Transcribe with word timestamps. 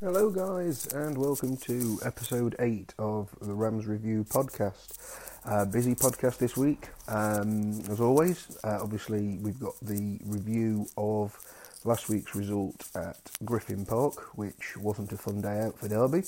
Hello, 0.00 0.28
guys, 0.28 0.86
and 0.92 1.16
welcome 1.16 1.56
to 1.58 1.98
episode 2.04 2.56
8 2.58 2.94
of 2.98 3.34
the 3.40 3.54
Rams 3.54 3.86
Review 3.86 4.24
podcast. 4.24 4.98
Uh, 5.44 5.64
busy 5.64 5.94
podcast 5.94 6.38
this 6.38 6.56
week, 6.56 6.88
um, 7.08 7.80
as 7.88 8.00
always. 8.00 8.56
Uh, 8.64 8.80
obviously, 8.82 9.38
we've 9.40 9.60
got 9.60 9.74
the 9.80 10.18
review 10.24 10.86
of 10.96 11.38
last 11.84 12.08
week's 12.08 12.34
result 12.34 12.88
at 12.96 13.18
Griffin 13.44 13.86
Park, 13.86 14.36
which 14.36 14.76
wasn't 14.76 15.12
a 15.12 15.16
fun 15.16 15.40
day 15.40 15.60
out 15.60 15.78
for 15.78 15.88
Derby. 15.88 16.24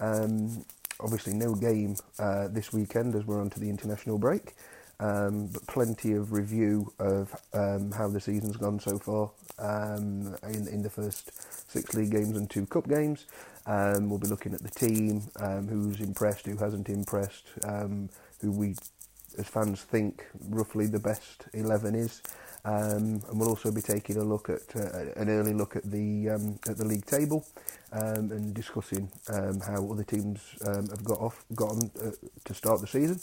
Um, 0.00 0.64
obviously, 0.98 1.34
no 1.34 1.54
game 1.54 1.96
uh, 2.18 2.48
this 2.48 2.72
weekend 2.72 3.14
as 3.14 3.26
we're 3.26 3.40
on 3.40 3.50
to 3.50 3.60
the 3.60 3.68
international 3.68 4.18
break. 4.18 4.54
Um, 5.00 5.46
but 5.46 5.66
plenty 5.66 6.12
of 6.12 6.32
review 6.32 6.92
of 6.98 7.34
um, 7.54 7.90
how 7.90 8.08
the 8.08 8.20
season's 8.20 8.56
gone 8.58 8.78
so 8.78 8.98
far 8.98 9.30
um, 9.58 10.36
in, 10.44 10.68
in 10.68 10.82
the 10.82 10.90
first 10.90 11.32
six 11.70 11.94
league 11.94 12.10
games 12.10 12.36
and 12.36 12.50
two 12.50 12.66
cup 12.66 12.86
games. 12.86 13.24
Um, 13.66 14.10
we'll 14.10 14.18
be 14.18 14.28
looking 14.28 14.52
at 14.52 14.62
the 14.62 14.68
team, 14.68 15.22
um, 15.40 15.68
who's 15.68 16.00
impressed, 16.00 16.46
who 16.46 16.56
hasn't 16.58 16.90
impressed, 16.90 17.46
um, 17.64 18.10
who 18.42 18.52
we 18.52 18.74
as 19.38 19.46
fans 19.46 19.80
think 19.80 20.26
roughly 20.48 20.86
the 20.86 20.98
best 20.98 21.44
11 21.54 21.94
is. 21.94 22.20
and 22.64 23.22
we'll 23.32 23.48
also 23.48 23.70
be 23.72 23.80
taking 23.80 24.18
a 24.18 24.24
look 24.24 24.50
at 24.50 24.76
uh, 24.76 25.12
an 25.16 25.30
early 25.30 25.54
look 25.54 25.76
at 25.76 25.84
the 25.90 26.28
at 26.68 26.76
the 26.76 26.84
league 26.84 27.06
table 27.06 27.46
and 27.92 28.52
discussing 28.52 29.08
how 29.28 29.88
other 29.90 30.04
teams 30.04 30.40
have 30.66 31.04
got 31.04 31.20
off 31.20 31.44
got 31.54 31.70
on 31.70 31.90
uh, 32.02 32.10
to 32.44 32.52
start 32.52 32.80
the 32.82 32.86
season. 32.86 33.18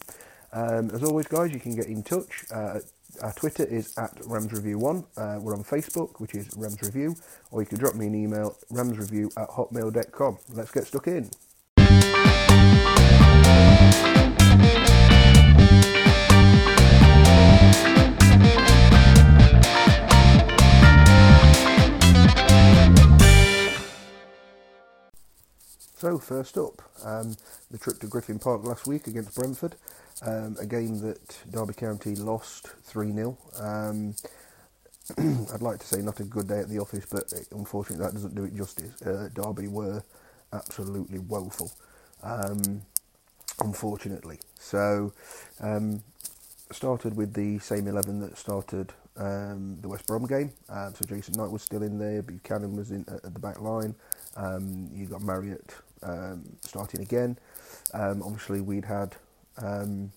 Um, 0.54 0.90
as 0.92 1.04
always, 1.04 1.28
guys, 1.28 1.52
you 1.52 1.60
can 1.60 1.76
get 1.76 1.88
in 1.88 2.04
touch. 2.04 2.46
Uh, 2.54 2.80
our 3.22 3.34
Twitter 3.34 3.66
is 3.66 3.98
at 3.98 4.16
RamsReview1. 4.22 5.06
Uh, 5.18 5.40
we're 5.42 5.56
on 5.56 5.64
Facebook, 5.64 6.20
which 6.20 6.36
is 6.36 6.50
Rams 6.56 6.82
Review, 6.82 7.16
or 7.52 7.62
you 7.62 7.68
can 7.68 7.78
drop 7.78 7.96
me 7.96 8.08
an 8.08 8.16
email, 8.16 8.56
ramsreview 8.72 9.32
at 9.38 9.50
hotmail.com. 9.50 10.38
Let's 10.54 10.72
get 10.72 10.86
stuck 10.86 11.08
in. 11.08 11.30
So, 25.98 26.20
first 26.20 26.60
up, 26.60 26.84
um, 27.04 27.36
the 27.72 27.80
trip 27.80 27.98
to 28.02 28.06
Griffin 28.08 28.38
Park 28.38 28.64
last 28.64 28.86
week 28.86 29.08
against 29.08 29.34
Brentford. 29.34 29.78
Um, 30.22 30.56
a 30.62 30.66
game 30.68 31.00
that 31.00 31.40
Derby 31.50 31.74
County 31.74 32.14
lost 32.14 32.68
3 32.84 33.12
0. 33.14 33.36
Um, 33.60 34.14
I'd 35.52 35.64
like 35.64 35.80
to 35.80 35.88
say 35.88 36.04
not 36.04 36.20
a 36.20 36.24
good 36.24 36.48
day 36.48 36.60
at 36.60 36.70
the 36.70 36.78
office, 36.78 37.08
but 37.10 37.34
unfortunately 37.52 38.06
that 38.06 38.14
doesn't 38.14 38.36
do 38.36 38.44
it 38.44 38.56
justice. 38.56 39.02
Uh, 39.02 39.30
Derby 39.34 39.70
were 39.70 40.04
absolutely 40.54 41.18
woeful, 41.18 41.72
um, 42.22 42.84
unfortunately. 43.64 44.38
So, 44.60 45.14
um, 45.62 46.04
started 46.72 47.18
with 47.18 47.34
the 47.34 47.58
same 47.58 47.88
11 47.88 48.20
that 48.20 48.38
started 48.38 48.94
um, 49.16 49.80
the 49.82 49.90
West 49.90 50.06
Brom 50.06 50.28
game. 50.28 50.52
Um, 50.70 50.94
so 50.94 51.06
Jason 51.08 51.34
Knight 51.38 51.50
was 51.50 51.64
still 51.64 51.82
in 51.82 51.98
there, 51.98 52.22
Buchanan 52.22 52.76
was 52.76 52.92
in 52.92 53.04
at 53.12 53.34
the 53.34 53.40
back 53.40 53.62
line. 53.62 53.96
Um, 54.36 54.92
you 54.94 55.08
got 55.08 55.24
Marriott 55.24 55.74
um, 56.04 56.58
starting 56.62 57.02
again. 57.02 57.38
Um, 57.94 58.22
obviously, 58.24 58.62
we'd 58.62 58.86
had 58.86 59.16
um, 59.58 60.12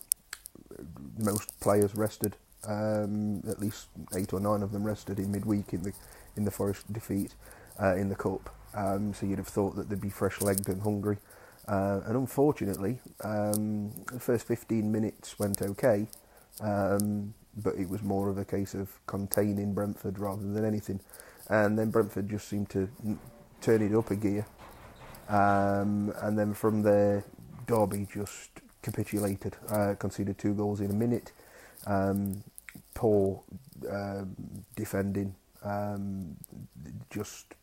most 1.18 1.58
players 1.60 1.94
rested, 1.94 2.36
um, 2.66 3.42
at 3.48 3.58
least 3.60 3.88
eight 4.14 4.32
or 4.32 4.40
nine 4.40 4.62
of 4.62 4.72
them 4.72 4.84
rested 4.84 5.18
in 5.18 5.32
midweek 5.32 5.72
in 5.72 5.82
the 5.82 5.92
in 6.36 6.44
the 6.44 6.50
Forest 6.50 6.92
defeat 6.92 7.34
uh, 7.80 7.94
in 7.96 8.08
the 8.08 8.14
cup. 8.14 8.54
Um, 8.74 9.12
so 9.12 9.26
you'd 9.26 9.38
have 9.38 9.48
thought 9.48 9.74
that 9.76 9.88
they'd 9.88 10.00
be 10.00 10.10
fresh-legged 10.10 10.68
and 10.68 10.82
hungry. 10.82 11.18
Uh, 11.66 12.00
and 12.06 12.16
unfortunately, 12.16 13.00
the 13.18 14.18
first 14.18 14.46
15 14.46 14.90
minutes 14.90 15.38
went 15.38 15.60
okay, 15.60 16.06
but 16.60 17.74
it 17.76 17.88
was 17.88 18.02
more 18.02 18.28
of 18.28 18.38
a 18.38 18.44
case 18.44 18.74
of 18.74 18.98
containing 19.06 19.74
Brentford 19.74 20.18
rather 20.18 20.42
than 20.42 20.64
anything. 20.64 21.00
And 21.48 21.78
then 21.78 21.90
Brentford 21.90 22.28
just 22.30 22.48
seemed 22.48 22.70
to 22.70 22.88
turn 23.60 23.82
it 23.82 23.94
up 23.94 24.10
a 24.10 24.16
gear. 24.16 24.46
Um, 25.30 26.12
and 26.22 26.36
then 26.36 26.52
from 26.54 26.82
there, 26.82 27.24
Derby 27.66 28.06
just 28.12 28.50
capitulated, 28.82 29.56
uh, 29.68 29.94
conceded 29.98 30.38
two 30.38 30.54
goals 30.54 30.80
in 30.80 30.90
a 30.90 30.94
minute. 30.94 31.32
Um, 31.86 32.42
poor 32.94 33.42
uh, 33.90 34.24
defending, 34.74 35.34
um, 35.62 36.36
just 37.10 37.54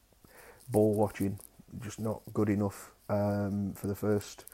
ball 0.70 0.94
watching, 0.94 1.40
just 1.82 2.00
not 2.00 2.22
good 2.34 2.50
enough 2.50 2.92
um, 3.10 3.74
for 3.74 3.88
the 3.88 3.96
first. 3.96 4.46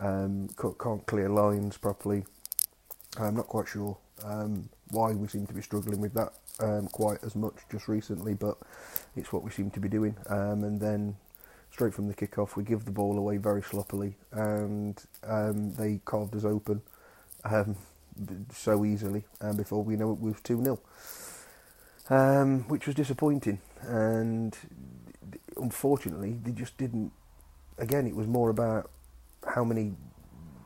Um, 0.00 0.48
can't 0.56 1.06
clear 1.06 1.28
lines 1.28 1.76
properly. 1.76 2.24
I'm 3.18 3.36
not 3.36 3.46
quite 3.46 3.68
sure 3.68 3.96
why 4.90 5.12
we 5.12 5.28
seem 5.28 5.46
to 5.46 5.54
be 5.54 5.62
struggling 5.62 6.00
with 6.00 6.14
that 6.14 6.32
quite 6.92 7.18
as 7.22 7.36
much 7.36 7.54
just 7.70 7.86
recently, 7.86 8.34
but 8.34 8.58
it's 9.16 9.32
what 9.32 9.44
we 9.44 9.50
seem 9.50 9.70
to 9.70 9.80
be 9.80 9.88
doing. 9.88 10.16
and 10.28 10.80
then 10.80 11.16
straight 11.70 11.94
from 11.94 12.08
the 12.08 12.14
kickoff. 12.14 12.56
We 12.56 12.64
give 12.64 12.84
the 12.84 12.90
ball 12.90 13.16
away 13.18 13.36
very 13.36 13.62
sloppily, 13.62 14.16
and 14.32 15.00
um, 15.26 15.74
they 15.74 16.00
carved 16.04 16.34
us 16.34 16.44
open 16.44 16.82
um, 17.44 17.76
so 18.52 18.84
easily. 18.84 19.24
And 19.40 19.56
before 19.56 19.82
we 19.82 19.96
know 19.96 20.12
it, 20.12 20.18
we 20.18 20.30
was 20.30 20.40
two 20.40 20.62
0 20.62 20.80
um, 22.10 22.60
which 22.68 22.86
was 22.86 22.94
disappointing. 22.94 23.60
And 23.82 24.56
unfortunately, 25.56 26.38
they 26.42 26.52
just 26.52 26.76
didn't. 26.76 27.12
Again, 27.78 28.06
it 28.06 28.14
was 28.14 28.26
more 28.26 28.50
about 28.50 28.90
how 29.46 29.64
many 29.64 29.94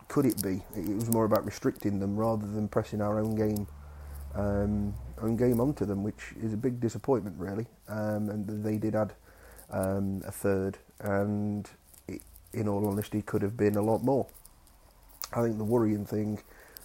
could 0.09 0.27
it 0.27 0.43
be. 0.43 0.63
It 0.75 0.95
was 0.95 1.11
more 1.11 1.25
about 1.25 1.45
restricting 1.45 1.99
them 2.01 2.17
rather 2.17 2.47
than 2.47 2.69
pressing 2.69 3.01
our 3.01 3.19
own 3.19 3.35
game. 3.35 3.67
Um, 4.35 4.95
own 5.21 5.37
game 5.37 5.61
onto 5.61 5.85
them, 5.85 6.03
which 6.03 6.33
is 6.43 6.55
a 6.55 6.57
big 6.57 6.81
disappointment, 6.81 7.37
really. 7.39 7.67
Um, 7.89 8.31
and 8.31 8.65
they 8.65 8.79
did 8.79 8.95
add 8.95 9.13
um, 9.73 10.23
a 10.27 10.31
third, 10.33 10.79
and 11.01 11.69
it, 12.09 12.23
in 12.53 12.69
all 12.69 12.87
honesty, 12.87 13.23
could 13.23 13.43
have 13.43 13.57
been 13.57 13.77
a 13.77 13.83
lot 13.83 14.03
more. 14.05 14.27
I 15.33 15.43
think 15.43 15.59
the 15.59 15.65
worrying 15.65 16.05
thing, 16.05 16.41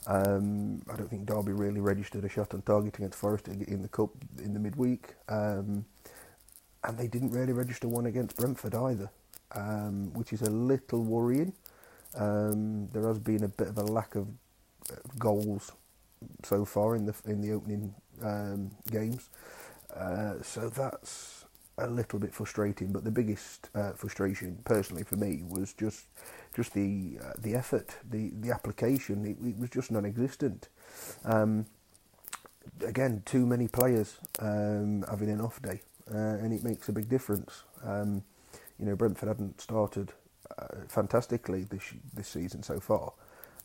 um, 0.08 0.82
I 0.92 0.96
don't 0.96 1.10
think 1.10 1.26
Derby 1.26 1.52
really 1.52 1.82
registered 1.82 2.24
a 2.24 2.30
shot 2.30 2.54
on 2.54 2.62
target 2.62 2.98
against 2.98 3.18
Forest 3.20 3.48
in 3.50 3.82
the 3.82 3.90
cup 3.90 4.10
in 4.40 4.54
the 4.54 4.60
midweek, 4.60 5.16
um, 5.28 5.86
and 6.84 6.98
they 6.98 7.08
didn't 7.08 7.32
really 7.32 7.54
register 7.54 7.88
one 7.88 8.06
against 8.06 8.38
Brentford 8.38 8.74
either, 8.74 9.10
um, 9.54 10.14
which 10.14 10.32
is 10.32 10.42
a 10.42 10.50
little 10.50 11.04
worrying. 11.04 11.54
Um, 12.16 12.88
there 12.94 13.08
has 13.08 13.20
been 13.20 13.44
a 13.44 13.50
bit 13.50 13.68
of 13.68 13.78
a 13.78 13.84
lack 13.84 14.16
of 14.16 14.28
goals 15.20 15.74
so 16.44 16.66
far 16.66 16.96
in 16.96 17.06
the 17.06 17.14
in 17.26 17.42
the 17.42 17.52
opening 17.52 17.94
um, 18.24 18.72
games, 18.90 19.30
uh, 19.96 20.42
so 20.42 20.70
that's 20.70 21.37
a 21.78 21.88
little 21.88 22.20
bit 22.20 22.34
frustrating, 22.34 22.92
but 22.92 23.04
the 23.04 23.12
biggest 23.12 23.70
uh, 23.76 23.92
frustration, 23.92 24.58
personally 24.66 25.04
for 25.04 25.16
me, 25.16 25.44
was 25.48 25.74
just 25.74 26.06
just 26.56 26.74
the 26.74 27.20
uh, 27.24 27.34
the 27.38 27.56
effort, 27.56 27.96
the 28.10 28.32
the 28.40 28.52
application. 28.52 29.26
It, 29.26 29.38
it 29.48 29.58
was 29.58 29.70
just 29.70 29.92
non-existent. 29.92 30.70
Um, 31.24 31.66
again, 32.86 33.22
too 33.26 33.46
many 33.46 33.68
players 33.68 34.18
um, 34.40 35.06
having 35.10 35.30
an 35.30 35.42
off 35.42 35.62
day, 35.62 35.82
uh, 36.12 36.18
and 36.18 36.54
it 36.54 36.64
makes 36.64 36.90
a 36.90 36.92
big 36.94 37.10
difference. 37.10 37.64
Um, 37.84 38.24
you 38.80 38.86
know, 38.86 38.96
Brentford 38.96 39.28
hadn't 39.28 39.62
started 39.62 40.14
uh, 40.58 40.68
fantastically 40.88 41.64
this 41.64 41.94
this 42.14 42.28
season 42.28 42.64
so 42.64 42.80
far. 42.80 43.14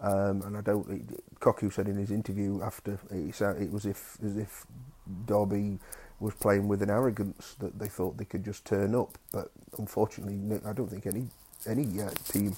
Um, 0.01 0.43
and 0.43 0.57
I 0.57 0.61
don't. 0.61 1.39
Cocu 1.41 1.73
said 1.73 1.89
in 1.89 1.97
his 1.97 2.11
interview 2.11 2.61
after 2.63 2.99
it, 3.11 3.41
it 3.41 3.71
was 3.71 3.87
if 3.87 4.19
as 4.23 4.37
if 4.37 4.67
Derby 5.27 5.79
was 6.23 6.35
playing 6.35 6.69
with 6.69 6.83
an 6.83 6.91
arrogance 6.91 7.57
that 7.59 7.79
they 7.79 7.89
thought 7.89 8.17
they 8.17 8.25
could 8.25 8.45
just 8.45 8.65
turn 8.65 8.95
up. 8.95 9.19
But 9.33 9.51
unfortunately, 9.79 10.61
I 10.65 10.73
don't 10.73 10.89
think 10.89 11.07
any 11.07 11.27
any 11.67 12.01
uh, 12.01 12.11
team 12.25 12.57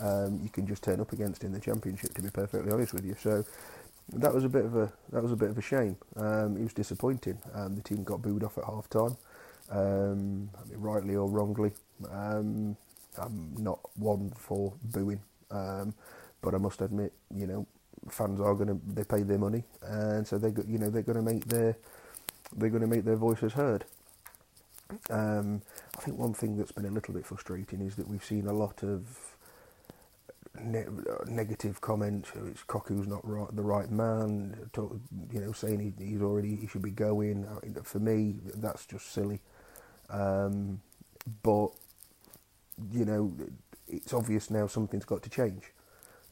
um, 0.00 0.40
you 0.42 0.48
can 0.48 0.66
just 0.66 0.82
turn 0.82 1.00
up 1.00 1.12
against 1.12 1.44
in 1.44 1.52
the 1.52 1.60
championship. 1.60 2.14
To 2.14 2.22
be 2.22 2.30
perfectly 2.30 2.70
honest 2.72 2.94
with 2.94 3.04
you, 3.04 3.16
so 3.20 3.44
that 4.14 4.32
was 4.32 4.44
a 4.44 4.48
bit 4.48 4.64
of 4.64 4.76
a 4.76 4.92
that 5.10 5.22
was 5.22 5.32
a 5.32 5.36
bit 5.36 5.50
of 5.50 5.58
a 5.58 5.62
shame. 5.62 5.96
Um, 6.16 6.56
it 6.56 6.62
was 6.62 6.72
disappointing. 6.72 7.38
Um, 7.52 7.74
the 7.74 7.82
team 7.82 8.04
got 8.04 8.22
booed 8.22 8.44
off 8.44 8.56
at 8.58 8.64
half 8.64 8.88
time, 8.88 9.16
um, 9.70 10.50
I 10.56 10.68
mean, 10.68 10.78
rightly 10.78 11.16
or 11.16 11.28
wrongly. 11.28 11.72
Um, 12.10 12.76
I'm 13.18 13.54
not 13.58 13.80
one 13.96 14.32
for 14.36 14.72
booing, 14.84 15.20
um, 15.50 15.94
but 16.42 16.54
I 16.54 16.58
must 16.58 16.80
admit, 16.80 17.12
you 17.34 17.46
know, 17.48 17.66
fans 18.08 18.40
are 18.40 18.54
going 18.54 18.68
to 18.68 18.80
they 18.94 19.04
pay 19.04 19.22
their 19.22 19.38
money, 19.38 19.64
and 19.82 20.26
so 20.26 20.38
they 20.38 20.52
you 20.66 20.78
know 20.78 20.90
they're 20.90 21.02
going 21.02 21.18
to 21.18 21.34
make 21.34 21.44
their 21.46 21.76
they're 22.56 22.70
going 22.70 22.82
to 22.82 22.86
make 22.88 23.04
their 23.04 23.16
voices 23.16 23.52
heard. 23.54 23.84
Um, 25.08 25.62
I 25.96 26.00
think 26.00 26.18
one 26.18 26.34
thing 26.34 26.56
that's 26.56 26.72
been 26.72 26.86
a 26.86 26.90
little 26.90 27.14
bit 27.14 27.24
frustrating 27.26 27.80
is 27.80 27.96
that 27.96 28.08
we've 28.08 28.24
seen 28.24 28.46
a 28.46 28.52
lot 28.52 28.82
of 28.82 29.36
ne- 30.60 30.86
negative 31.26 31.80
comments. 31.80 32.30
It's 32.46 32.62
Cocu's 32.64 33.06
not 33.06 33.26
right, 33.26 33.54
the 33.54 33.62
right 33.62 33.90
man. 33.90 34.68
Talk, 34.72 34.98
you 35.32 35.40
know, 35.40 35.52
saying 35.52 35.94
he, 35.98 36.04
he's 36.04 36.22
already 36.22 36.56
he 36.56 36.66
should 36.66 36.82
be 36.82 36.90
going. 36.90 37.46
For 37.84 37.98
me, 37.98 38.36
that's 38.56 38.86
just 38.86 39.12
silly. 39.12 39.40
Um, 40.08 40.80
but 41.42 41.68
you 42.92 43.04
know, 43.04 43.32
it's 43.86 44.12
obvious 44.12 44.50
now 44.50 44.66
something's 44.66 45.04
got 45.04 45.22
to 45.22 45.30
change. 45.30 45.72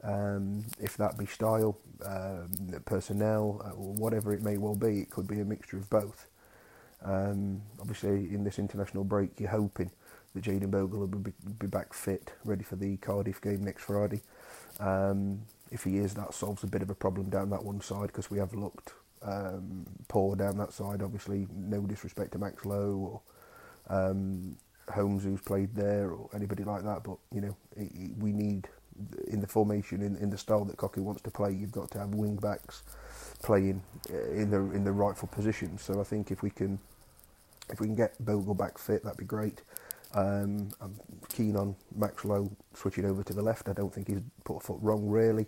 Um, 0.02 0.64
if 0.80 0.96
that 0.96 1.18
be 1.18 1.26
style, 1.26 1.76
um, 2.04 2.50
personnel, 2.84 3.60
uh, 3.64 3.70
or 3.70 3.92
whatever 3.94 4.32
it 4.32 4.42
may 4.42 4.56
well 4.56 4.76
be, 4.76 5.00
it 5.00 5.10
could 5.10 5.26
be 5.26 5.40
a 5.40 5.44
mixture 5.44 5.76
of 5.76 5.90
both. 5.90 6.28
Um, 7.04 7.62
obviously, 7.80 8.32
in 8.32 8.44
this 8.44 8.58
international 8.58 9.04
break, 9.04 9.38
you're 9.38 9.50
hoping 9.50 9.90
that 10.34 10.44
Jaden 10.44 10.70
Bogle 10.70 11.00
will 11.00 11.06
be, 11.06 11.32
be, 11.58 11.66
back 11.66 11.92
fit, 11.92 12.32
ready 12.44 12.62
for 12.62 12.76
the 12.76 12.96
Cardiff 12.98 13.40
game 13.40 13.64
next 13.64 13.84
Friday. 13.84 14.20
Um, 14.80 15.40
if 15.70 15.84
he 15.84 15.98
is, 15.98 16.14
that 16.14 16.34
solves 16.34 16.62
a 16.64 16.66
bit 16.66 16.82
of 16.82 16.90
a 16.90 16.94
problem 16.94 17.28
down 17.28 17.50
that 17.50 17.64
one 17.64 17.80
side 17.80 18.08
because 18.08 18.30
we 18.30 18.38
have 18.38 18.54
looked 18.54 18.92
um, 19.22 19.86
poor 20.08 20.36
down 20.36 20.58
that 20.58 20.72
side. 20.72 21.02
Obviously, 21.02 21.46
no 21.54 21.80
disrespect 21.82 22.32
to 22.32 22.38
Max 22.38 22.64
Lowe 22.64 23.22
or 23.88 23.96
um, 23.96 24.56
Holmes, 24.92 25.24
who's 25.24 25.40
played 25.40 25.74
there, 25.74 26.10
or 26.10 26.28
anybody 26.34 26.64
like 26.64 26.84
that. 26.84 27.04
But 27.04 27.18
you 27.32 27.40
know, 27.40 27.56
it, 27.76 27.90
it, 27.94 28.18
we 28.18 28.32
need 28.32 28.68
in 29.26 29.40
the 29.40 29.46
formation, 29.46 30.02
in, 30.02 30.16
in 30.16 30.30
the 30.30 30.38
style 30.38 30.64
that 30.64 30.76
Cocu 30.76 30.98
wants 30.98 31.22
to 31.22 31.30
play, 31.30 31.52
you've 31.52 31.72
got 31.72 31.90
to 31.92 31.98
have 31.98 32.14
wing 32.14 32.36
backs 32.36 32.82
playing 33.42 33.82
uh, 34.12 34.30
in 34.30 34.50
the 34.50 34.58
in 34.72 34.84
the 34.84 34.92
rightful 34.92 35.28
position. 35.28 35.78
So 35.78 36.00
I 36.00 36.04
think 36.04 36.30
if 36.30 36.42
we 36.42 36.50
can 36.50 36.78
if 37.70 37.80
we 37.80 37.86
can 37.86 37.96
get 37.96 38.14
Bogle 38.24 38.54
back 38.54 38.78
fit, 38.78 39.04
that'd 39.04 39.18
be 39.18 39.24
great. 39.24 39.62
Um, 40.14 40.70
I'm 40.80 40.94
keen 41.28 41.56
on 41.56 41.76
Max 41.94 42.24
Lowe 42.24 42.50
switching 42.74 43.04
over 43.04 43.22
to 43.22 43.34
the 43.34 43.42
left. 43.42 43.68
I 43.68 43.74
don't 43.74 43.92
think 43.92 44.08
he's 44.08 44.20
put 44.44 44.56
a 44.56 44.60
foot 44.60 44.78
wrong 44.80 45.06
really. 45.08 45.46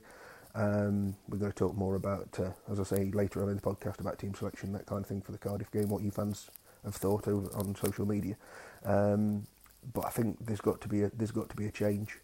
Um, 0.54 1.14
we're 1.28 1.38
going 1.38 1.52
to 1.52 1.56
talk 1.56 1.76
more 1.76 1.94
about, 1.94 2.28
uh, 2.40 2.50
as 2.70 2.80
I 2.80 2.82
say 2.82 3.10
later 3.12 3.42
on 3.42 3.50
in 3.50 3.56
the 3.56 3.62
podcast, 3.62 4.00
about 4.00 4.18
team 4.18 4.34
selection, 4.34 4.72
that 4.72 4.84
kind 4.84 5.00
of 5.00 5.06
thing 5.06 5.20
for 5.20 5.32
the 5.32 5.38
Cardiff 5.38 5.70
game. 5.70 5.88
What 5.88 6.02
you 6.02 6.10
fans 6.10 6.50
have 6.84 6.96
thought 6.96 7.28
over 7.28 7.48
on 7.54 7.74
social 7.76 8.06
media, 8.06 8.36
um, 8.84 9.46
but 9.94 10.06
I 10.06 10.10
think 10.10 10.44
there's 10.44 10.60
got 10.60 10.80
to 10.82 10.88
be 10.88 11.02
a 11.02 11.10
there's 11.10 11.30
got 11.30 11.48
to 11.50 11.56
be 11.56 11.66
a 11.66 11.70
change, 11.70 12.18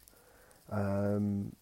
um, 0.71 1.55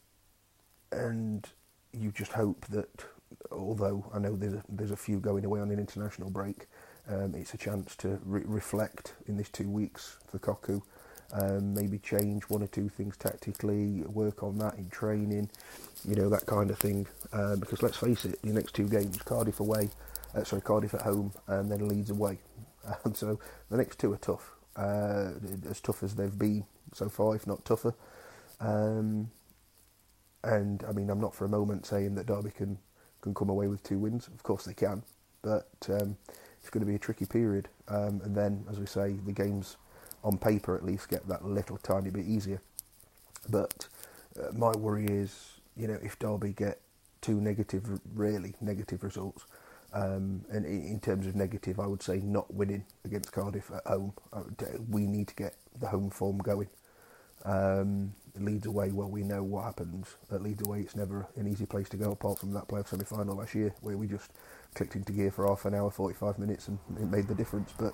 and 0.91 1.47
you 1.93 2.11
just 2.11 2.31
hope 2.33 2.65
that 2.67 3.05
although 3.51 4.05
I 4.13 4.19
know 4.19 4.35
there's 4.35 4.53
a, 4.53 4.63
there's 4.69 4.91
a 4.91 4.97
few 4.97 5.19
going 5.19 5.45
away 5.45 5.59
on 5.59 5.71
an 5.71 5.79
international 5.79 6.29
break, 6.29 6.67
um, 7.07 7.35
it's 7.35 7.53
a 7.53 7.57
chance 7.57 7.95
to 7.97 8.19
re- 8.23 8.43
reflect 8.45 9.13
in 9.27 9.37
these 9.37 9.49
two 9.49 9.69
weeks 9.69 10.17
for 10.27 10.39
Cocu. 10.39 10.81
Um, 11.33 11.73
maybe 11.73 11.97
change 11.97 12.43
one 12.43 12.61
or 12.61 12.67
two 12.67 12.87
things 12.87 13.17
tactically, 13.17 14.03
work 14.03 14.43
on 14.43 14.57
that 14.59 14.75
in 14.75 14.89
training, 14.89 15.49
you 16.07 16.15
know 16.15 16.29
that 16.29 16.45
kind 16.45 16.69
of 16.69 16.77
thing. 16.77 17.07
Uh, 17.33 17.55
because 17.55 17.81
let's 17.81 17.97
face 17.97 18.25
it, 18.25 18.41
the 18.41 18.53
next 18.53 18.73
two 18.75 18.87
games, 18.87 19.17
Cardiff 19.17 19.59
away, 19.59 19.89
uh, 20.35 20.43
sorry, 20.43 20.61
Cardiff 20.61 20.93
at 20.93 21.01
home, 21.01 21.33
and 21.47 21.71
then 21.71 21.87
Leeds 21.87 22.11
away. 22.11 22.39
And 23.03 23.17
so 23.17 23.39
the 23.69 23.77
next 23.77 23.99
two 23.99 24.13
are 24.13 24.17
tough, 24.17 24.51
uh, 24.75 25.31
as 25.69 25.81
tough 25.81 26.03
as 26.03 26.15
they've 26.15 26.37
been 26.37 26.65
so 26.93 27.09
far, 27.09 27.35
if 27.35 27.47
not 27.47 27.65
tougher. 27.65 27.95
Um, 28.59 29.31
and 30.43 30.83
I 30.87 30.91
mean, 30.91 31.09
I'm 31.09 31.19
not 31.19 31.35
for 31.35 31.45
a 31.45 31.49
moment 31.49 31.85
saying 31.85 32.15
that 32.15 32.27
Derby 32.27 32.51
can 32.51 32.77
can 33.21 33.33
come 33.33 33.49
away 33.49 33.67
with 33.67 33.81
two 33.83 33.97
wins. 33.97 34.27
Of 34.27 34.43
course 34.43 34.65
they 34.65 34.73
can, 34.73 35.01
but 35.41 35.67
um, 35.89 36.15
it's 36.61 36.69
going 36.69 36.85
to 36.85 36.89
be 36.89 36.95
a 36.95 36.99
tricky 36.99 37.25
period. 37.25 37.69
Um, 37.87 38.21
and 38.23 38.35
then, 38.35 38.65
as 38.69 38.79
we 38.79 38.85
say, 38.85 39.13
the 39.25 39.31
games 39.31 39.77
on 40.23 40.37
paper 40.37 40.75
at 40.75 40.83
least 40.83 41.09
get 41.09 41.27
that 41.27 41.43
little 41.45 41.77
tiny 41.77 42.09
bit 42.11 42.25
easier. 42.25 42.61
But 43.49 43.87
uh, 44.39 44.51
my 44.53 44.71
worry 44.71 45.05
is, 45.05 45.59
you 45.75 45.87
know, 45.87 45.99
if 46.01 46.17
Derby 46.19 46.53
get 46.53 46.79
two 47.21 47.41
negative, 47.41 47.99
really 48.13 48.53
negative 48.61 49.03
results, 49.03 49.45
um, 49.93 50.43
and 50.49 50.65
in 50.65 50.99
terms 50.99 51.25
of 51.25 51.35
negative, 51.35 51.79
I 51.79 51.87
would 51.87 52.03
say 52.03 52.17
not 52.17 52.53
winning 52.53 52.85
against 53.05 53.31
Cardiff 53.31 53.71
at 53.71 53.85
home. 53.87 54.13
We 54.89 55.07
need 55.07 55.29
to 55.29 55.35
get 55.35 55.55
the 55.79 55.87
home 55.87 56.09
form 56.09 56.39
going. 56.39 56.67
Um, 57.45 58.13
Leeds 58.37 58.67
away, 58.67 58.91
well, 58.91 59.09
we 59.09 59.23
know 59.23 59.43
what 59.43 59.63
happens 59.63 60.15
at 60.31 60.41
away. 60.41 60.81
It's 60.81 60.95
never 60.95 61.27
an 61.35 61.47
easy 61.47 61.65
place 61.65 61.89
to 61.89 61.97
go, 61.97 62.11
apart 62.11 62.39
from 62.39 62.51
that 62.53 62.67
playoff 62.67 62.89
semi-final 62.89 63.35
last 63.35 63.55
year, 63.55 63.73
where 63.81 63.97
we 63.97 64.07
just 64.07 64.31
clicked 64.73 64.95
into 64.95 65.13
gear 65.13 65.31
for 65.31 65.47
half 65.47 65.65
an 65.65 65.73
hour, 65.73 65.89
45 65.89 66.37
minutes, 66.39 66.67
and 66.67 66.79
it 66.99 67.09
made 67.09 67.27
the 67.27 67.35
difference. 67.35 67.73
But 67.77 67.93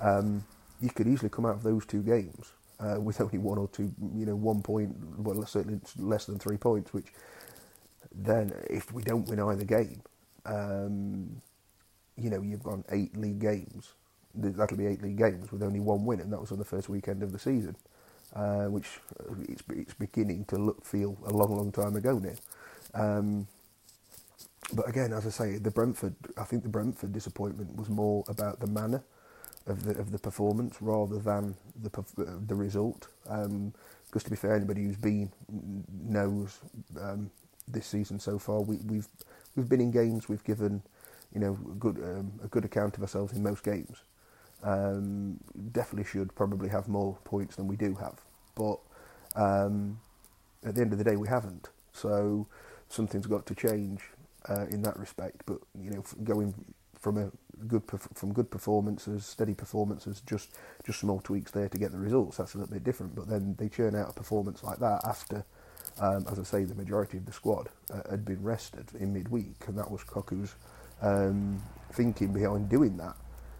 um, 0.00 0.44
you 0.80 0.90
could 0.90 1.08
easily 1.08 1.30
come 1.30 1.46
out 1.46 1.56
of 1.56 1.62
those 1.62 1.86
two 1.86 2.02
games 2.02 2.52
uh, 2.80 3.00
with 3.00 3.20
only 3.20 3.38
one 3.38 3.58
or 3.58 3.68
two, 3.68 3.92
you 4.14 4.26
know, 4.26 4.36
one 4.36 4.62
point, 4.62 4.94
well, 5.18 5.44
certainly 5.46 5.80
less 5.96 6.26
than 6.26 6.38
three 6.38 6.56
points, 6.56 6.92
which 6.92 7.06
then 8.14 8.52
if 8.70 8.92
we 8.92 9.02
don't 9.02 9.28
win 9.28 9.40
either 9.40 9.64
game, 9.64 10.02
um, 10.46 11.40
you 12.16 12.30
know, 12.30 12.42
you've 12.42 12.62
gone 12.62 12.84
eight 12.90 13.16
league 13.16 13.40
games. 13.40 13.94
That'll 14.34 14.76
be 14.76 14.86
eight 14.86 15.02
league 15.02 15.18
games 15.18 15.50
with 15.50 15.62
only 15.62 15.80
one 15.80 16.04
win, 16.04 16.20
and 16.20 16.32
that 16.32 16.40
was 16.40 16.52
on 16.52 16.58
the 16.58 16.64
first 16.64 16.88
weekend 16.88 17.22
of 17.22 17.32
the 17.32 17.38
season, 17.38 17.76
uh, 18.34 18.66
which 18.66 19.00
uh, 19.20 19.34
it's, 19.48 19.62
it's 19.70 19.94
beginning 19.94 20.44
to 20.46 20.56
look 20.56 20.84
feel 20.84 21.16
a 21.26 21.32
long, 21.32 21.56
long 21.56 21.72
time 21.72 21.96
ago 21.96 22.18
now. 22.18 22.34
Um, 22.94 23.48
but 24.72 24.88
again, 24.88 25.12
as 25.12 25.26
I 25.26 25.30
say, 25.30 25.58
the 25.58 25.70
Brentford, 25.70 26.14
I 26.36 26.44
think 26.44 26.62
the 26.62 26.68
Brentford 26.68 27.12
disappointment 27.12 27.76
was 27.76 27.88
more 27.88 28.24
about 28.28 28.60
the 28.60 28.66
manner 28.66 29.02
of 29.66 29.84
the 29.84 29.98
of 29.98 30.12
the 30.12 30.18
performance 30.18 30.76
rather 30.80 31.18
than 31.18 31.54
the 31.82 31.90
the 32.46 32.54
result. 32.54 33.08
Um, 33.28 33.72
because 34.06 34.24
to 34.24 34.30
be 34.30 34.36
fair, 34.36 34.54
anybody 34.54 34.84
who's 34.84 34.96
been 34.96 35.30
knows 36.04 36.60
um, 37.00 37.30
this 37.66 37.86
season 37.86 38.18
so 38.18 38.38
far, 38.38 38.60
we, 38.62 38.78
we've 38.86 39.08
we've 39.56 39.68
been 39.68 39.80
in 39.82 39.90
games, 39.90 40.28
we've 40.28 40.44
given 40.44 40.82
you 41.34 41.40
know 41.40 41.54
good 41.78 41.98
um, 41.98 42.32
a 42.44 42.48
good 42.48 42.64
account 42.64 42.96
of 42.96 43.02
ourselves 43.02 43.32
in 43.32 43.42
most 43.42 43.64
games. 43.64 43.98
Um, 44.62 45.38
definitely 45.72 46.04
should 46.04 46.34
probably 46.34 46.68
have 46.68 46.88
more 46.88 47.16
points 47.24 47.56
than 47.56 47.68
we 47.68 47.76
do 47.76 47.94
have, 47.94 48.20
but 48.56 48.78
um, 49.36 50.00
at 50.64 50.74
the 50.74 50.80
end 50.80 50.92
of 50.92 50.98
the 50.98 51.04
day, 51.04 51.16
we 51.16 51.28
haven't. 51.28 51.68
So 51.92 52.46
something's 52.88 53.26
got 53.26 53.46
to 53.46 53.54
change 53.54 54.02
uh, 54.48 54.66
in 54.70 54.82
that 54.82 54.98
respect. 54.98 55.42
But 55.46 55.58
you 55.80 55.90
know, 55.90 56.04
going 56.24 56.54
from 56.98 57.18
a 57.18 57.30
good 57.66 57.82
from 58.14 58.32
good 58.32 58.50
performances, 58.50 59.24
steady 59.24 59.54
performances, 59.54 60.22
just 60.26 60.50
just 60.84 61.00
small 61.00 61.20
tweaks 61.20 61.50
there 61.50 61.68
to 61.68 61.78
get 61.78 61.92
the 61.92 61.98
results. 61.98 62.36
That's 62.38 62.54
a 62.54 62.58
little 62.58 62.72
bit 62.72 62.84
different. 62.84 63.14
But 63.14 63.28
then 63.28 63.54
they 63.58 63.68
churn 63.68 63.94
out 63.94 64.10
a 64.10 64.12
performance 64.12 64.62
like 64.62 64.78
that 64.78 65.00
after, 65.04 65.44
um, 66.00 66.26
as 66.30 66.38
I 66.38 66.42
say, 66.42 66.64
the 66.64 66.74
majority 66.74 67.18
of 67.18 67.26
the 67.26 67.32
squad 67.32 67.68
uh, 67.92 68.08
had 68.10 68.24
been 68.24 68.42
rested 68.42 68.86
in 68.98 69.12
midweek, 69.12 69.66
and 69.66 69.78
that 69.78 69.90
was 69.90 70.02
Cocu's 70.02 70.54
um, 71.02 71.62
thinking 71.92 72.32
behind 72.32 72.68
doing 72.68 72.96
that. 72.96 73.16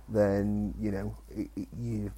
Then 0.08 0.74
you 0.80 0.90
know, 0.90 1.16
it, 1.30 1.48
it, 1.56 1.68
you, 1.78 2.10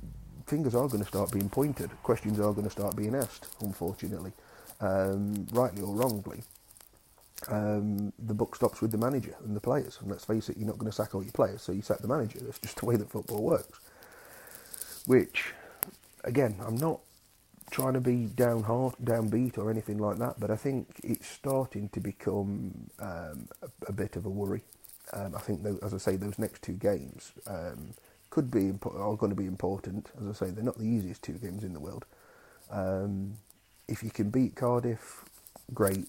fingers 0.47 0.75
are 0.75 0.89
going 0.89 1.03
to 1.03 1.09
start 1.09 1.33
being 1.33 1.49
pointed. 1.49 1.91
Questions 2.03 2.39
are 2.39 2.53
going 2.53 2.65
to 2.65 2.71
start 2.71 2.97
being 2.97 3.15
asked. 3.15 3.49
Unfortunately, 3.61 4.33
um, 4.81 5.47
rightly 5.53 5.83
or 5.83 5.95
wrongly 5.95 6.43
um, 7.49 8.13
the 8.19 8.35
book 8.35 8.55
stops 8.55 8.81
with 8.81 8.93
the 8.93 8.99
manager 8.99 9.35
and 9.45 9.57
the 9.57 9.61
players. 9.61 9.99
And 10.01 10.11
let's 10.11 10.25
face 10.25 10.49
it, 10.49 10.57
you're 10.57 10.67
not 10.67 10.79
going 10.79 10.91
to 10.91 10.95
sack 10.95 11.15
all 11.15 11.23
your 11.23 11.33
players, 11.33 11.63
so 11.63 11.73
you 11.73 11.83
sack 11.83 11.99
the 11.99 12.09
manager. 12.09 12.41
That's 12.43 12.59
just 12.59 12.77
the 12.79 12.87
way 12.87 12.97
that 12.97 13.11
football 13.11 13.43
works. 13.43 13.79
Which, 15.07 15.55
again, 16.25 16.57
I'm 16.67 16.77
not 16.77 17.01
trying 17.71 17.95
to 17.95 18.01
be 18.01 18.27
down 18.27 18.65
hard, 18.65 18.95
downbeat 19.03 19.57
or 19.57 19.71
anything 19.71 19.99
like 19.99 20.19
that, 20.19 20.39
but 20.39 20.51
I 20.51 20.57
think 20.57 21.01
it's 21.03 21.29
starting 21.29 21.89
to 21.91 22.01
become 22.01 22.91
um, 22.99 23.49
a, 23.63 23.69
a, 23.89 23.93
bit 23.93 24.17
of 24.17 24.27
a 24.27 24.29
worry. 24.29 24.63
Um, 25.13 25.35
I 25.35 25.41
think, 25.41 25.67
as 25.83 25.93
I 25.93 25.99
say, 25.99 26.17
those 26.17 26.39
next 26.39 26.63
two 26.63 26.75
games 26.75 27.33
um, 27.47 27.95
could 28.31 28.51
be 28.51 28.71
are 28.85 29.17
going 29.17 29.31
to 29.31 29.37
be 29.37 29.47
important. 29.47 30.09
As 30.21 30.29
I 30.29 30.47
say, 30.47 30.51
they're 30.53 30.65
not 30.65 30.79
the 30.79 30.85
easiest 30.85 31.23
two 31.23 31.33
games 31.35 31.65
in 31.65 31.73
the 31.73 31.81
world. 31.81 32.05
Um, 32.71 33.35
if 33.89 34.03
you 34.05 34.11
can 34.11 34.31
beat 34.31 34.55
Cardiff, 34.55 35.25
great 35.75 36.07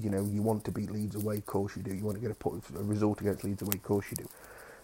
you 0.00 0.10
know, 0.10 0.24
you 0.24 0.42
want 0.42 0.64
to 0.64 0.72
beat 0.72 0.90
Leeds 0.90 1.14
away, 1.14 1.36
of 1.36 1.46
course 1.46 1.76
you 1.76 1.82
do. 1.82 1.94
You 1.94 2.04
want 2.04 2.20
to 2.20 2.20
get 2.20 2.36
a, 2.36 2.78
a 2.78 2.82
result 2.82 3.20
against 3.20 3.44
Leeds 3.44 3.62
away, 3.62 3.74
of 3.74 3.82
course 3.82 4.06
you 4.10 4.16
do. 4.16 4.28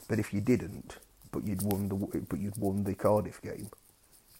But 0.08 0.18
if 0.18 0.32
you 0.32 0.40
didn't, 0.40 0.98
but 1.32 1.46
you'd 1.46 1.62
won 1.62 1.88
the 1.88 1.94
but 2.28 2.38
you'd 2.38 2.56
won 2.56 2.84
the 2.84 2.94
Cardiff 2.94 3.40
game, 3.42 3.70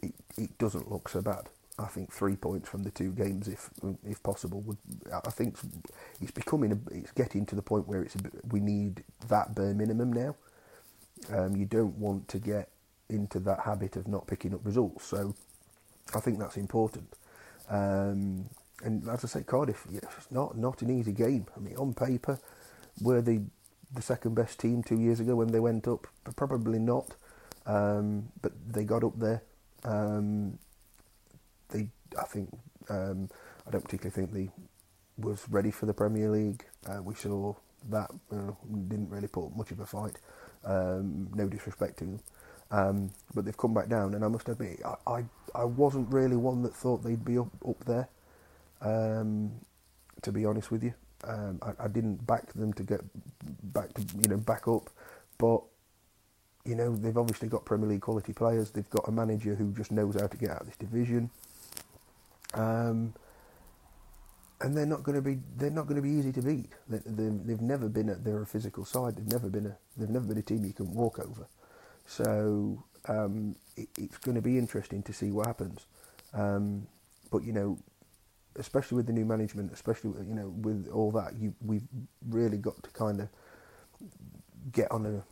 it, 0.02 0.14
it 0.37 0.58
doesn't 0.58 0.90
look 0.90 1.08
so 1.08 1.22
bad. 1.22 1.49
I 1.80 1.87
think 1.87 2.12
three 2.12 2.37
points 2.37 2.68
from 2.68 2.82
the 2.82 2.90
two 2.90 3.12
games, 3.12 3.49
if 3.49 3.70
if 4.04 4.22
possible, 4.22 4.60
would 4.62 4.78
I 5.12 5.30
think 5.30 5.56
it's 6.20 6.30
becoming 6.30 6.72
a, 6.72 6.94
it's 6.94 7.12
getting 7.12 7.46
to 7.46 7.56
the 7.56 7.62
point 7.62 7.88
where 7.88 8.02
it's 8.02 8.14
a, 8.16 8.18
we 8.50 8.60
need 8.60 9.02
that 9.28 9.54
bare 9.54 9.75
minimum 9.75 10.12
now. 10.12 10.37
Um, 11.30 11.56
you 11.56 11.66
don't 11.66 11.96
want 11.96 12.28
to 12.28 12.38
get 12.38 12.68
into 13.08 13.40
that 13.40 13.60
habit 13.60 13.96
of 13.96 14.06
not 14.06 14.26
picking 14.26 14.54
up 14.54 14.60
results, 14.64 15.06
so 15.06 15.34
I 16.14 16.20
think 16.20 16.38
that's 16.38 16.56
important. 16.56 17.14
Um, 17.68 18.49
and 18.82 19.08
as 19.08 19.25
I 19.25 19.28
say, 19.28 19.42
Cardiff, 19.42 19.87
it's 19.90 20.30
not 20.30 20.56
not 20.56 20.82
an 20.82 20.90
easy 20.90 21.12
game. 21.12 21.46
I 21.56 21.60
mean, 21.60 21.76
on 21.76 21.94
paper, 21.94 22.38
were 23.00 23.22
they 23.22 23.40
the 23.92 24.02
second 24.02 24.34
best 24.34 24.60
team 24.60 24.82
two 24.82 24.99
years 24.99 25.20
ago 25.20 25.34
when 25.37 25.49
they 25.49 25.60
went 25.60 25.88
up? 25.88 26.06
Probably 26.37 26.78
not, 26.78 27.16
um, 27.66 28.28
but 28.42 28.52
they 28.68 28.84
got 28.84 29.02
up 29.02 29.18
there. 29.18 29.42
Um, 29.84 30.58
they, 31.71 31.89
I 32.19 32.25
think, 32.25 32.50
um, 32.89 33.29
I 33.67 33.71
don't 33.71 33.85
particularly 33.85 34.15
think 34.15 34.33
they 34.33 34.50
was 35.25 35.45
ready 35.50 35.71
for 35.71 35.87
the 35.87 35.95
Premier 35.95 36.31
League. 36.31 36.65
Uh, 36.87 37.03
we 37.03 37.15
saw 37.15 37.55
that 37.89 38.11
you 38.31 38.39
know, 38.39 38.57
didn't 38.89 39.11
really 39.11 39.29
put 39.29 39.55
much 39.57 39.71
of 39.71 39.81
a 39.81 39.87
fight. 39.87 40.17
Um, 40.65 41.29
no 41.35 41.49
disrespect 41.49 41.99
to 41.99 42.05
them. 42.05 42.21
Um, 42.71 43.11
but 43.35 43.45
they've 43.45 43.57
come 43.57 43.75
back 43.75 43.89
down, 43.89 44.15
and 44.15 44.25
I 44.25 44.29
must 44.29 44.49
admit, 44.49 44.81
I, 44.85 45.11
I, 45.11 45.25
I 45.55 45.65
wasn't 45.65 46.12
really 46.12 46.37
one 46.37 46.62
that 46.62 46.75
thought 46.75 47.03
they'd 47.03 47.25
be 47.25 47.39
up, 47.39 47.50
up 47.69 47.85
there. 47.85 48.09
Um, 48.81 49.53
to 50.23 50.33
be 50.33 50.45
honest 50.45 50.71
with 50.71 50.85
you, 50.85 50.95
um, 51.25 51.61
I, 51.62 51.85
I, 51.85 51.89
didn't 51.89 52.27
back 52.27 52.53
them 52.55 52.73
to 52.75 52.83
get 52.83 53.00
back 53.75 53.93
to 53.95 54.03
you 54.23 54.29
know 54.29 54.39
back 54.39 54.67
up, 54.69 54.89
but 55.37 55.61
you 56.65 56.75
know 56.75 56.95
they've 56.95 57.17
obviously 57.17 57.49
got 57.49 57.65
Premier 57.65 57.89
League 57.89 58.00
quality 58.00 58.33
players. 58.33 58.71
They've 58.71 58.89
got 58.89 59.07
a 59.09 59.12
manager 59.12 59.55
who 59.55 59.73
just 59.73 59.93
knows 59.93 60.19
how 60.19 60.29
to 60.29 60.37
get 60.37 60.50
out 60.50 60.62
of 60.62 60.67
this 60.67 60.77
division. 60.77 61.31
Um, 62.54 63.14
and 64.61 64.76
they're 64.76 64.87
not 64.87 65.02
going 65.02 65.16
to 65.16 65.23
be 65.23 65.38
they're 65.57 65.71
not 65.71 65.87
going 65.87 65.97
to 65.97 66.02
be 66.02 66.11
easy 66.11 66.33
to 66.33 66.42
beat. 66.42 66.73
They, 66.88 67.25
have 67.25 67.61
never 67.62 67.88
been 67.88 68.11
a, 68.11 68.14
they're 68.16 68.42
a 68.42 68.47
physical 68.47 68.85
side. 68.85 69.16
They've 69.16 69.33
never 69.33 69.49
been 69.49 69.66
a 69.66 69.76
they've 69.97 70.11
never 70.11 70.26
been 70.26 70.38
a 70.38 70.42
team 70.42 70.64
you 70.64 70.73
can 70.73 70.92
walk 70.92 71.19
over. 71.19 71.47
So 72.07 72.85
um, 73.09 73.57
it, 73.76 73.88
it's 73.97 74.19
going 74.19 74.35
to 74.35 74.42
be 74.42 74.59
interesting 74.59 75.02
to 75.04 75.12
see 75.12 75.30
what 75.30 75.47
happens. 75.47 75.87
Um, 76.35 76.87
but 77.30 77.45
you 77.45 77.52
know, 77.52 77.78
especially 78.57 78.97
with 78.97 79.07
the 79.07 79.12
new 79.12 79.25
management, 79.25 79.73
especially 79.73 80.11
you 80.26 80.35
know 80.35 80.49
with 80.49 80.88
all 80.92 81.11
that, 81.12 81.35
you 81.38 81.54
we've 81.64 81.87
really 82.28 82.59
got 82.59 82.83
to 82.83 82.90
kind 82.90 83.21
of 83.21 83.28
get 84.73 84.90
on 84.90 85.07
a 85.07 85.23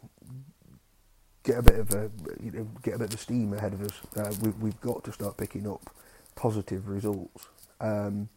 get 1.43 1.59
a 1.59 1.63
bit 1.63 1.79
of 1.79 1.91
a 1.93 2.11
you 2.43 2.51
know 2.51 2.69
get 2.83 2.95
a 2.95 2.99
bit 2.99 3.13
of 3.13 3.21
steam 3.21 3.53
ahead 3.53 3.75
of 3.75 3.83
us. 3.83 4.01
Uh, 4.17 4.33
we, 4.43 4.51
we've 4.61 4.81
got 4.81 5.05
to 5.05 5.13
start 5.13 5.37
picking 5.37 5.69
up 5.69 5.91
positive 6.39 6.89
results. 6.89 7.49
Um, 7.81 8.29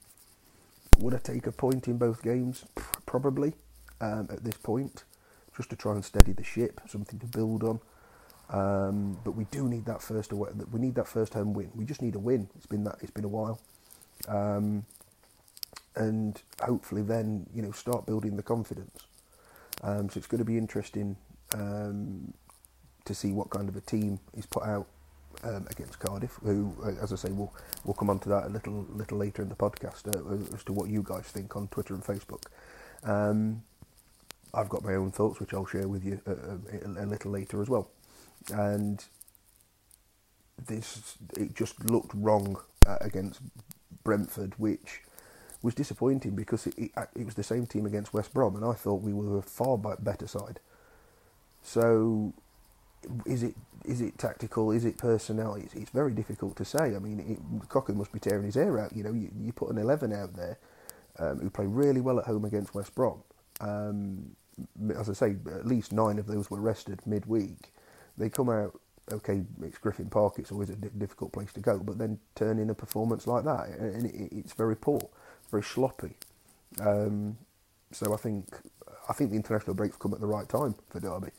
would 0.98 1.14
I 1.14 1.20
take 1.20 1.46
a 1.46 1.52
point 1.52 1.88
in 1.88 2.00
both 2.00 2.24
games? 2.24 2.66
Probably 3.06 3.54
um, 4.02 4.28
at 4.32 4.44
this 4.44 4.56
point, 4.56 5.04
just 5.56 5.70
to 5.70 5.76
try 5.76 5.94
and 5.94 6.04
steady 6.04 6.34
the 6.34 6.44
ship, 6.44 6.82
something 6.88 7.20
to 7.20 7.28
build 7.28 7.64
on. 7.64 7.80
Um, 8.50 9.20
but 9.24 9.34
we 9.34 9.46
do 9.46 9.70
need 9.70 9.86
that 9.86 10.02
first 10.02 10.32
away. 10.32 10.50
We 10.72 10.80
need 10.80 10.96
that 10.96 11.08
first 11.08 11.36
home 11.36 11.54
win. 11.54 11.70
We 11.76 11.86
just 11.86 12.02
need 12.02 12.16
a 12.16 12.20
win. 12.20 12.50
It's 12.56 12.66
been 12.66 12.84
that. 12.86 12.98
It's 13.02 13.12
been 13.12 13.24
a 13.24 13.30
while, 13.30 13.60
um, 14.28 14.84
and 15.96 16.42
hopefully 16.60 17.04
then 17.04 17.46
you 17.54 17.62
know 17.62 17.72
start 17.72 18.08
building 18.08 18.36
the 18.36 18.44
confidence. 18.44 19.06
Um, 19.84 20.10
so 20.10 20.18
it's 20.18 20.28
going 20.28 20.40
to 20.40 20.46
be 20.46 20.58
interesting 20.58 21.18
um, 21.54 22.34
to 23.06 23.14
see 23.14 23.32
what 23.32 23.52
kind 23.52 23.70
of 23.70 23.76
a 23.76 23.82
team 23.82 24.20
is 24.34 24.48
put 24.48 24.64
out 24.64 24.88
um, 25.44 25.68
against 25.70 26.00
Cardiff, 26.00 26.38
who, 26.44 26.76
uh, 26.84 27.02
as 27.02 27.12
I 27.14 27.16
say, 27.16 27.30
we'll 27.32 27.54
we'll 27.84 27.94
come 27.94 28.10
on 28.10 28.20
to 28.20 28.30
that 28.30 28.46
a 28.46 28.50
little 28.50 28.86
little 28.94 29.18
later 29.18 29.42
in 29.42 29.50
the 29.50 29.56
podcast 29.56 30.08
uh, 30.08 30.56
as 30.56 30.64
to 30.66 30.74
what 30.74 30.90
you 30.90 31.04
guys 31.04 31.26
think 31.26 31.56
on 31.56 31.68
Twitter 31.68 31.94
and 31.94 32.04
Facebook. 32.04 32.44
Um, 33.04 33.64
I've 34.54 34.70
got 34.70 34.84
my 34.84 34.96
own 34.96 35.12
thoughts, 35.12 35.40
which 35.40 35.54
I'll 35.54 35.66
share 35.66 35.88
with 35.88 36.04
you 36.04 36.22
a, 36.26 36.32
uh, 36.32 36.58
a, 37.02 37.06
a, 37.06 37.08
little 37.08 37.32
later 37.32 37.62
as 37.62 37.70
well. 37.70 37.90
And 38.54 39.04
this 40.68 41.18
it 41.38 41.56
just 41.56 41.90
looked 41.90 42.12
wrong 42.14 42.58
uh, 42.86 42.98
against 43.02 43.40
Brentford, 44.04 44.54
which 44.58 45.02
was 45.62 45.76
disappointing 45.76 46.36
because 46.36 46.68
it, 46.68 46.76
it, 46.78 46.92
it 47.16 47.26
was 47.26 47.36
the 47.36 47.44
same 47.44 47.66
team 47.66 47.86
against 47.86 48.14
West 48.14 48.34
Brom, 48.34 48.56
and 48.56 48.66
I 48.66 48.74
thought 48.74 49.02
we 49.02 49.14
were 49.14 49.38
a 49.38 49.44
far 49.44 49.78
better 49.78 50.28
side. 50.28 50.60
So 51.64 52.34
is 53.26 53.44
it 53.44 53.56
is 53.86 54.02
it 54.02 54.18
tactical? 54.18 54.72
Is 54.72 54.86
it 54.86 54.98
personnel? 54.98 55.56
It's, 55.56 55.74
it's 55.74 55.90
very 55.90 56.14
difficult 56.14 56.56
to 56.58 56.66
say. 56.66 56.96
I 56.96 57.00
mean, 57.00 57.20
it, 57.20 57.70
Cocker 57.70 57.94
must 57.94 58.12
be 58.12 58.20
tearing 58.20 58.46
his 58.46 58.56
hair 58.56 58.80
out. 58.80 58.96
You 58.96 59.04
know, 59.04 59.14
you, 59.14 59.32
you 59.40 59.52
put 59.54 59.72
an 59.72 59.78
eleven 59.78 60.14
out 60.14 60.36
there 60.36 60.58
um, 61.20 61.40
who 61.40 61.50
play 61.50 61.66
really 61.66 62.02
well 62.02 62.20
at 62.20 62.26
home 62.26 62.46
against 62.46 62.76
West 62.76 62.94
Brom. 62.96 63.24
Um, 63.60 64.36
as 64.96 65.10
I 65.10 65.14
say, 65.14 65.36
at 65.54 65.66
least 65.66 65.92
nine 65.94 66.20
of 66.20 66.28
those 66.28 66.52
were 66.52 66.62
rested 66.62 67.02
midweek. 67.06 67.72
They 68.18 68.30
come 68.30 68.50
out 68.50 68.80
okay. 69.12 69.44
It's 69.64 69.78
Griffin 69.78 70.10
Park. 70.10 70.36
It's 70.38 70.52
always 70.52 70.70
a 70.70 70.76
difficult 70.76 71.34
place 71.34 71.52
to 71.54 71.60
go, 71.60 71.80
but 71.80 71.98
then 71.98 72.20
turn 72.36 72.60
in 72.60 72.70
a 72.70 72.76
performance 72.76 73.28
like 73.28 73.46
that, 73.46 73.70
and 73.70 74.06
it, 74.06 74.30
it's 74.32 74.54
very 74.54 74.76
poor, 74.76 75.02
very 75.50 75.64
sloppy. 75.64 76.16
Um, 76.80 77.38
so 77.92 78.14
I 78.14 78.18
think 78.18 78.46
I 79.10 79.14
think 79.14 79.32
the 79.32 79.38
international 79.38 79.76
break's 79.76 79.98
come 79.98 80.14
at 80.14 80.20
the 80.20 80.28
right 80.28 80.48
time 80.48 80.76
for 80.90 81.00
Derby 81.00 81.32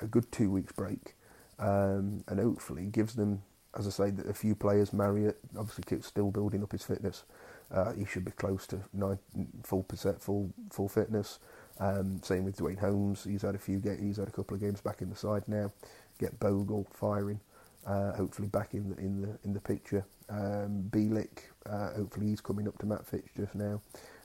a 0.00 0.06
good 0.06 0.30
two 0.32 0.50
weeks 0.50 0.72
break, 0.72 1.14
um, 1.58 2.24
and 2.28 2.40
hopefully 2.40 2.86
gives 2.86 3.14
them, 3.14 3.42
as 3.78 3.86
I 3.86 3.90
say, 3.90 4.10
that 4.10 4.28
a 4.28 4.34
few 4.34 4.54
players. 4.54 4.92
Marriott 4.92 5.38
obviously 5.56 5.84
keeps 5.84 6.06
still 6.06 6.30
building 6.30 6.62
up 6.62 6.72
his 6.72 6.84
fitness. 6.84 7.24
Uh, 7.70 7.92
he 7.92 8.04
should 8.04 8.24
be 8.24 8.30
close 8.30 8.66
to 8.68 8.80
nine, 8.92 9.18
full 9.62 9.82
percent, 9.82 10.22
full 10.22 10.52
full 10.70 10.88
fitness. 10.88 11.38
Um, 11.80 12.20
same 12.22 12.44
with 12.44 12.56
Duane 12.56 12.78
Holmes. 12.78 13.24
He's 13.24 13.42
had 13.42 13.54
a 13.54 13.58
few. 13.58 13.80
He's 14.00 14.16
had 14.16 14.28
a 14.28 14.32
couple 14.32 14.54
of 14.54 14.60
games 14.60 14.80
back 14.80 15.02
in 15.02 15.10
the 15.10 15.16
side 15.16 15.44
now. 15.46 15.72
Get 16.18 16.40
Bogle 16.40 16.86
firing. 16.92 17.40
Uh, 17.86 18.12
hopefully 18.12 18.48
back 18.48 18.74
in 18.74 18.90
the 18.90 18.96
in 18.96 19.22
the 19.22 19.38
in 19.44 19.52
the 19.52 19.60
picture. 19.60 20.04
Um, 20.30 20.88
Bielik, 20.90 21.44
uh, 21.66 21.94
hopefully 21.94 22.26
he's 22.26 22.40
coming 22.40 22.68
up 22.68 22.78
to 22.78 22.86
match 22.86 23.06
just 23.36 23.54
now. 23.54 23.80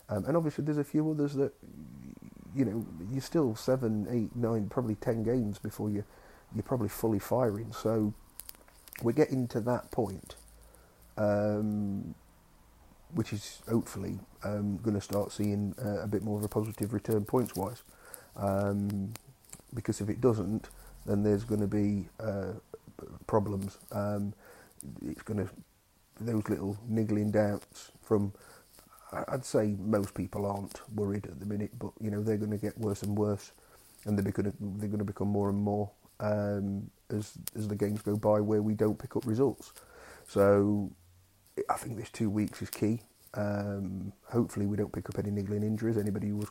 Um, 0.10 0.26
and 0.26 0.36
obviously 0.36 0.66
there's 0.66 0.78
a 0.78 0.84
few 0.84 1.10
others 1.10 1.34
that 1.36 1.54
you 2.56 2.66
know, 2.66 2.86
you're 3.12 3.22
still 3.22 3.56
seven, 3.56 4.08
eight, 4.10 4.36
nine, 4.36 4.70
probably 4.70 4.96
ten 4.96 5.24
games 5.24 5.60
before 5.60 5.90
you 5.90 6.04
you're 6.56 6.64
probably 6.64 6.90
fully 6.90 7.20
firing. 7.20 7.72
So 7.72 8.14
we're 9.02 9.14
getting 9.14 9.48
to 9.50 9.62
that 9.62 9.90
point, 9.92 10.36
um, 11.18 12.14
which 13.14 13.34
is 13.34 13.62
hopefully 13.68 14.20
um, 14.44 14.78
going 14.78 14.96
to 14.96 15.02
start 15.02 15.32
seeing 15.32 15.74
uh, 15.84 16.02
a 16.02 16.08
bit 16.08 16.24
more 16.24 16.38
of 16.38 16.46
a 16.46 16.48
positive 16.50 16.94
return 16.94 17.26
points 17.26 17.56
wise. 17.56 17.84
Um, 18.36 19.14
because 19.74 20.02
if 20.02 20.10
it 20.10 20.22
doesn't, 20.22 20.70
then 21.06 21.24
there's 21.24 21.44
going 21.44 21.62
to 21.62 21.68
be 21.68 22.08
uh, 22.20 22.54
problems. 23.28 23.80
Um, 23.92 24.34
it's 25.06 25.24
going 25.24 25.46
to 25.46 25.50
those 26.22 26.48
little 26.48 26.78
niggling 26.88 27.32
doubts 27.32 27.92
from 28.02 28.34
I'd 29.28 29.46
say 29.46 29.76
most 29.80 30.14
people 30.14 30.46
aren't 30.46 30.82
worried 30.96 31.26
at 31.26 31.40
the 31.40 31.46
minute, 31.46 31.72
but 31.78 31.92
you 32.00 32.12
know 32.12 32.22
they're 32.24 32.38
going 32.38 32.52
to 32.52 32.58
get 32.58 32.78
worse 32.78 33.04
and 33.04 33.18
worse, 33.18 33.52
and 34.06 34.18
they're 34.18 34.32
going 34.32 34.52
to 34.52 34.58
they're 34.60 34.90
going 34.90 35.00
to 35.00 35.06
become 35.06 35.28
more 35.28 35.50
and 35.50 35.58
more 35.60 35.90
um, 36.20 36.90
as 37.10 37.34
as 37.56 37.68
the 37.68 37.76
games 37.76 38.02
go 38.02 38.16
by, 38.16 38.40
where 38.40 38.62
we 38.62 38.74
don't 38.74 38.98
pick 38.98 39.16
up 39.16 39.26
results. 39.26 39.74
So 40.28 40.92
I 41.70 41.76
think 41.76 41.98
this 41.98 42.10
two 42.10 42.30
weeks 42.30 42.62
is 42.62 42.70
key. 42.70 43.02
Um, 43.36 44.14
hopefully, 44.26 44.66
we 44.66 44.78
don't 44.78 44.92
pick 44.92 45.10
up 45.10 45.18
any 45.18 45.32
niggling 45.32 45.64
injuries. 45.64 45.98
Anybody 45.98 46.30
who 46.30 46.38
was 46.38 46.50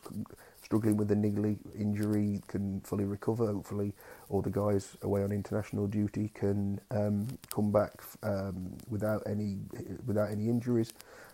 struggling 0.61 0.97
with 0.97 1.11
a 1.11 1.15
niggly 1.15 1.57
injury 1.77 2.41
can 2.47 2.81
fully 2.81 3.05
recover. 3.05 3.47
Hopefully, 3.47 3.93
all 4.29 4.41
the 4.41 4.49
guys 4.49 4.97
away 5.01 5.23
on 5.23 5.31
international 5.31 5.87
duty 5.87 6.29
can 6.33 6.79
um, 6.91 7.27
come 7.53 7.71
back 7.71 8.01
um, 8.23 8.75
without 8.89 9.23
any 9.25 9.59
without 10.05 10.29
any 10.29 10.49
injuries 10.49 10.93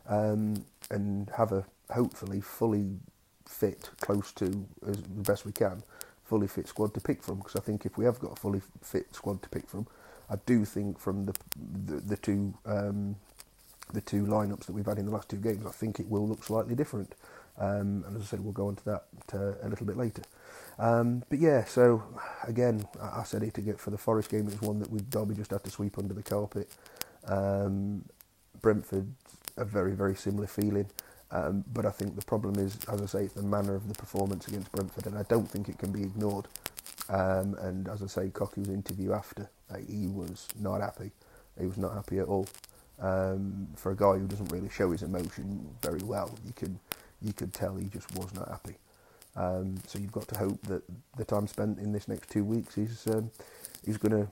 um, 0.09 0.65
and 0.91 1.29
have 1.37 1.51
a 1.53 1.65
hopefully 1.91 2.41
fully 2.41 2.97
fit, 3.47 3.89
close 4.01 4.31
to 4.33 4.67
as 4.87 4.97
the 4.97 5.23
best 5.23 5.45
we 5.45 5.51
can, 5.51 5.83
fully 6.25 6.47
fit 6.47 6.67
squad 6.67 6.93
to 6.95 6.99
pick 6.99 7.23
from. 7.23 7.37
Because 7.37 7.55
I 7.55 7.61
think 7.61 7.85
if 7.85 7.97
we 7.97 8.05
have 8.05 8.19
got 8.19 8.33
a 8.33 8.35
fully 8.35 8.61
fit 8.81 9.13
squad 9.15 9.41
to 9.43 9.49
pick 9.49 9.69
from, 9.69 9.87
I 10.29 10.35
do 10.45 10.65
think 10.65 10.99
from 10.99 11.25
the 11.25 11.33
the, 11.85 12.01
the 12.01 12.17
two 12.17 12.53
um, 12.65 13.15
the 13.93 14.01
two 14.01 14.23
lineups 14.23 14.65
that 14.65 14.73
we've 14.73 14.85
had 14.85 14.97
in 14.97 15.05
the 15.05 15.11
last 15.11 15.29
two 15.29 15.37
games, 15.37 15.65
I 15.65 15.71
think 15.71 15.99
it 15.99 16.07
will 16.09 16.27
look 16.27 16.43
slightly 16.43 16.75
different. 16.75 17.15
Um, 17.57 18.05
and 18.07 18.15
as 18.15 18.21
I 18.21 18.25
said, 18.25 18.39
we'll 18.41 18.53
go 18.53 18.67
on 18.67 18.75
to 18.77 18.85
that 18.85 19.03
uh, 19.33 19.53
a 19.63 19.67
little 19.67 19.85
bit 19.85 19.97
later. 19.97 20.21
Um, 20.77 21.23
but 21.29 21.39
yeah, 21.39 21.65
so 21.65 22.03
again, 22.47 22.87
I, 23.01 23.23
said 23.23 23.43
it 23.43 23.53
get 23.65 23.79
for 23.79 23.89
the 23.89 23.97
Forest 23.97 24.29
game. 24.29 24.47
It 24.47 24.61
was 24.61 24.61
one 24.61 24.79
that 24.79 24.89
we 24.89 25.01
Derby 25.01 25.35
just 25.35 25.51
had 25.51 25.63
to 25.65 25.69
sweep 25.69 25.97
under 25.97 26.13
the 26.13 26.23
carpet. 26.23 26.69
Um, 27.25 28.05
Brentford 28.61 29.07
a 29.59 29.65
very, 29.65 29.93
very 29.93 30.15
similar 30.15 30.47
feeling. 30.47 30.87
Um, 31.31 31.63
but 31.73 31.85
I 31.85 31.91
think 31.91 32.15
the 32.15 32.25
problem 32.25 32.55
is, 32.55 32.77
as 32.91 33.01
I 33.01 33.05
say, 33.05 33.23
it's 33.25 33.33
the 33.33 33.43
manner 33.43 33.75
of 33.75 33.87
the 33.87 33.93
performance 33.93 34.47
against 34.47 34.71
Brentford, 34.71 35.05
and 35.05 35.17
I 35.17 35.23
don't 35.23 35.49
think 35.49 35.69
it 35.69 35.77
can 35.77 35.91
be 35.91 36.03
ignored. 36.03 36.47
Um, 37.09 37.55
and 37.61 37.87
as 37.87 38.01
I 38.01 38.07
say, 38.07 38.29
Cocu's 38.29 38.69
interview 38.69 39.13
after, 39.13 39.49
uh, 39.71 39.77
he 39.87 40.07
was 40.07 40.47
not 40.59 40.81
happy. 40.81 41.11
He 41.59 41.67
was 41.67 41.77
not 41.77 41.93
happy 41.93 42.19
at 42.19 42.27
all. 42.27 42.47
Um, 42.99 43.67
for 43.75 43.91
a 43.91 43.95
guy 43.95 44.13
who 44.17 44.27
doesn't 44.27 44.51
really 44.51 44.69
show 44.69 44.91
his 44.91 45.03
emotion 45.03 45.67
very 45.81 46.03
well, 46.03 46.31
you 46.45 46.53
can 46.53 46.79
you 47.21 47.33
could 47.33 47.53
tell 47.53 47.75
he 47.75 47.87
just 47.87 48.13
was 48.15 48.33
not 48.33 48.47
happy. 48.49 48.75
Um, 49.35 49.75
so 49.87 49.99
you've 49.99 50.11
got 50.11 50.27
to 50.29 50.37
hope 50.37 50.61
that 50.63 50.83
the 51.17 51.25
time 51.25 51.47
spent 51.47 51.79
in 51.79 51.91
this 51.91 52.07
next 52.07 52.29
two 52.29 52.43
weeks 52.43 52.77
is 52.77 53.07
um, 53.07 53.31
is 53.85 53.97
going 53.97 54.11
to 54.11 54.29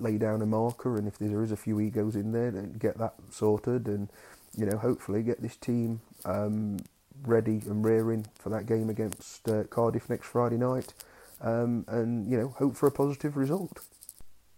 lay 0.00 0.18
down 0.18 0.42
a 0.42 0.46
marker, 0.46 0.96
and 0.96 1.06
if 1.06 1.18
there 1.18 1.42
is 1.42 1.52
a 1.52 1.56
few 1.56 1.80
egos 1.80 2.16
in 2.16 2.32
there, 2.32 2.50
then 2.50 2.74
get 2.78 2.98
that 2.98 3.14
sorted, 3.30 3.86
and 3.86 4.08
you 4.56 4.66
know, 4.66 4.78
hopefully 4.78 5.22
get 5.22 5.42
this 5.42 5.56
team 5.56 6.00
um, 6.24 6.78
ready 7.24 7.62
and 7.66 7.84
rearing 7.84 8.26
for 8.38 8.50
that 8.50 8.66
game 8.66 8.88
against 8.90 9.48
uh, 9.48 9.64
Cardiff 9.64 10.08
next 10.08 10.26
Friday 10.26 10.56
night, 10.56 10.94
um, 11.40 11.84
and 11.88 12.30
you 12.30 12.38
know, 12.38 12.48
hope 12.58 12.76
for 12.76 12.86
a 12.86 12.92
positive 12.92 13.36
result. 13.36 13.80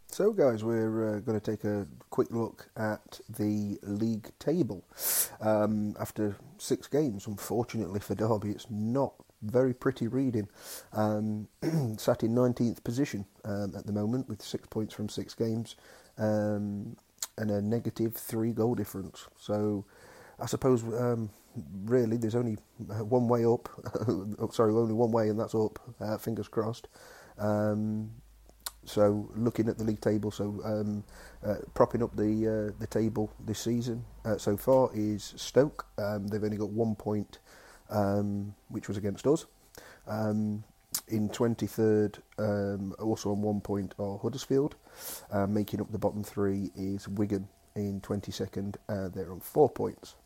So, 0.08 0.32
guys, 0.32 0.64
we're 0.64 1.16
uh, 1.16 1.20
going 1.20 1.38
to 1.38 1.50
take 1.50 1.64
a 1.64 1.86
quick 2.10 2.30
look 2.30 2.70
at 2.76 3.20
the 3.28 3.78
league 3.82 4.30
table. 4.38 4.84
Um, 5.40 5.94
after 6.00 6.36
six 6.58 6.86
games, 6.86 7.26
unfortunately 7.26 8.00
for 8.00 8.14
Derby, 8.14 8.50
it's 8.50 8.70
not 8.70 9.12
very 9.42 9.74
pretty 9.74 10.08
reading. 10.08 10.48
Um, 10.92 11.48
sat 11.98 12.22
in 12.22 12.34
19th 12.34 12.82
position 12.84 13.26
um, 13.44 13.74
at 13.76 13.86
the 13.86 13.92
moment 13.92 14.28
with 14.28 14.42
six 14.42 14.66
points 14.68 14.94
from 14.94 15.08
six 15.08 15.34
games 15.34 15.76
um, 16.18 16.96
and 17.38 17.50
a 17.50 17.60
negative 17.60 18.14
three 18.14 18.52
goal 18.52 18.74
difference. 18.74 19.26
So 19.38 19.84
I 20.38 20.46
suppose 20.46 20.82
um, 20.84 21.30
really 21.84 22.16
there's 22.16 22.34
only 22.34 22.58
one 22.78 23.28
way 23.28 23.44
up. 23.44 23.68
Oh, 24.38 24.50
sorry, 24.52 24.72
only 24.72 24.94
one 24.94 25.10
way, 25.10 25.28
and 25.28 25.38
that's 25.40 25.54
up. 25.54 25.78
Uh, 26.00 26.18
fingers 26.18 26.48
crossed. 26.48 26.88
Um, 27.38 28.10
so 28.84 29.30
looking 29.34 29.68
at 29.68 29.78
the 29.78 29.84
league 29.84 30.00
table, 30.00 30.30
so 30.30 30.60
um, 30.64 31.02
uh, 31.44 31.56
propping 31.74 32.02
up 32.02 32.14
the 32.14 32.46
uh, 32.46 32.76
the 32.78 32.86
table 32.86 33.32
this 33.44 33.58
season 33.58 34.04
uh, 34.24 34.36
so 34.36 34.56
far 34.56 34.90
is 34.94 35.34
Stoke. 35.36 35.86
They've 35.96 36.44
only 36.44 36.56
got 36.56 36.70
one 36.70 36.94
point, 36.94 37.38
um, 37.90 38.54
which 38.68 38.88
was 38.88 38.96
against 38.96 39.26
us. 39.26 39.46
Um, 40.06 40.64
in 41.08 41.28
23rd, 41.28 42.18
um, 42.38 42.94
also 42.98 43.30
on 43.30 43.42
one 43.42 43.60
point, 43.60 43.94
are 43.98 44.18
Huddersfield. 44.18 44.76
Uh, 45.30 45.46
making 45.46 45.80
up 45.80 45.92
the 45.92 45.98
bottom 45.98 46.24
three 46.24 46.70
is 46.74 47.08
Wigan 47.08 47.48
in 47.74 48.00
22nd. 48.00 48.76
Uh, 48.88 49.08
they're 49.08 49.32
on 49.32 49.40
four 49.40 49.68
points. 49.68 50.16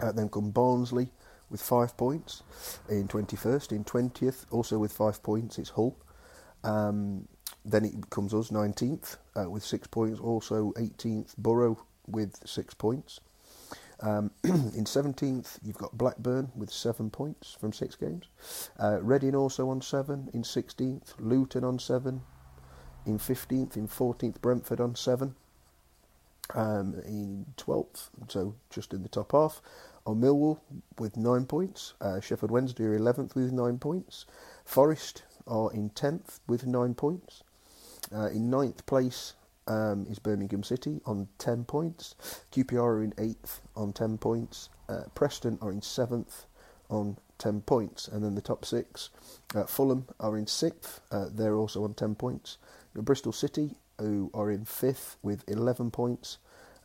Uh, 0.00 0.12
then 0.12 0.28
come 0.28 0.50
Barnsley 0.50 1.10
with 1.50 1.60
five 1.60 1.96
points 1.96 2.42
in 2.88 3.06
21st. 3.06 3.72
In 3.72 3.84
20th, 3.84 4.46
also 4.50 4.78
with 4.78 4.92
five 4.92 5.22
points, 5.22 5.58
it's 5.58 5.70
Hull. 5.70 5.96
Um, 6.64 7.28
then 7.64 7.84
it 7.84 8.10
comes 8.10 8.34
us 8.34 8.48
19th 8.48 9.18
uh, 9.36 9.48
with 9.48 9.64
six 9.64 9.86
points. 9.86 10.18
Also 10.18 10.72
18th, 10.72 11.36
Borough 11.36 11.84
with 12.06 12.36
six 12.46 12.74
points. 12.74 13.20
Um, 14.02 14.32
in 14.44 14.84
17th, 14.84 15.58
you've 15.62 15.78
got 15.78 15.96
Blackburn 15.96 16.50
with 16.56 16.70
seven 16.70 17.08
points 17.08 17.56
from 17.58 17.72
six 17.72 17.94
games. 17.94 18.26
Uh, 18.78 18.98
Reading 19.00 19.34
also 19.36 19.70
on 19.70 19.80
seven. 19.80 20.28
In 20.34 20.42
16th, 20.42 21.14
Luton 21.20 21.62
on 21.62 21.78
seven. 21.78 22.22
In 23.06 23.18
15th, 23.18 23.76
in 23.76 23.86
14th, 23.88 24.40
Brentford 24.40 24.80
on 24.80 24.96
seven. 24.96 25.36
Um, 26.54 27.00
in 27.06 27.46
12th, 27.56 28.10
so 28.28 28.54
just 28.68 28.92
in 28.92 29.02
the 29.02 29.08
top 29.08 29.32
half, 29.32 29.62
are 30.04 30.14
Millwall 30.14 30.58
with 30.98 31.16
nine 31.16 31.46
points. 31.46 31.94
Uh, 32.00 32.20
Sheffield 32.20 32.50
Wednesday 32.50 32.84
are 32.84 32.98
11th 32.98 33.34
with 33.34 33.52
nine 33.52 33.78
points. 33.78 34.26
Forest 34.64 35.22
are 35.46 35.72
in 35.72 35.90
10th 35.90 36.40
with 36.46 36.66
nine 36.66 36.94
points. 36.94 37.44
Uh, 38.12 38.26
in 38.26 38.50
ninth 38.50 38.84
place 38.84 39.34
um, 39.66 40.06
is 40.08 40.18
Birmingham 40.18 40.62
City 40.62 41.00
on 41.06 41.28
10 41.38 41.64
points. 41.64 42.14
QPR 42.52 42.82
are 42.82 43.02
in 43.02 43.12
8th 43.12 43.60
on 43.76 43.92
10 43.92 44.18
points. 44.18 44.68
Uh, 44.88 45.02
Preston 45.14 45.58
are 45.62 45.70
in 45.70 45.80
7th 45.80 46.46
on 46.88 47.18
10 47.38 47.62
points. 47.62 48.08
And 48.08 48.24
then 48.24 48.34
the 48.34 48.40
top 48.40 48.64
six, 48.64 49.10
uh, 49.54 49.64
Fulham 49.64 50.06
are 50.20 50.36
in 50.36 50.46
6th. 50.46 51.00
Uh, 51.10 51.26
they're 51.32 51.56
also 51.56 51.84
on 51.84 51.94
10 51.94 52.14
points. 52.14 52.58
Bristol 52.94 53.32
City, 53.32 53.76
who 53.98 54.30
are 54.34 54.50
in 54.50 54.64
5th 54.64 55.16
with 55.22 55.44
11 55.48 55.90
points. 55.90 56.38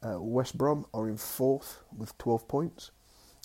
Uh, 0.04 0.22
West 0.22 0.58
Brom 0.58 0.86
are 0.94 1.10
in 1.10 1.18
4th 1.18 1.78
with 1.98 2.18
12 2.18 2.48
points. 2.48 2.92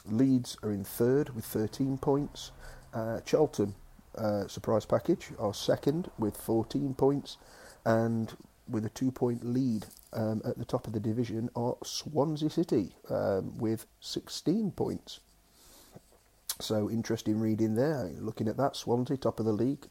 Leeds 0.05 0.57
are 0.63 0.71
in 0.71 0.85
3rd 0.85 1.31
with 1.31 1.45
13 1.45 1.97
points. 1.99 2.51
Uh, 2.93 3.21
Charlton, 3.21 3.75
surprise 4.47 4.85
package, 4.85 5.29
are 5.39 5.55
second 5.55 6.11
with 6.19 6.37
14 6.37 6.93
points 6.95 7.39
and 7.85 8.35
with 8.73 8.85
a 8.85 8.91
two 8.91 9.11
point 9.11 9.45
lead 9.45 9.87
um, 10.13 10.43
at 10.45 10.59
the 10.59 10.65
top 10.65 10.87
of 10.87 10.93
the 10.93 11.01
division 11.01 11.51
are 11.55 11.77
Swansea 11.85 12.51
City 12.51 12.95
um, 13.09 13.57
with 13.59 13.87
16 14.01 14.73
points. 14.73 15.21
So 16.61 16.91
interesting 16.91 17.41
reading 17.41 17.75
there. 17.75 18.11
Looking 18.19 18.49
at 18.49 18.57
that, 18.57 18.77
Swansea 18.77 19.17
top 19.17 19.41
of 19.41 19.47
the 19.47 19.53
league. 19.53 19.87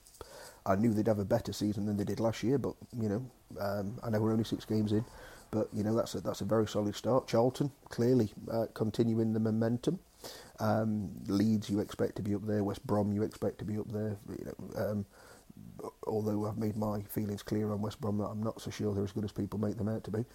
I 0.65 0.75
knew 0.75 0.93
they'd 0.93 1.07
have 1.07 1.19
a 1.19 1.25
better 1.25 1.53
season 1.53 1.85
than 1.85 1.97
they 1.97 2.03
did 2.03 2.19
last 2.19 2.43
year, 2.43 2.57
but 2.57 2.75
you 3.00 3.09
know, 3.09 3.25
um, 3.59 4.00
I 4.03 4.09
know 4.09 4.19
we're 4.21 4.31
only 4.31 4.43
six 4.43 4.63
games 4.63 4.91
in, 4.91 5.03
but 5.50 5.67
you 5.73 5.83
know 5.83 5.95
that's 5.95 6.13
a, 6.15 6.21
that's 6.21 6.41
a 6.41 6.45
very 6.45 6.67
solid 6.67 6.95
start. 6.95 7.27
Charlton 7.27 7.71
clearly 7.89 8.31
uh, 8.51 8.67
continuing 8.73 9.33
the 9.33 9.39
momentum. 9.39 10.00
Um, 10.59 11.09
Leeds, 11.27 11.69
you 11.69 11.79
expect 11.79 12.15
to 12.17 12.22
be 12.22 12.35
up 12.35 12.46
there. 12.46 12.63
West 12.63 12.85
Brom, 12.85 13.11
you 13.11 13.24
expect 13.24 13.57
to 13.59 13.65
be 13.65 13.77
up 13.77 13.91
there. 13.91 14.17
You 14.29 14.46
know, 14.46 14.91
um, 14.91 15.05
although 16.07 16.45
I've 16.45 16.57
made 16.57 16.77
my 16.77 17.01
feelings 17.03 17.43
clear 17.43 17.71
on 17.71 17.81
West 17.81 18.01
Brom 18.01 18.17
that 18.17 18.25
I'm 18.25 18.43
not 18.43 18.61
so 18.61 18.71
sure 18.71 18.93
they're 18.93 19.03
as 19.03 19.11
good 19.11 19.24
as 19.25 19.31
people 19.31 19.59
make 19.59 19.77
them 19.77 19.89
out 19.89 20.03
to 20.05 20.11
be. 20.11 20.25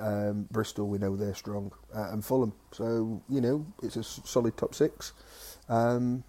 Um, 0.00 0.46
Bristol, 0.50 0.88
we 0.88 0.98
know 0.98 1.16
they're 1.16 1.34
strong, 1.34 1.72
uh, 1.94 2.10
and 2.12 2.24
Fulham. 2.24 2.52
So 2.72 3.22
you 3.28 3.40
know 3.40 3.66
it's 3.82 3.96
a 3.96 4.04
solid 4.04 4.56
top 4.56 4.74
six. 4.74 5.12
Um, 5.68 6.24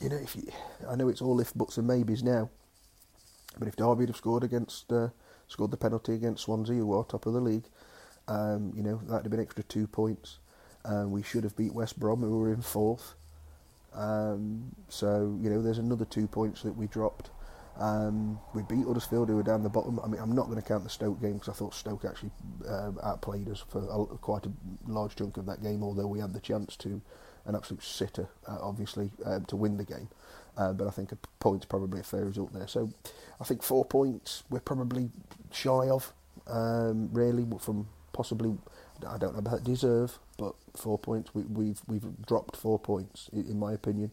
you 0.00 0.08
know, 0.08 0.16
if 0.16 0.34
you, 0.34 0.42
I 0.88 0.96
know 0.96 1.08
it's 1.08 1.22
all 1.22 1.40
if 1.40 1.54
buts 1.54 1.78
and 1.78 1.86
maybes 1.86 2.22
now, 2.22 2.50
but 3.58 3.68
if 3.68 3.76
Derby 3.76 4.06
have 4.06 4.16
scored 4.16 4.42
against 4.42 4.92
uh, 4.92 5.08
scored 5.46 5.70
the 5.70 5.76
penalty 5.76 6.14
against 6.14 6.44
Swansea, 6.44 6.76
who 6.76 6.92
are 6.92 7.04
top 7.04 7.26
of 7.26 7.32
the 7.32 7.40
league, 7.40 7.66
um, 8.26 8.72
you 8.74 8.82
know 8.82 9.00
that'd 9.04 9.24
have 9.24 9.30
been 9.30 9.40
extra 9.40 9.64
two 9.64 9.86
points. 9.86 10.38
Um, 10.84 11.12
we 11.12 11.22
should 11.22 11.44
have 11.44 11.56
beat 11.56 11.74
West 11.74 12.00
Brom, 12.00 12.20
who 12.20 12.38
were 12.38 12.52
in 12.52 12.62
fourth. 12.62 13.14
Um, 13.94 14.74
so 14.88 15.38
you 15.40 15.50
know, 15.50 15.62
there's 15.62 15.78
another 15.78 16.04
two 16.04 16.26
points 16.26 16.62
that 16.62 16.76
we 16.76 16.86
dropped. 16.86 17.30
Um, 17.78 18.38
we 18.54 18.62
beat 18.62 18.84
Huddersfield, 18.86 19.28
who 19.28 19.36
were 19.36 19.42
down 19.42 19.62
the 19.62 19.70
bottom. 19.70 19.98
I 20.04 20.06
mean, 20.06 20.20
I'm 20.20 20.32
not 20.32 20.46
going 20.46 20.60
to 20.60 20.66
count 20.66 20.84
the 20.84 20.90
Stoke 20.90 21.20
game 21.20 21.34
because 21.34 21.48
I 21.48 21.52
thought 21.52 21.74
Stoke 21.74 22.04
actually 22.04 22.30
uh, 22.68 22.92
outplayed 23.02 23.48
us 23.48 23.64
for 23.66 23.78
a, 23.78 24.16
quite 24.18 24.44
a 24.46 24.52
large 24.86 25.16
chunk 25.16 25.36
of 25.38 25.46
that 25.46 25.62
game. 25.62 25.82
Although 25.82 26.06
we 26.06 26.20
had 26.20 26.34
the 26.34 26.40
chance 26.40 26.76
to, 26.76 27.00
an 27.46 27.54
absolute 27.54 27.82
sitter, 27.82 28.28
uh, 28.46 28.58
obviously, 28.60 29.10
uh, 29.24 29.40
to 29.40 29.56
win 29.56 29.78
the 29.78 29.84
game. 29.84 30.08
Uh, 30.56 30.72
but 30.74 30.86
I 30.86 30.90
think 30.90 31.12
a 31.12 31.18
point's 31.40 31.64
probably 31.64 32.00
a 32.00 32.04
fair 32.04 32.26
result 32.26 32.52
there. 32.52 32.68
So 32.68 32.90
I 33.40 33.44
think 33.44 33.62
four 33.62 33.86
points 33.86 34.44
we're 34.50 34.60
probably 34.60 35.10
shy 35.50 35.88
of, 35.88 36.12
um, 36.46 37.08
really, 37.12 37.46
from 37.58 37.88
possibly 38.12 38.58
I 39.08 39.18
don't 39.18 39.32
know 39.32 39.38
about 39.38 39.64
deserve, 39.64 40.18
but 40.42 40.56
four 40.76 40.98
points. 40.98 41.32
We, 41.34 41.44
we've 41.44 41.80
we've 41.86 42.26
dropped 42.26 42.56
four 42.56 42.78
points 42.78 43.30
in 43.32 43.60
my 43.60 43.72
opinion 43.72 44.10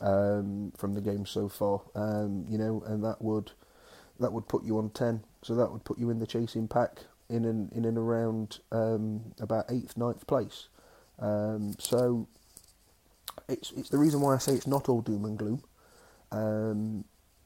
um, 0.00 0.72
from 0.76 0.94
the 0.94 1.00
game 1.00 1.24
so 1.24 1.48
far. 1.48 1.82
Um, 1.94 2.46
you 2.48 2.58
know, 2.58 2.82
and 2.84 3.04
that 3.04 3.22
would 3.22 3.52
that 4.18 4.32
would 4.32 4.48
put 4.48 4.64
you 4.64 4.78
on 4.78 4.90
ten. 4.90 5.22
So 5.42 5.54
that 5.54 5.70
would 5.70 5.84
put 5.84 5.98
you 5.98 6.10
in 6.10 6.18
the 6.18 6.26
chasing 6.26 6.66
pack 6.66 7.04
in 7.30 7.44
and 7.44 7.72
in 7.72 7.84
and 7.84 7.96
around 7.96 8.58
um, 8.72 9.34
about 9.40 9.66
eighth, 9.70 9.96
ninth 9.96 10.26
place. 10.26 10.68
Um, 11.20 11.76
so 11.78 12.26
it's 13.48 13.72
it's 13.76 13.90
the 13.90 13.98
reason 13.98 14.20
why 14.20 14.34
I 14.34 14.38
say 14.38 14.52
it's 14.54 14.66
not 14.66 14.88
all 14.88 15.00
doom 15.00 15.24
and 15.26 15.38
gloom, 15.38 15.62
um, 16.32 17.04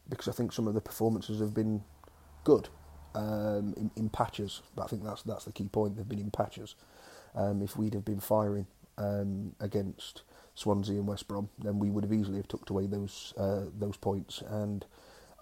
because 0.08 0.26
I 0.26 0.32
think 0.32 0.54
some 0.54 0.66
of 0.66 0.72
the 0.72 0.80
performances 0.80 1.38
have 1.40 1.52
been 1.52 1.82
good 2.44 2.70
um, 3.14 3.74
in, 3.76 3.90
in 3.96 4.08
patches. 4.08 4.62
But 4.74 4.84
I 4.84 4.86
think 4.86 5.04
that's 5.04 5.22
that's 5.22 5.44
the 5.44 5.52
key 5.52 5.68
point. 5.68 5.96
They've 5.96 6.08
been 6.08 6.18
in 6.18 6.30
patches. 6.30 6.76
Um, 7.35 7.62
if 7.62 7.77
we'd 7.77 7.95
have 7.95 8.05
been 8.05 8.21
firing 8.21 8.66
um, 8.99 9.55
against 9.61 10.23
Swansea 10.55 10.97
and 10.97 11.07
West 11.07 11.29
Brom, 11.29 11.49
then 11.59 11.79
we 11.79 11.90
would 11.90 12.05
have 12.05 12.12
easily 12.12 12.37
have 12.37 12.49
tucked 12.49 12.71
away 12.71 12.87
those 12.87 13.33
uh, 13.37 13.64
those 13.79 13.97
points. 13.97 14.43
And 14.43 14.85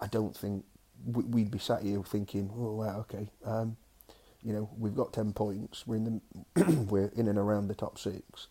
I 0.01 0.07
don't 0.07 0.35
think 0.35 0.65
we'd 1.05 1.51
be 1.51 1.59
sat 1.59 1.81
here 1.83 2.01
thinking, 2.03 2.51
"Oh, 2.55 2.75
wow, 2.75 2.99
okay, 3.01 3.29
um, 3.45 3.77
you 4.43 4.53
know, 4.53 4.69
we've 4.77 4.95
got 4.95 5.13
ten 5.13 5.33
points. 5.33 5.85
We're 5.85 5.97
in 5.97 6.21
the 6.55 6.63
we're 6.89 7.11
in 7.15 7.27
and 7.27 7.37
around 7.37 7.67
the 7.67 7.75
top 7.75 7.97
six, 7.97 8.47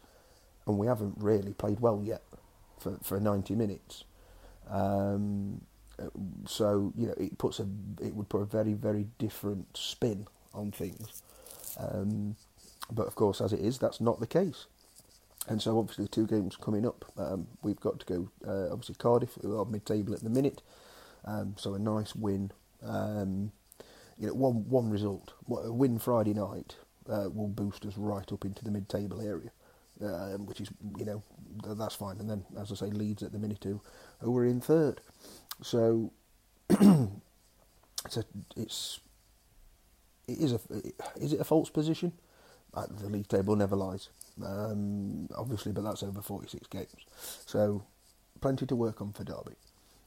and 0.67 0.79
we 0.79 0.87
haven't 0.87 1.15
really 1.19 1.55
played 1.55 1.81
well 1.81 2.03
yet 2.05 2.23
for 2.79 2.99
for 3.03 3.21
ninety 3.21 3.55
minutes." 3.55 4.05
Um, 4.69 5.63
so 6.47 6.93
you 6.97 7.07
know, 7.07 7.15
it 7.17 7.39
puts 7.39 7.61
a 7.61 7.67
it 8.03 8.15
would 8.15 8.29
put 8.29 8.43
a 8.43 8.45
very 8.45 8.75
very 8.75 9.07
different 9.19 9.77
spin 9.77 10.27
on 10.55 10.71
things. 10.73 11.23
Um, 11.79 12.37
but 12.93 13.07
of 13.07 13.15
course, 13.15 13.41
as 13.41 13.53
it 13.53 13.61
is, 13.61 13.79
that's 13.79 14.01
not 14.01 14.21
the 14.21 14.27
case. 14.27 14.67
And 15.47 15.63
so, 15.63 15.79
obviously, 15.79 16.09
two 16.09 16.27
games 16.27 16.57
coming 16.57 16.87
up. 16.87 17.11
Um, 17.17 17.47
we've 17.63 17.81
got 17.81 18.01
to 18.01 18.07
go. 18.07 18.29
Uh, 18.47 18.73
obviously, 18.73 18.97
Cardiff, 18.97 19.39
who 19.41 19.59
are 19.59 19.65
mid-table 19.65 20.13
at 20.13 20.23
the 20.23 20.31
minute. 20.31 20.63
Um, 21.25 21.55
so 21.57 21.75
a 21.75 21.79
nice 21.79 22.15
win. 22.15 22.51
Um, 22.83 23.53
you 24.19 24.27
know, 24.27 24.35
one 24.35 24.69
one 24.69 24.91
result, 24.91 25.33
a 25.49 25.73
win 25.73 25.99
Friday 25.99 26.35
night 26.35 26.77
uh, 27.09 27.29
will 27.33 27.49
boost 27.49 27.85
us 27.87 27.97
right 27.97 28.31
up 28.33 28.45
into 28.45 28.65
the 28.65 28.71
mid-table 28.71 29.21
area, 29.21 29.51
um, 30.03 30.47
which 30.47 30.61
is 30.61 30.69
you 30.99 31.05
know 31.05 31.23
that's 31.67 31.95
fine. 31.95 32.19
And 32.19 32.29
then, 32.29 32.45
as 32.59 32.73
I 32.73 32.75
say, 32.75 32.87
Leeds 32.87 33.23
at 33.23 33.33
the 33.33 33.39
minute 33.39 33.65
who 33.65 33.81
who 34.21 34.37
are 34.37 34.45
in 34.45 34.61
third. 34.61 35.01
So 35.63 36.13
it's 36.71 38.17
a, 38.17 38.25
it's 38.57 39.01
it 40.27 40.39
is 40.39 40.53
a 40.53 40.61
is 41.17 41.33
it 41.33 41.41
a 41.41 41.45
false 41.45 41.71
position? 41.71 42.13
Uh, 42.75 42.87
the 43.01 43.09
league 43.09 43.29
table 43.29 43.57
never 43.57 43.77
lies, 43.77 44.11
um, 44.45 45.29
obviously, 45.37 45.73
but 45.73 45.83
that's 45.85 46.03
over 46.03 46.23
forty 46.23 46.49
six 46.49 46.67
games, 46.69 47.07
so 47.47 47.83
plenty 48.41 48.67
to 48.67 48.77
work 48.77 49.01
on 49.01 49.13
for 49.13 49.25
Derby, 49.25 49.57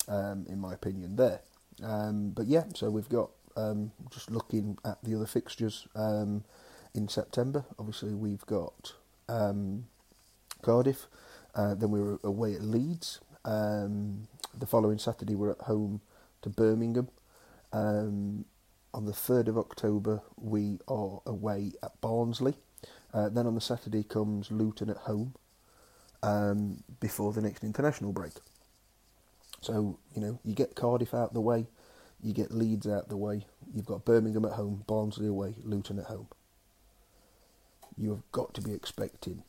um, 0.07 0.45
in 0.47 0.59
my 0.59 0.73
opinion. 0.73 1.15
There, 1.15 1.41
um, 1.83 2.29
but 2.29 2.45
yeah, 2.47 2.65
so 2.75 2.89
we've 2.89 3.09
got 3.09 3.31
um, 3.57 3.91
just 4.11 4.29
looking 4.31 4.77
at 4.85 4.97
the 5.03 5.15
other 5.15 5.25
fixtures 5.25 5.87
um, 5.95 6.43
in 6.93 7.07
September. 7.09 7.65
Obviously, 7.79 8.13
we've 8.13 8.45
got 8.45 8.93
Cardiff 10.61 11.07
Uh, 11.55 11.73
then 11.75 11.91
we 11.91 11.99
were 12.01 12.19
away 12.23 12.53
at 12.55 12.61
Leeds. 12.61 13.19
The 13.43 14.65
following 14.67 14.99
Saturday, 14.99 15.35
we're 15.35 15.51
at 15.51 15.61
home 15.61 16.01
to 16.43 16.49
Birmingham. 16.49 17.09
Um, 17.73 18.45
on 18.93 19.05
the 19.05 19.11
3rd 19.11 19.47
of 19.47 19.57
October, 19.57 20.21
we 20.35 20.79
are 20.87 21.21
away 21.25 21.73
at 21.83 21.99
Barnsley. 22.01 22.55
Uh, 23.13 23.29
then 23.29 23.45
on 23.47 23.55
the 23.55 23.61
Saturday 23.61 24.03
comes 24.03 24.51
Luton 24.51 24.89
at 24.89 24.97
home 24.97 25.35
um, 26.23 26.83
before 26.99 27.33
the 27.33 27.41
next 27.41 27.63
international 27.63 28.13
break. 28.13 28.33
So, 29.61 29.99
you 30.15 30.21
know, 30.21 30.39
you 30.43 30.55
get 30.55 30.75
Cardiff 30.75 31.13
out 31.13 31.33
the 31.33 31.41
way, 31.41 31.67
you 32.21 32.33
get 32.33 32.51
Leeds 32.51 32.87
out 32.87 33.09
the 33.09 33.17
way, 33.17 33.45
you've 33.73 33.85
got 33.85 34.05
Birmingham 34.05 34.45
at 34.45 34.53
home, 34.53 34.83
Barnsley 34.87 35.27
away, 35.27 35.55
Luton 35.63 35.99
at 35.99 36.05
home. 36.05 36.27
You 37.97 38.09
have 38.11 38.31
got 38.31 38.53
to 38.55 38.61
be 38.61 38.73
expecting. 38.73 39.43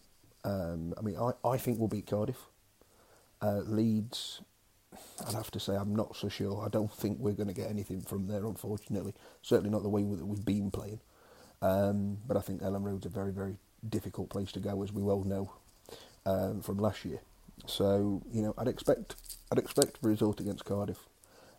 Um, 0.45 0.93
I 0.99 1.03
mean, 1.03 1.17
I, 1.17 1.33
I 1.47 1.57
think 1.57 1.79
we'll 1.79 1.89
beat 1.89 2.07
Cardiff. 2.07 2.47
Uh, 3.41 3.61
Leeds, 3.65 4.43
I'd 5.27 5.35
have 5.35 5.51
to 5.53 5.61
say 5.61 5.75
I'm 5.75 5.95
not 5.95 6.17
so 6.17 6.29
sure. 6.29 6.65
I 6.65 6.69
don't 6.69 6.93
think 6.93 7.19
we're 7.19 7.33
going 7.33 7.49
to 7.49 7.55
get 7.55 7.71
anything 7.71 8.03
from 8.03 8.27
there, 8.27 8.45
unfortunately. 8.45 9.15
Certainly 9.43 9.71
not 9.71 9.83
the 9.83 9.89
way 9.89 10.03
that 10.03 10.27
we've 10.27 10.45
been 10.45 10.71
playing. 10.71 11.01
Um, 11.61 12.19
but 12.27 12.37
I 12.37 12.41
think 12.41 12.61
Elland 12.63 12.85
Road's 12.85 13.07
a 13.07 13.09
very, 13.09 13.33
very 13.33 13.57
difficult 13.89 14.31
place 14.31 14.53
to 14.53 14.61
go, 14.61 14.83
as 14.83 14.93
we 14.93 15.03
well 15.03 15.25
know 15.25 15.53
um, 16.27 16.61
from 16.61 16.79
last 16.79 17.05
year. 17.05 17.21
So 17.67 18.23
you 18.33 18.43
know, 18.43 18.55
I'd 18.59 18.69
expect 18.69 19.17
I'd 19.51 19.59
expect 19.59 19.99
a 20.03 20.09
result 20.09 20.41
against 20.41 20.65
Cardiff. 20.65 21.07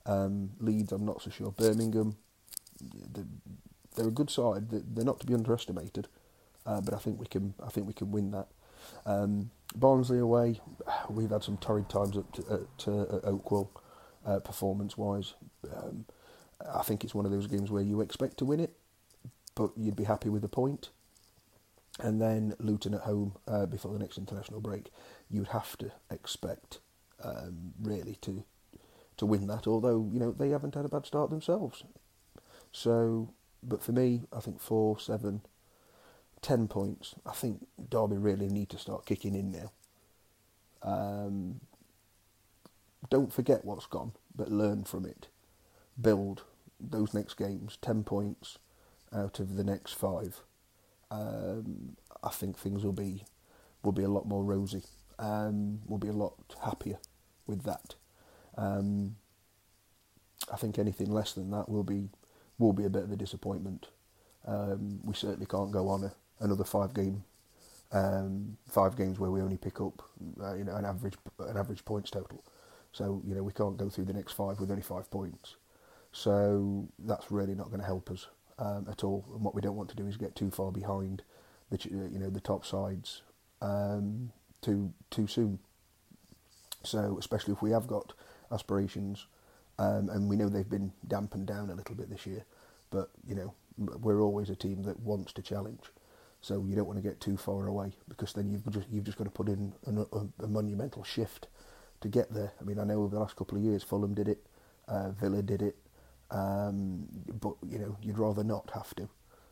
Um, 0.06 0.52
Leeds, 0.60 0.92
I'm 0.92 1.06
not 1.06 1.22
so 1.22 1.30
sure. 1.30 1.52
Birmingham, 1.52 2.18
they're 3.96 4.08
a 4.08 4.12
good 4.12 4.30
side. 4.30 4.70
They're 4.70 5.06
not 5.06 5.20
to 5.22 5.26
be 5.26 5.34
underestimated, 5.34 6.08
uh, 6.66 6.82
but 6.82 6.94
I 6.94 6.98
think 6.98 7.20
we 7.20 7.28
can. 7.28 7.54
I 7.66 7.70
think 7.70 7.88
we 7.88 7.94
can 7.94 8.12
win 8.12 8.32
that. 8.32 8.48
Um, 9.06 9.52
Barnsley 9.76 10.20
away, 10.20 10.60
we've 11.10 11.30
had 11.30 11.44
some 11.44 11.58
torrid 11.58 11.90
times 11.90 12.18
at, 12.18 12.40
at, 12.50 12.88
at 12.88 13.24
Oakwell, 13.24 13.70
uh, 14.26 14.40
performance-wise. 14.40 15.34
Um, 15.76 16.06
I 16.74 16.84
think 16.84 17.04
it's 17.04 17.16
one 17.16 17.26
of 17.26 17.32
those 17.32 17.48
games 17.48 17.72
where 17.72 17.84
you 17.84 18.02
expect 18.02 18.38
to 18.38 18.46
win 18.46 18.60
it, 18.60 18.74
but 19.56 19.72
you'd 19.76 19.96
be 19.96 20.06
happy 20.06 20.30
with 20.30 20.42
the 20.42 20.50
point. 20.50 20.90
And 22.00 22.22
then 22.22 22.56
Luton 22.60 22.96
at 22.96 23.02
home 23.02 23.36
uh, 23.48 23.66
before 23.66 23.94
the 23.94 24.00
next 24.00 24.18
international 24.18 24.62
break, 24.62 24.92
you'd 25.30 25.50
have 25.50 25.78
to 25.78 25.92
expect 26.10 26.80
um, 27.24 27.74
really 27.82 28.18
to 28.22 28.44
to 29.18 29.28
win 29.28 29.46
that. 29.46 29.68
Although 29.68 30.10
you 30.12 30.20
know 30.20 30.32
they 30.32 30.50
haven't 30.50 30.74
had 30.74 30.86
a 30.86 30.90
bad 30.90 31.06
start 31.06 31.30
themselves. 31.30 31.84
So, 32.72 33.34
but 33.62 33.84
for 33.84 33.92
me, 33.92 34.24
I 34.36 34.40
think 34.40 34.60
four, 34.60 35.00
seven, 35.00 35.42
ten 36.44 36.68
points. 36.68 37.16
I 37.26 37.32
think 37.32 37.66
Derby 37.90 38.18
really 38.18 38.50
need 38.50 38.70
to 38.70 38.78
start 38.78 39.08
kicking 39.08 39.34
in 39.34 39.52
now. 39.52 39.72
Um, 40.84 41.62
don't 43.10 43.34
forget 43.34 43.66
what's 43.66 43.88
gone, 43.88 44.12
but 44.36 44.52
learn 44.52 44.84
from 44.84 45.06
it. 45.06 45.28
Build 46.00 46.44
those 46.80 47.14
next 47.14 47.36
games. 47.36 47.78
Ten 47.82 48.04
points 48.04 48.60
out 49.12 49.40
of 49.40 49.56
the 49.56 49.64
next 49.64 49.94
five, 49.94 50.42
um, 51.12 51.96
I 52.24 52.30
think 52.30 52.58
things 52.58 52.84
will 52.84 52.94
be 52.94 53.24
will 53.84 53.92
be 53.92 54.04
a 54.04 54.10
lot 54.10 54.28
more 54.28 54.44
rosy. 54.44 54.84
Um, 55.20 55.80
we'll 55.86 56.00
be 56.00 56.08
a 56.08 56.14
lot 56.14 56.36
happier 56.64 56.98
with 57.46 57.64
that. 57.64 57.96
Um, 58.58 59.16
I 60.52 60.58
think 60.58 60.78
anything 60.78 61.12
less 61.12 61.34
than 61.34 61.52
that 61.52 61.70
will 61.70 61.84
be 61.84 62.10
will 62.58 62.74
be 62.74 62.86
a 62.86 62.90
bit 62.90 63.04
of 63.04 63.12
a 63.12 63.16
disappointment. 63.16 63.88
Um, 64.46 65.00
we 65.04 65.14
certainly 65.14 65.46
can't 65.46 65.72
go 65.72 65.88
on 65.90 66.04
a, 66.04 66.14
another 66.40 66.64
five 66.64 66.94
game 66.94 67.24
um, 67.94 68.58
five 68.68 68.98
games 68.98 69.20
where 69.20 69.30
we 69.30 69.42
only 69.42 69.58
pick 69.58 69.80
up 69.80 70.02
uh, 70.42 70.56
you 70.56 70.64
know 70.64 70.76
an 70.76 70.86
average 70.86 71.14
an 71.40 71.58
average 71.58 71.86
points 71.86 72.10
total. 72.10 72.44
So 72.92 73.22
you 73.26 73.36
know 73.36 73.44
we 73.44 73.54
can't 73.54 73.78
go 73.78 73.90
through 73.90 74.06
the 74.06 74.14
next 74.14 74.34
five 74.34 74.60
with 74.60 74.70
only 74.72 74.82
five 74.84 75.10
points. 75.12 75.56
So 76.12 76.88
that's 77.00 77.32
really 77.32 77.56
not 77.56 77.68
going 77.68 77.80
to 77.80 77.86
help 77.86 78.12
us 78.12 78.28
um, 78.60 78.88
at 78.90 79.04
all. 79.04 79.26
And 79.34 79.44
what 79.44 79.56
we 79.56 79.62
don't 79.62 79.76
want 79.76 79.90
to 79.90 79.96
do 79.96 80.08
is 80.08 80.18
get 80.18 80.36
too 80.36 80.52
far 80.52 80.72
behind 80.72 81.24
the 81.70 81.80
you 81.90 82.20
know 82.20 82.30
the 82.30 82.42
top 82.42 82.66
sides 82.66 83.22
um, 83.62 84.32
too 84.62 84.92
too 85.12 85.28
soon. 85.28 85.60
So 86.84 87.18
especially 87.20 87.54
if 87.54 87.62
we 87.62 87.72
have 87.72 87.88
got 87.88 88.14
aspirations, 88.52 89.28
um, 89.78 90.10
and 90.10 90.28
we 90.28 90.36
know 90.36 90.50
they've 90.50 90.70
been 90.70 90.92
dampened 91.08 91.46
down 91.46 91.70
a 91.70 91.76
little 91.76 91.96
bit 91.96 92.10
this 92.10 92.26
year, 92.26 92.44
but 92.90 93.10
you 93.28 93.36
know 93.36 93.54
we're 93.78 94.22
always 94.22 94.50
a 94.50 94.56
team 94.56 94.84
that 94.84 95.00
wants 95.00 95.34
to 95.34 95.42
challenge. 95.42 95.92
So 96.44 96.66
you 96.68 96.76
don't 96.76 96.88
want 96.88 97.02
to 97.02 97.02
get 97.02 97.22
too 97.22 97.38
far 97.38 97.68
away 97.68 97.94
because 98.10 98.34
then 98.34 98.50
you've 98.50 98.70
just 98.70 98.88
you've 98.92 99.06
just 99.06 99.18
got 99.18 99.24
to 99.24 99.30
put 99.30 99.48
in 99.48 99.74
a, 99.88 100.44
a, 100.44 100.48
monumental 100.48 101.02
shift 101.06 101.48
to 102.02 102.10
get 102.10 102.34
there. 102.34 102.52
I 102.60 102.66
mean, 102.66 102.80
I 102.80 102.84
know 102.84 103.02
over 103.02 103.16
the 103.16 103.22
last 103.22 103.38
couple 103.38 103.58
of 103.58 103.64
years, 103.64 103.82
Fulham 103.82 104.14
did 104.14 104.28
it, 104.28 104.46
uh, 104.90 105.12
Villa 105.12 105.42
did 105.42 105.62
it, 105.62 105.78
um, 106.32 107.08
but 107.40 107.54
you 107.66 107.80
know, 107.80 107.96
you'd 108.02 108.20
rather 108.20 108.44
not 108.44 108.70
have 108.74 108.94
to. 108.96 109.08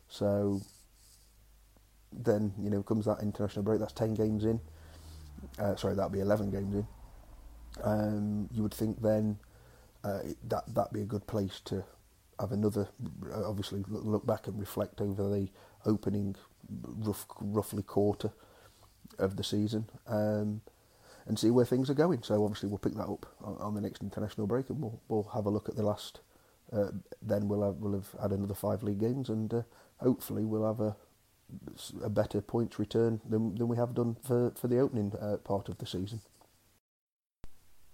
So 0.08 0.60
then 2.12 2.52
you 2.60 2.68
know 2.68 2.82
comes 2.82 3.06
that 3.06 3.22
international 3.22 3.62
break. 3.62 3.80
That's 3.80 3.94
ten 3.94 4.12
games 4.12 4.44
in. 4.44 4.60
Uh, 5.58 5.74
sorry, 5.76 5.94
that'll 5.94 6.10
be 6.10 6.20
eleven 6.20 6.50
games 6.50 6.74
in. 6.74 6.86
Um, 7.82 8.50
you 8.52 8.62
would 8.62 8.74
think 8.74 9.00
then 9.00 9.38
uh, 10.04 10.18
that 10.48 10.64
that'd 10.74 10.92
be 10.92 11.00
a 11.00 11.06
good 11.06 11.26
place 11.26 11.58
to 11.64 11.84
have 12.38 12.52
another. 12.52 12.86
Obviously, 13.34 13.82
look 13.88 14.26
back 14.26 14.46
and 14.46 14.60
reflect 14.60 15.00
over 15.00 15.30
the 15.30 15.48
opening 15.86 16.36
rough, 16.82 17.26
roughly 17.40 17.82
quarter 17.82 18.32
of 19.18 19.36
the 19.36 19.44
season. 19.44 19.88
Um, 20.06 20.62
and 21.24 21.38
see 21.38 21.50
where 21.50 21.64
things 21.64 21.88
are 21.88 21.94
going. 21.94 22.22
So 22.24 22.42
obviously 22.42 22.68
we'll 22.68 22.78
pick 22.78 22.94
that 22.94 23.08
up 23.08 23.26
on, 23.44 23.56
on 23.58 23.74
the 23.74 23.80
next 23.80 24.02
international 24.02 24.48
break, 24.48 24.70
and 24.70 24.80
we'll 24.80 25.00
we'll 25.08 25.30
have 25.34 25.46
a 25.46 25.50
look 25.50 25.68
at 25.68 25.76
the 25.76 25.84
last 25.84 26.20
uh, 26.72 26.90
then 27.20 27.48
we'll 27.48 27.62
have, 27.62 27.76
we'll 27.76 27.92
have 27.92 28.08
had 28.20 28.30
another 28.32 28.54
five 28.54 28.82
league 28.82 29.00
games, 29.00 29.28
and 29.28 29.52
uh, 29.52 29.62
hopefully 29.98 30.44
we'll 30.44 30.66
have 30.66 30.80
a 30.80 30.96
a 32.02 32.08
better 32.08 32.40
points 32.40 32.78
return 32.78 33.20
than 33.28 33.54
than 33.56 33.68
we 33.68 33.76
have 33.76 33.94
done 33.94 34.16
for 34.22 34.52
for 34.56 34.68
the 34.68 34.78
opening 34.78 35.12
uh, 35.20 35.36
part 35.36 35.68
of 35.68 35.76
the 35.78 35.86
season. 35.86 36.20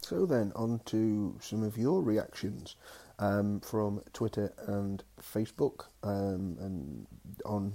So 0.01 0.27
then 0.27 0.53
on 0.55 0.81
to 0.87 1.37
some 1.41 1.64
of 1.64 1.77
your 1.77 2.01
reactions 2.01 2.77
um, 3.19 3.61
from 3.61 4.01
Twitter 4.12 4.53
and 4.69 5.03
Facebook, 5.21 5.87
um, 6.05 6.57
and 6.61 7.07
on 7.45 7.73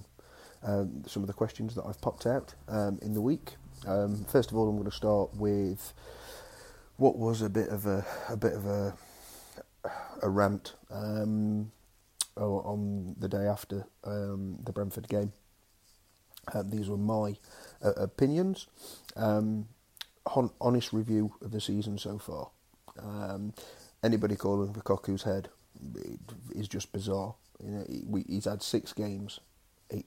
um, 0.64 1.04
some 1.08 1.24
of 1.24 1.28
the 1.28 1.34
questions 1.34 1.76
that 1.76 1.84
I've 1.86 2.02
popped 2.02 2.26
out 2.26 2.56
um, 2.68 3.00
in 3.02 3.14
the 3.14 3.22
week. 3.22 3.56
Um, 3.86 4.26
first 4.26 4.52
of 4.52 4.58
all, 4.58 4.70
I'm 4.70 4.78
going 4.78 4.90
to 4.90 4.96
start 4.96 5.36
with 5.36 5.94
what 6.98 7.18
was 7.18 7.42
a 7.42 7.50
bit 7.50 7.70
of 7.70 7.86
a 7.86 8.06
a 8.30 8.38
bit 8.38 8.54
of 8.54 8.66
a 8.66 8.96
a 10.22 10.30
rant 10.30 10.76
um, 10.90 11.72
on 12.38 13.16
the 13.20 13.28
day 13.28 13.46
after 13.46 13.86
um, 14.06 14.58
the 14.64 14.72
Brentford 14.72 15.08
game. 15.08 15.34
Uh, 16.54 16.64
these 16.66 16.90
were 16.90 16.98
my 16.98 17.36
uh, 17.84 17.94
opinions. 17.94 18.68
Um, 19.16 19.68
honest 20.62 20.94
review 20.94 21.34
of 21.42 21.52
the 21.52 21.60
season 21.60 21.98
so 21.98 22.18
far. 22.18 22.50
Anybody 24.04 24.36
calling 24.36 24.74
for 24.74 24.82
Lukaku's 24.82 25.24
head 25.24 25.50
is 26.54 26.68
just 26.68 26.92
bizarre. 26.92 27.36
You 27.64 27.72
know, 27.72 27.86
he, 27.88 28.24
he's 28.28 28.46
had 28.46 28.62
six 28.62 28.92
games. 28.92 29.40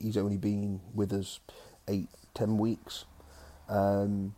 He's 0.01 0.17
only 0.17 0.37
been 0.37 0.81
with 0.95 1.13
us 1.13 1.41
eight, 1.89 2.09
ten 2.35 2.59
weeks, 2.59 3.05
um, 3.69 4.35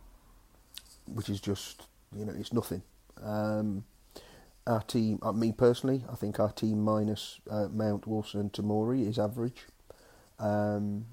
which 1.07 1.29
is 1.29 1.39
just 1.39 1.83
you 2.15 2.25
know 2.25 2.33
it's 2.37 2.53
nothing. 2.53 2.83
Um, 3.21 3.85
our 4.67 4.81
team, 4.81 5.19
uh, 5.23 5.31
me 5.31 5.51
personally, 5.51 6.03
I 6.11 6.15
think 6.15 6.39
our 6.39 6.51
team 6.51 6.83
minus 6.83 7.39
uh, 7.49 7.67
Mount, 7.71 8.05
Wilson, 8.05 8.39
and 8.41 8.53
Tomori 8.53 9.07
is 9.07 9.17
average. 9.17 9.65
Um, 10.37 11.05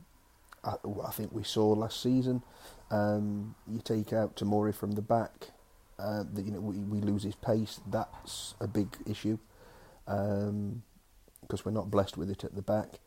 I, 0.62 0.74
I, 1.04 1.10
think 1.10 1.32
we 1.32 1.42
saw 1.42 1.70
last 1.72 2.02
season. 2.02 2.42
Um, 2.90 3.54
you 3.66 3.80
take 3.80 4.12
out 4.12 4.36
Tomori 4.36 4.74
from 4.74 4.92
the 4.92 5.02
back, 5.02 5.50
uh, 5.98 6.24
you 6.36 6.52
know 6.52 6.60
we, 6.60 6.76
we 6.78 7.00
lose 7.00 7.22
his 7.22 7.34
pace. 7.34 7.80
That's 7.90 8.54
a 8.60 8.68
big 8.68 8.88
issue 9.06 9.38
because 10.04 10.48
um, 10.48 10.82
we're 11.64 11.72
not 11.72 11.90
blessed 11.90 12.16
with 12.16 12.30
it 12.30 12.44
at 12.44 12.54
the 12.54 12.62
back. 12.62 13.00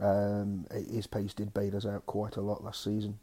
Um, 0.00 0.66
his 0.70 1.06
pace 1.06 1.34
did 1.34 1.52
bail 1.52 1.76
us 1.76 1.86
out 1.86 2.06
quite 2.06 2.36
a 2.36 2.40
lot 2.40 2.62
last 2.62 2.84
season 2.84 3.18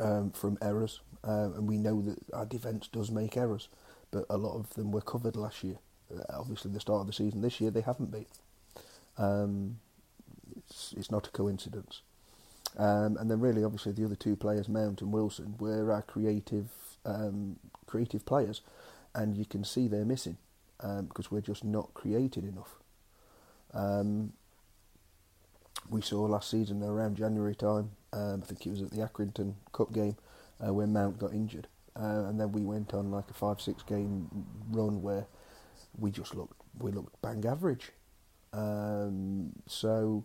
um, 0.00 0.30
from 0.30 0.56
errors, 0.62 1.00
uh, 1.24 1.50
and 1.56 1.68
we 1.68 1.76
know 1.76 2.00
that 2.02 2.18
our 2.32 2.46
defence 2.46 2.88
does 2.88 3.10
make 3.10 3.36
errors 3.36 3.68
but 4.10 4.24
a 4.30 4.36
lot 4.36 4.56
of 4.56 4.72
them 4.74 4.90
were 4.90 5.00
covered 5.00 5.36
last 5.36 5.62
year. 5.62 5.78
Uh, 6.14 6.22
obviously, 6.38 6.70
the 6.70 6.80
start 6.80 7.02
of 7.02 7.06
the 7.06 7.12
season 7.12 7.42
this 7.42 7.60
year 7.60 7.70
they 7.70 7.80
haven't 7.80 8.10
been. 8.10 8.26
Um, 9.16 9.78
it's 10.56 10.94
it's 10.96 11.10
not 11.10 11.26
a 11.26 11.30
coincidence. 11.30 12.02
Um, 12.76 13.16
and 13.18 13.30
then 13.30 13.40
really, 13.40 13.64
obviously, 13.64 13.92
the 13.92 14.04
other 14.04 14.14
two 14.14 14.36
players, 14.36 14.68
Mount 14.68 15.00
and 15.02 15.12
Wilson, 15.12 15.54
were 15.58 15.92
our 15.92 16.02
creative 16.02 16.68
um, 17.04 17.56
creative 17.86 18.24
players, 18.24 18.62
and 19.14 19.36
you 19.36 19.44
can 19.44 19.64
see 19.64 19.88
they're 19.88 20.04
missing 20.04 20.36
um, 20.80 21.06
because 21.06 21.30
we're 21.30 21.40
just 21.40 21.64
not 21.64 21.92
created 21.94 22.44
enough. 22.44 22.76
Um, 23.74 24.32
we 25.90 26.00
saw 26.02 26.22
last 26.22 26.50
season 26.50 26.82
around 26.82 27.16
January 27.16 27.54
time. 27.54 27.90
Um, 28.12 28.42
I 28.42 28.46
think 28.46 28.66
it 28.66 28.70
was 28.70 28.82
at 28.82 28.90
the 28.90 28.98
Accrington 28.98 29.54
Cup 29.72 29.92
game 29.92 30.16
uh, 30.64 30.72
when 30.72 30.92
Mount 30.92 31.18
got 31.18 31.32
injured, 31.32 31.68
uh, 31.96 32.24
and 32.26 32.40
then 32.40 32.52
we 32.52 32.62
went 32.62 32.94
on 32.94 33.10
like 33.10 33.30
a 33.30 33.34
five 33.34 33.60
six 33.60 33.82
game 33.82 34.28
run 34.70 35.02
where 35.02 35.26
we 35.98 36.10
just 36.10 36.34
looked 36.34 36.60
we 36.78 36.92
looked 36.92 37.20
bang 37.22 37.44
average. 37.46 37.92
Um, 38.52 39.52
so 39.66 40.24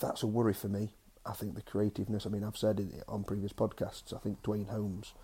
that's 0.00 0.22
a 0.22 0.26
worry 0.26 0.54
for 0.54 0.68
me. 0.68 0.90
I 1.26 1.32
think 1.32 1.54
the 1.54 1.62
creativeness. 1.62 2.26
I 2.26 2.28
mean, 2.28 2.44
I've 2.44 2.56
said 2.56 2.80
it 2.80 3.02
on 3.08 3.24
previous 3.24 3.52
podcasts. 3.52 4.14
I 4.14 4.18
think 4.18 4.42
Duane 4.42 4.66
Holmes 4.66 5.14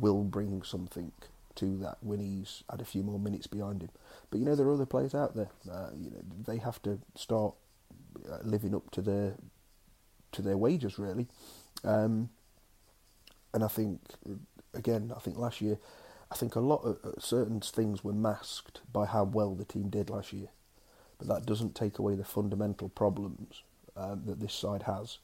will 0.00 0.24
bring 0.24 0.62
something 0.62 1.12
to 1.56 1.78
that 1.78 1.98
when 2.00 2.18
he's 2.18 2.64
had 2.68 2.80
a 2.80 2.84
few 2.84 3.02
more 3.02 3.18
minutes 3.18 3.46
behind 3.46 3.82
him. 3.82 3.90
But 4.30 4.40
you 4.40 4.46
know, 4.46 4.56
there 4.56 4.66
are 4.66 4.74
other 4.74 4.86
players 4.86 5.14
out 5.14 5.36
there. 5.36 5.50
Uh, 5.70 5.90
you 5.96 6.10
know, 6.10 6.22
they 6.46 6.58
have 6.58 6.82
to 6.82 6.98
start 7.14 7.54
living 8.42 8.74
up 8.74 8.90
to 8.92 9.02
their 9.02 9.34
to 10.32 10.42
their 10.42 10.56
wages, 10.56 10.98
really. 10.98 11.28
Um, 11.84 12.30
and 13.52 13.62
I 13.62 13.68
think, 13.68 14.00
again, 14.72 15.12
I 15.14 15.20
think 15.20 15.38
last 15.38 15.60
year, 15.60 15.78
I 16.30 16.34
think 16.34 16.56
a 16.56 16.60
lot 16.60 16.82
of 16.82 16.98
uh, 17.04 17.20
certain 17.20 17.60
things 17.60 18.02
were 18.02 18.12
masked 18.12 18.80
by 18.92 19.06
how 19.06 19.24
well 19.24 19.54
the 19.54 19.64
team 19.64 19.90
did 19.90 20.10
last 20.10 20.32
year. 20.32 20.48
But 21.18 21.28
that 21.28 21.46
doesn't 21.46 21.76
take 21.76 22.00
away 22.00 22.16
the 22.16 22.24
fundamental 22.24 22.88
problems 22.88 23.62
um, 23.96 24.22
that 24.26 24.40
this 24.40 24.52
side 24.52 24.82
has 24.82 25.18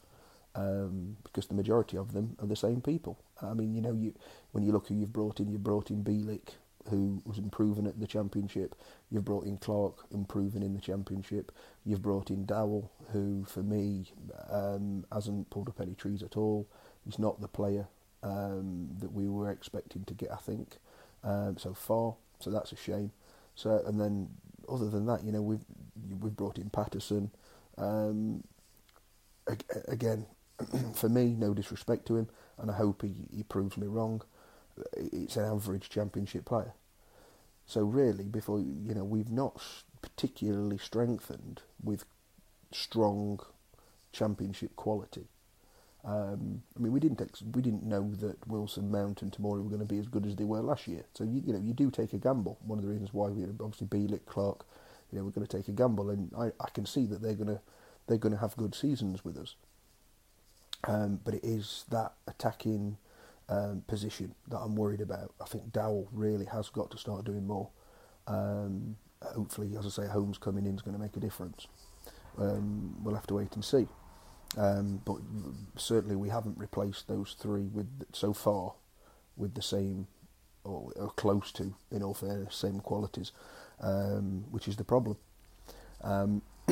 um, 0.55 1.17
because 1.23 1.47
the 1.47 1.55
majority 1.55 1.97
of 1.97 2.13
them 2.13 2.37
are 2.41 2.47
the 2.47 2.57
same 2.57 2.81
people. 2.81 3.19
I 3.43 3.55
mean, 3.55 3.75
you 3.75 3.81
know, 3.81 3.93
you 3.93 4.15
when 4.53 4.65
you 4.65 4.73
look 4.73 4.89
who 4.89 4.95
you've 4.95 5.13
brought 5.13 5.41
in, 5.41 5.51
you've 5.51 5.65
brought 5.65 5.91
in 5.91 6.05
Bielik, 6.05 6.51
who 6.89 7.23
was 7.25 7.39
improving 7.39 7.87
at 7.87 8.01
the 8.01 8.07
championship. 8.07 8.75
You've 9.11 9.25
brought 9.25 9.45
in 9.45 9.59
Clarke, 9.59 10.07
improving 10.11 10.63
in 10.63 10.75
the 10.75 10.81
championship. 10.81 11.53
You've 11.85 12.03
brought 12.03 12.31
in 12.31 12.47
Dowell, 12.47 12.91
who 13.13 13.45
for 13.45 13.63
me 13.63 14.13
um, 14.51 15.05
hasn't 15.13 15.51
pulled 15.51 15.69
up 15.69 15.81
any 15.81 15.95
trees 15.95 16.23
at 16.23 16.37
all. 16.37 16.67
He's 17.05 17.19
not 17.19 17.41
the 17.41 17.49
player 17.49 17.89
um, 18.23 18.89
that 18.99 19.13
we 19.13 19.29
were 19.29 19.51
expecting 19.51 20.05
to 20.05 20.15
get, 20.15 20.31
I 20.33 20.37
think, 20.37 20.79
um, 21.23 21.57
so 21.59 21.75
far. 21.75 22.15
So 22.39 22.51
that's 22.51 22.73
a 22.73 22.77
shame. 22.77 23.13
So 23.55 23.83
and 23.87 24.01
then 24.01 24.29
other 24.69 24.89
than 24.89 25.07
that, 25.07 25.25
you 25.25 25.33
know, 25.33 25.43
we've 25.43 25.65
we've 26.21 26.37
brought 26.37 26.59
in 26.59 26.71
Paterson. 26.71 27.31
Um, 27.77 28.45
again, 29.89 30.27
for 30.95 31.09
me, 31.09 31.35
no 31.37 31.55
disrespect 31.55 32.07
to 32.07 32.17
him, 32.17 32.29
and 32.59 32.71
I 32.71 32.75
hope 32.75 33.03
he, 33.03 33.29
he 33.35 33.43
proves 33.43 33.77
me 33.77 33.87
wrong. 33.87 34.23
It's 34.97 35.37
an 35.37 35.45
average 35.45 35.89
championship 35.89 36.45
player. 36.45 36.73
So 37.67 37.83
really, 37.83 38.25
before 38.25 38.59
you 38.59 38.95
know, 38.95 39.05
we've 39.05 39.31
not 39.31 39.63
particularly 40.03 40.79
strengthened 40.79 41.63
with 41.83 42.05
strong 42.73 43.41
championship 44.13 44.75
quality. 44.77 45.29
Um, 46.05 46.63
I 46.77 46.81
mean, 46.81 46.93
we 46.93 47.01
didn't 47.01 47.21
ex- 47.21 47.43
we 47.43 47.61
didn't 47.63 47.85
know 47.85 48.13
that 48.21 48.47
Wilson, 48.49 48.91
Mount, 48.91 49.23
and 49.23 49.31
Tomori 49.31 49.63
were 49.63 49.69
going 49.69 49.81
to 49.81 49.85
be 49.85 49.99
as 49.99 50.07
good 50.07 50.27
as 50.27 50.35
they 50.37 50.45
were 50.45 50.61
last 50.61 50.89
year. 50.89 51.05
So 51.15 51.25
you, 51.25 51.43
you 51.47 51.53
know, 51.53 51.59
you 51.59 51.75
do 51.75 51.91
take 51.91 52.13
a 52.13 52.19
gamble. 52.19 52.59
One 52.67 52.79
of 52.79 52.85
the 52.85 52.91
reasons 52.91 53.13
why 53.13 53.29
we 53.29 53.45
obviously 53.45 53.87
Bielik, 53.87 54.25
Clarke, 54.25 54.65
you 55.13 55.19
know, 55.19 55.25
we're 55.25 55.31
going 55.31 55.47
to 55.47 55.57
take 55.57 55.69
a 55.69 55.73
gamble, 55.73 56.11
and 56.11 56.33
I, 56.37 56.53
I 56.61 56.71
can 56.71 56.87
see 56.87 57.05
that 57.07 57.21
they're 57.21 57.35
going 57.35 57.49
to 57.49 57.61
they're 58.07 58.19
going 58.19 58.35
to 58.35 58.41
have 58.41 58.57
good 58.57 58.75
seasons 58.75 59.25
with 59.25 59.37
us. 59.37 59.55
Um, 60.85 61.21
but 61.23 61.35
it 61.35 61.45
is 61.45 61.85
that 61.91 62.15
attacking 62.27 62.97
um, 63.51 63.83
position 63.89 64.35
that 64.49 64.59
I'm 64.59 64.77
worried 64.77 65.03
about. 65.03 65.35
I 65.41 65.47
think 65.47 65.73
Dowell 65.73 66.09
really 66.13 66.47
has 66.47 66.71
got 66.71 66.91
to 66.93 66.99
start 66.99 67.25
doing 67.27 67.47
more. 67.47 67.69
Um, 68.27 68.97
hopefully, 69.23 69.77
as 69.79 69.87
I 69.87 69.91
say, 69.91 70.09
Holmes 70.09 70.39
coming 70.39 70.67
in 70.67 70.77
is 70.77 70.83
going 70.83 70.97
to 70.97 71.03
make 71.03 71.17
a 71.17 71.21
difference. 71.21 71.67
Um, 72.39 72.97
we'll 73.03 73.17
have 73.17 73.27
to 73.29 73.35
wait 73.35 73.55
and 73.55 73.65
see. 73.65 73.89
Um, 74.57 75.03
but 75.05 75.19
certainly, 75.77 76.17
we 76.17 76.31
haven't 76.31 76.59
replaced 76.59 77.09
those 77.09 77.37
three 77.39 77.67
with 77.69 77.89
so 78.13 78.33
far 78.33 78.75
with 79.37 79.55
the 79.55 79.63
same 79.63 80.07
or, 80.65 80.93
or 80.97 81.11
close 81.11 81.53
to, 81.53 81.75
in 81.91 82.03
all 82.03 82.15
fairness, 82.15 82.57
same 82.57 82.81
qualities, 82.81 83.33
um, 83.81 84.45
which 84.51 84.69
is 84.69 84.77
the 84.77 84.85
problem. 84.85 85.19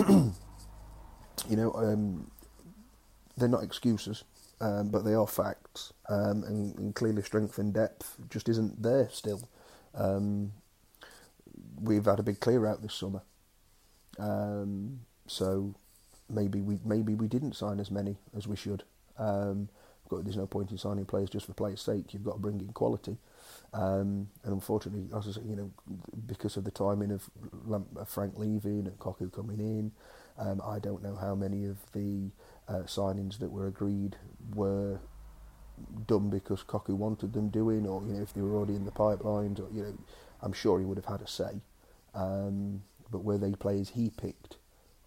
you 1.48 1.56
know, 1.56 1.72
um, 1.74 2.30
they're 3.36 3.48
not 3.48 3.64
excuses, 3.64 4.24
um, 4.60 4.88
but 4.88 5.04
they 5.04 5.14
are 5.14 5.26
facts, 5.26 5.92
um, 6.08 6.42
and, 6.44 6.78
and, 6.78 6.94
clearly 6.94 7.22
strength 7.22 7.58
and 7.58 7.72
depth 7.72 8.16
just 8.28 8.48
isn't 8.48 8.82
there 8.82 9.08
still. 9.10 9.48
Um, 9.94 10.52
we've 11.80 12.04
had 12.04 12.18
a 12.18 12.22
big 12.22 12.40
clear 12.40 12.66
out 12.66 12.82
this 12.82 12.94
summer, 12.94 13.22
um, 14.18 15.00
so 15.26 15.74
maybe 16.28 16.60
we 16.60 16.78
maybe 16.84 17.14
we 17.14 17.28
didn't 17.28 17.54
sign 17.54 17.78
as 17.78 17.90
many 17.90 18.16
as 18.36 18.48
we 18.48 18.56
should. 18.56 18.82
Um, 19.16 19.68
there's 20.10 20.36
no 20.36 20.46
point 20.46 20.70
in 20.70 20.78
signing 20.78 21.04
players 21.04 21.30
just 21.30 21.46
for 21.46 21.52
players' 21.52 21.82
sake. 21.82 22.14
You've 22.14 22.24
got 22.24 22.34
to 22.34 22.38
bring 22.38 22.60
in 22.60 22.72
quality. 22.72 23.18
Um, 23.74 24.28
and 24.42 24.54
unfortunately, 24.54 25.06
as 25.16 25.38
you 25.44 25.54
know, 25.54 25.70
because 26.26 26.56
of 26.56 26.64
the 26.64 26.70
timing 26.70 27.12
of 27.12 27.28
Frank 28.08 28.38
leaving 28.38 28.86
and 28.86 28.98
Cocu 28.98 29.30
coming 29.30 29.60
in, 29.60 29.92
I 30.38 30.78
don't 30.78 31.02
know 31.02 31.14
how 31.14 31.34
many 31.34 31.66
of 31.66 31.76
the 31.92 32.30
uh, 32.68 32.82
signings 32.82 33.38
that 33.38 33.50
were 33.50 33.66
agreed 33.66 34.16
were 34.54 35.00
done 36.06 36.28
because 36.30 36.62
Cocu 36.62 36.90
wanted 36.90 37.32
them 37.32 37.48
doing, 37.48 37.86
or 37.86 38.02
you 38.02 38.14
know 38.14 38.22
if 38.22 38.32
they 38.32 38.42
were 38.42 38.54
already 38.54 38.74
in 38.74 38.84
the 38.84 38.90
pipelines, 38.90 39.58
or 39.58 39.68
you 39.72 39.82
know, 39.82 39.98
I'm 40.42 40.52
sure 40.52 40.78
he 40.78 40.84
would 40.84 40.98
have 40.98 41.06
had 41.06 41.22
a 41.22 41.26
say. 41.26 41.60
Um, 42.14 42.82
but 43.10 43.24
were 43.24 43.38
they 43.38 43.52
players 43.52 43.90
he 43.90 44.10
picked, 44.10 44.56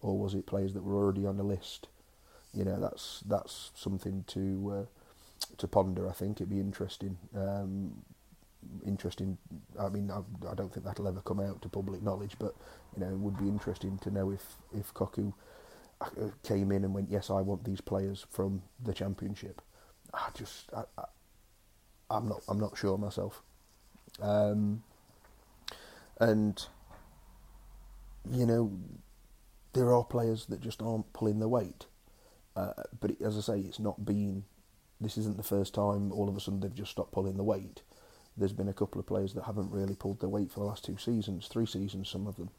or 0.00 0.18
was 0.18 0.34
it 0.34 0.46
players 0.46 0.74
that 0.74 0.82
were 0.82 0.96
already 0.96 1.26
on 1.26 1.36
the 1.36 1.42
list? 1.42 1.88
You 2.54 2.64
know, 2.64 2.80
that's 2.80 3.22
that's 3.26 3.70
something 3.74 4.24
to 4.28 4.72
uh, 4.74 5.56
to 5.58 5.68
ponder. 5.68 6.08
I 6.08 6.12
think 6.12 6.38
it'd 6.38 6.50
be 6.50 6.60
interesting. 6.60 7.18
Um, 7.34 8.02
interesting. 8.86 9.38
I 9.78 9.88
mean, 9.88 10.10
I, 10.10 10.20
I, 10.48 10.54
don't 10.54 10.72
think 10.72 10.86
that'll 10.86 11.08
ever 11.08 11.20
come 11.20 11.40
out 11.40 11.62
to 11.62 11.68
public 11.68 12.02
knowledge, 12.02 12.36
but 12.38 12.54
you 12.94 13.00
know, 13.00 13.08
it 13.08 13.18
would 13.18 13.38
be 13.38 13.48
interesting 13.48 13.98
to 13.98 14.10
know 14.10 14.30
if 14.30 14.56
if 14.72 14.92
uh, 14.96 15.32
came 16.42 16.72
in 16.72 16.84
and 16.84 16.94
went, 16.94 17.10
yes, 17.10 17.30
I 17.30 17.40
want 17.40 17.64
these 17.64 17.80
players 17.80 18.26
from 18.30 18.62
the 18.82 18.92
championship. 18.92 19.62
I 20.12 20.28
just, 20.34 20.70
I, 20.74 21.04
am 22.10 22.28
not, 22.28 22.42
I'm 22.48 22.60
not 22.60 22.76
sure 22.76 22.98
myself. 22.98 23.42
Um, 24.20 24.82
and 26.20 26.64
you 28.30 28.46
know, 28.46 28.72
there 29.72 29.92
are 29.94 30.04
players 30.04 30.46
that 30.46 30.60
just 30.60 30.82
aren't 30.82 31.12
pulling 31.12 31.40
the 31.40 31.48
weight. 31.48 31.86
Uh, 32.54 32.72
but 33.00 33.12
it, 33.12 33.22
as 33.22 33.38
I 33.38 33.40
say, 33.40 33.60
it's 33.60 33.80
not 33.80 34.04
been. 34.04 34.44
This 35.00 35.16
isn't 35.16 35.36
the 35.36 35.42
first 35.42 35.74
time 35.74 36.12
all 36.12 36.28
of 36.28 36.36
a 36.36 36.40
sudden 36.40 36.60
they've 36.60 36.74
just 36.74 36.92
stopped 36.92 37.12
pulling 37.12 37.36
the 37.36 37.42
weight 37.42 37.82
there's 38.36 38.52
been 38.52 38.68
a 38.68 38.72
couple 38.72 38.98
of 38.98 39.06
players 39.06 39.34
that 39.34 39.44
haven't 39.44 39.70
really 39.70 39.94
pulled 39.94 40.20
their 40.20 40.28
weight 40.28 40.50
for 40.50 40.60
the 40.60 40.66
last 40.66 40.84
two 40.84 40.96
seasons, 40.96 41.48
three 41.48 41.66
seasons, 41.66 42.08
some 42.08 42.26
of 42.26 42.36
them. 42.36 42.50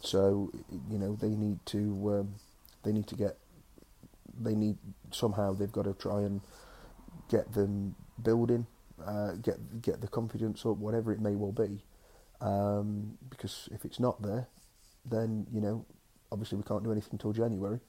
So 0.00 0.50
you 0.90 0.98
know 0.98 1.16
they 1.20 1.28
need 1.28 1.64
to 1.66 2.20
um, 2.20 2.34
they 2.82 2.92
need 2.92 3.06
to 3.08 3.16
get 3.16 3.38
they 4.40 4.54
need 4.54 4.76
somehow 5.10 5.52
they've 5.52 5.72
got 5.72 5.84
to 5.84 5.94
try 5.94 6.20
and 6.20 6.40
get 7.28 7.52
them 7.52 7.94
building, 8.22 8.66
uh, 9.04 9.32
get 9.34 9.82
get 9.82 10.00
the 10.00 10.08
confidence 10.08 10.64
up, 10.64 10.76
whatever 10.76 11.12
it 11.12 11.20
may 11.20 11.34
well 11.34 11.52
be. 11.52 11.84
Um, 12.40 13.18
because 13.30 13.68
if 13.72 13.84
it's 13.84 14.00
not 14.00 14.20
there, 14.22 14.48
then 15.04 15.46
you 15.52 15.60
know 15.60 15.84
obviously 16.30 16.56
we 16.56 16.64
can't 16.64 16.82
do 16.82 16.92
anything 16.92 17.12
until 17.12 17.32
January. 17.32 17.80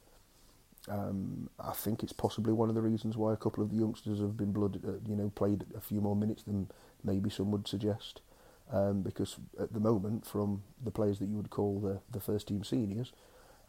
Um, 0.89 1.49
I 1.60 1.71
think 1.71 2.03
it's 2.03 2.12
possibly 2.12 2.51
one 2.51 2.67
of 2.67 2.75
the 2.75 2.82
reasons 2.82 3.15
why 3.15 3.32
a 3.32 3.38
couple 3.38 3.63
of 3.63 3.69
the 3.69 3.77
youngsters 3.77 4.19
have 4.19 4.36
been 4.36 4.51
blood, 4.51 4.82
uh, 4.86 4.99
you 5.08 5.15
know, 5.15 5.32
played 5.34 5.63
a 5.75 5.79
few 5.79 6.01
more 6.01 6.15
minutes 6.15 6.43
than 6.43 6.69
maybe 7.03 7.29
some 7.29 7.51
would 7.51 7.67
suggest. 7.67 8.21
Um, 8.69 9.01
because 9.01 9.38
at 9.60 9.73
the 9.73 9.79
moment, 9.79 10.25
from 10.25 10.63
the 10.84 10.91
players 10.91 11.19
that 11.19 11.27
you 11.27 11.38
would 11.38 11.49
call 11.49 11.79
the, 11.79 12.01
the 12.12 12.19
first 12.19 12.47
team 12.47 12.63
seniors, 12.63 13.13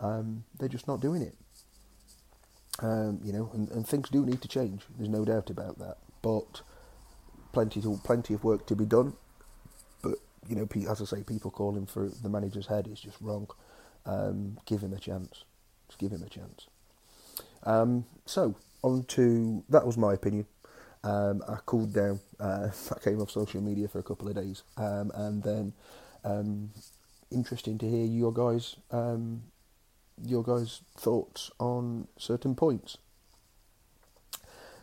um, 0.05 0.45
they're 0.59 0.69
just 0.69 0.87
not 0.87 1.01
doing 1.01 1.23
it. 1.23 1.35
Um, 2.81 3.21
you 3.25 3.33
know, 3.33 3.51
and, 3.55 3.71
and 3.71 3.87
things 3.87 4.11
do 4.11 4.25
need 4.27 4.43
to 4.43 4.49
change. 4.49 4.83
There's 4.97 5.09
no 5.09 5.25
doubt 5.25 5.49
about 5.49 5.79
that. 5.79 5.97
But 6.23 6.63
plenty 7.53 7.81
to, 7.81 7.99
plenty 8.05 8.35
of 8.35 8.45
work 8.45 8.67
to 8.67 8.77
be 8.77 8.85
done. 8.85 9.15
But 10.03 10.17
you 10.49 10.57
know, 10.57 10.69
as 10.91 11.01
I 11.01 11.05
say, 11.05 11.23
people 11.23 11.51
calling 11.51 11.87
for 11.87 12.09
the 12.23 12.29
manager's 12.29 12.67
head 12.67 12.87
is 12.87 13.01
just 13.01 13.17
wrong. 13.21 13.49
Um, 14.05 14.59
give 14.67 14.83
him 14.83 14.93
a 14.93 14.99
chance. 14.99 15.45
Just 15.89 15.99
give 15.99 16.13
him 16.13 16.23
a 16.23 16.29
chance. 16.29 16.67
Um, 17.63 18.05
so 18.27 18.55
on 18.83 19.05
to 19.05 19.65
that 19.71 19.87
was 19.87 19.97
my 19.97 20.13
opinion. 20.13 20.47
Um, 21.03 21.43
I 21.49 21.57
cooled 21.65 21.95
down. 21.95 22.21
Uh, 22.39 22.69
I 22.95 22.99
came 22.99 23.21
off 23.21 23.31
social 23.31 23.63
media 23.63 23.89
for 23.89 24.01
a 24.01 24.03
couple 24.03 24.29
of 24.29 24.35
days, 24.35 24.65
um, 24.77 25.11
and 25.15 25.43
then 25.43 25.73
um, 26.25 26.71
interesting 27.31 27.79
to 27.79 27.89
hear 27.89 28.05
your 28.05 28.33
guys 28.33 28.77
um, 28.91 29.45
your 30.23 30.43
guys 30.43 30.83
thoughts 30.97 31.51
on 31.59 32.09
certain 32.19 32.55
points. 32.55 32.99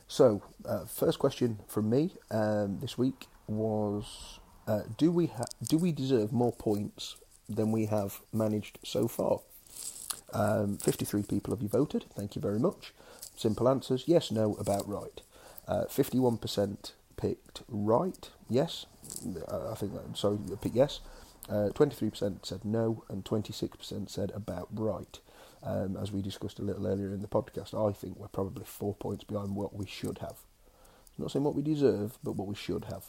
So, 0.07 0.41
uh, 0.65 0.85
first 0.85 1.19
question 1.19 1.59
from 1.67 1.89
me 1.89 2.15
um, 2.31 2.79
this 2.79 2.97
week 2.97 3.27
was: 3.47 4.39
uh, 4.67 4.81
Do 4.97 5.11
we 5.11 5.27
ha- 5.27 5.45
do 5.63 5.77
we 5.77 5.91
deserve 5.91 6.33
more 6.33 6.51
points 6.51 7.15
than 7.47 7.71
we 7.71 7.85
have 7.85 8.19
managed 8.33 8.79
so 8.83 9.07
far? 9.07 9.39
Um, 10.33 10.77
53 10.77 11.23
people 11.23 11.53
have 11.53 11.61
you 11.61 11.69
voted. 11.69 12.05
Thank 12.15 12.35
you 12.35 12.41
very 12.41 12.59
much. 12.59 12.93
Simple 13.35 13.69
answers: 13.69 14.03
yes, 14.05 14.31
no, 14.31 14.55
about 14.55 14.87
right. 14.87 15.21
Uh, 15.67 15.85
51% 15.85 16.91
picked 17.15 17.61
right. 17.69 18.29
Yes, 18.49 18.85
I 19.49 19.75
think 19.75 19.93
that. 19.93 20.17
Sorry, 20.17 20.37
picked 20.61 20.75
yes. 20.75 20.99
Uh, 21.49 21.69
twenty-three 21.69 22.09
percent 22.09 22.45
said 22.45 22.63
no, 22.63 23.03
and 23.09 23.25
twenty-six 23.25 23.75
percent 23.75 24.09
said 24.09 24.31
about 24.31 24.67
right. 24.71 25.19
Um, 25.63 25.97
as 26.01 26.11
we 26.11 26.21
discussed 26.21 26.59
a 26.59 26.63
little 26.63 26.87
earlier 26.87 27.13
in 27.13 27.21
the 27.21 27.27
podcast, 27.27 27.73
I 27.73 27.93
think 27.93 28.17
we're 28.17 28.27
probably 28.27 28.63
four 28.65 28.95
points 28.95 29.23
behind 29.23 29.55
what 29.55 29.75
we 29.75 29.85
should 29.85 30.17
have. 30.19 30.37
I'm 31.17 31.23
not 31.25 31.31
saying 31.31 31.43
what 31.43 31.55
we 31.55 31.61
deserve, 31.61 32.17
but 32.23 32.31
what 32.33 32.47
we 32.47 32.55
should 32.55 32.85
have. 32.85 33.05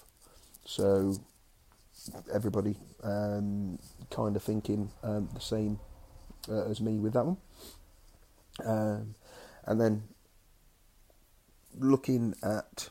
So 0.65 1.15
everybody 2.33 2.77
um, 3.03 3.79
kind 4.11 4.37
of 4.37 4.43
thinking 4.43 4.91
um, 5.03 5.29
the 5.35 5.41
same 5.41 5.79
uh, 6.49 6.65
as 6.65 6.81
me 6.81 6.99
with 6.99 7.13
that 7.15 7.27
one. 7.27 7.37
Um, 8.65 9.15
and 9.65 9.81
then 9.81 10.03
looking 11.79 12.35
at 12.43 12.91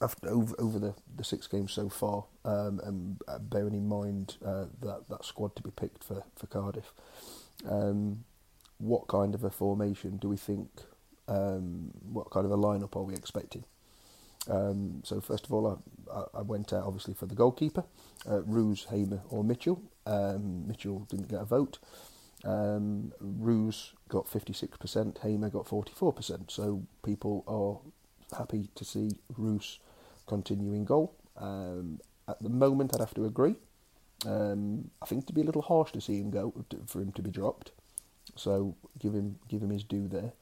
after 0.00 0.28
over, 0.28 0.54
over 0.58 0.78
the, 0.78 0.94
the 1.16 1.24
six 1.24 1.46
games 1.46 1.72
so 1.72 1.88
far, 1.88 2.24
um, 2.44 2.80
and 2.84 3.20
uh, 3.28 3.38
bearing 3.38 3.74
in 3.74 3.88
mind 3.88 4.36
uh, 4.44 4.66
that 4.80 5.08
that 5.08 5.24
squad 5.24 5.56
to 5.56 5.62
be 5.62 5.70
picked 5.70 6.04
for 6.04 6.22
for 6.36 6.46
Cardiff, 6.46 6.92
um, 7.68 8.24
what 8.78 9.08
kind 9.08 9.34
of 9.34 9.44
a 9.44 9.50
formation 9.50 10.16
do 10.16 10.28
we 10.28 10.36
think? 10.36 10.68
Um, 11.28 11.90
what 12.12 12.30
kind 12.30 12.46
of 12.46 12.52
a 12.52 12.56
lineup 12.56 12.94
are 12.94 13.02
we 13.02 13.14
expecting? 13.14 13.64
Um, 14.48 15.02
so 15.04 15.20
first 15.20 15.44
of 15.46 15.52
all, 15.52 15.82
I, 16.12 16.38
I, 16.38 16.42
went 16.42 16.72
out 16.72 16.84
obviously 16.84 17.14
for 17.14 17.26
the 17.26 17.34
goalkeeper, 17.34 17.84
uh, 18.30 18.42
Roos, 18.42 18.86
Hamer, 18.90 19.22
or 19.28 19.42
Mitchell. 19.42 19.82
Um, 20.06 20.68
Mitchell 20.68 21.00
didn't 21.10 21.28
get 21.28 21.40
a 21.40 21.44
vote. 21.44 21.78
Um, 22.44 23.12
Roos 23.20 23.94
got 24.08 24.26
56%, 24.26 25.18
Hamer 25.18 25.50
got 25.50 25.66
44%. 25.66 26.50
So 26.50 26.86
people 27.04 27.42
are 27.48 28.38
happy 28.38 28.68
to 28.74 28.84
see 28.84 29.10
Roos 29.36 29.80
continuing 30.26 30.84
goal. 30.84 31.14
Um, 31.36 32.00
at 32.28 32.42
the 32.42 32.48
moment, 32.48 32.94
I'd 32.94 33.00
have 33.00 33.14
to 33.14 33.24
agree. 33.24 33.56
Um, 34.24 34.90
I 35.02 35.06
think 35.06 35.26
to 35.26 35.32
be 35.32 35.42
a 35.42 35.44
little 35.44 35.62
harsh 35.62 35.92
to 35.92 36.00
see 36.00 36.18
him 36.18 36.30
go 36.30 36.52
for 36.86 37.00
him 37.00 37.12
to 37.12 37.22
be 37.22 37.30
dropped. 37.30 37.72
So 38.34 38.76
give 38.98 39.12
him 39.12 39.38
give 39.48 39.62
him 39.62 39.70
his 39.70 39.84
due 39.84 40.08
there. 40.08 40.32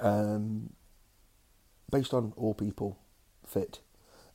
Um, 0.00 0.70
based 1.90 2.12
on 2.12 2.32
all 2.36 2.54
people 2.54 2.98
fit, 3.46 3.80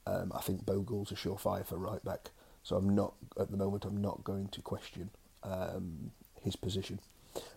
um, 0.07 0.31
I 0.35 0.41
think 0.41 0.65
Bogle's 0.65 1.11
a 1.11 1.15
surefire 1.15 1.65
for 1.65 1.77
right 1.77 2.03
back. 2.03 2.31
So 2.63 2.75
I'm 2.75 2.95
not 2.95 3.13
at 3.39 3.51
the 3.51 3.57
moment. 3.57 3.85
I'm 3.85 4.01
not 4.01 4.23
going 4.23 4.47
to 4.49 4.61
question 4.61 5.11
um, 5.43 6.11
his 6.41 6.55
position. 6.55 6.99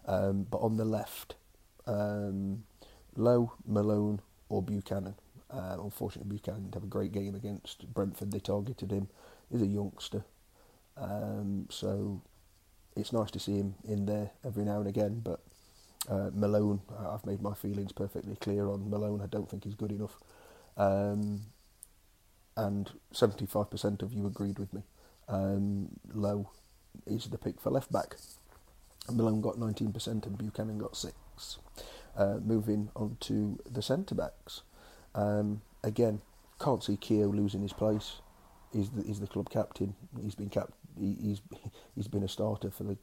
Um, 0.06 0.46
but 0.50 0.58
on 0.58 0.76
the 0.76 0.84
left, 0.84 1.34
um, 1.86 2.64
Lowe, 3.16 3.52
Malone, 3.66 4.20
or 4.48 4.62
Buchanan. 4.62 5.14
Uh, 5.50 5.76
unfortunately, 5.82 6.28
Buchanan 6.28 6.62
didn't 6.62 6.74
have 6.74 6.84
a 6.84 6.86
great 6.86 7.12
game 7.12 7.34
against 7.34 7.92
Brentford. 7.92 8.32
They 8.32 8.40
targeted 8.40 8.90
him. 8.90 9.08
He's 9.50 9.62
a 9.62 9.66
youngster, 9.66 10.24
um, 10.96 11.66
so 11.70 12.20
it's 12.96 13.12
nice 13.12 13.30
to 13.30 13.38
see 13.38 13.56
him 13.56 13.74
in 13.84 14.06
there 14.06 14.30
every 14.44 14.64
now 14.64 14.78
and 14.78 14.88
again. 14.88 15.20
But 15.24 15.40
uh, 16.08 16.30
Malone, 16.34 16.80
I've 16.98 17.24
made 17.24 17.40
my 17.40 17.54
feelings 17.54 17.92
perfectly 17.92 18.36
clear 18.36 18.68
on 18.68 18.90
Malone. 18.90 19.22
I 19.22 19.26
don't 19.26 19.48
think 19.48 19.64
he's 19.64 19.74
good 19.74 19.92
enough. 19.92 20.16
Um, 20.76 21.42
and 22.56 22.90
75% 23.14 24.02
of 24.02 24.12
you 24.12 24.26
agreed 24.26 24.58
with 24.58 24.72
me. 24.72 24.82
Um, 25.28 25.88
Lowe 26.12 26.50
is 27.06 27.26
the 27.26 27.38
pick 27.38 27.60
for 27.60 27.70
left 27.70 27.92
back. 27.92 28.16
Malone 29.10 29.40
got 29.40 29.56
19% 29.56 30.26
and 30.26 30.38
Buchanan 30.38 30.78
got 30.78 30.96
6 30.96 31.14
uh, 32.16 32.38
Moving 32.44 32.90
on 32.96 33.16
to 33.20 33.58
the 33.70 33.80
centre 33.80 34.14
backs. 34.14 34.62
Um, 35.18 35.62
again, 35.82 36.20
can't 36.60 36.82
see 36.82 36.96
Keogh 36.96 37.34
losing 37.34 37.62
his 37.62 37.72
place. 37.72 38.20
He's 38.72 38.90
the, 38.90 39.02
he's 39.02 39.20
the 39.20 39.26
club 39.26 39.50
captain. 39.50 39.94
He's 40.22 40.36
been 40.36 40.48
cap- 40.48 40.72
he, 40.98 41.16
he's 41.20 41.40
he's 41.94 42.08
been 42.08 42.22
a 42.22 42.28
starter 42.28 42.70
for 42.70 42.84
the 42.84 42.96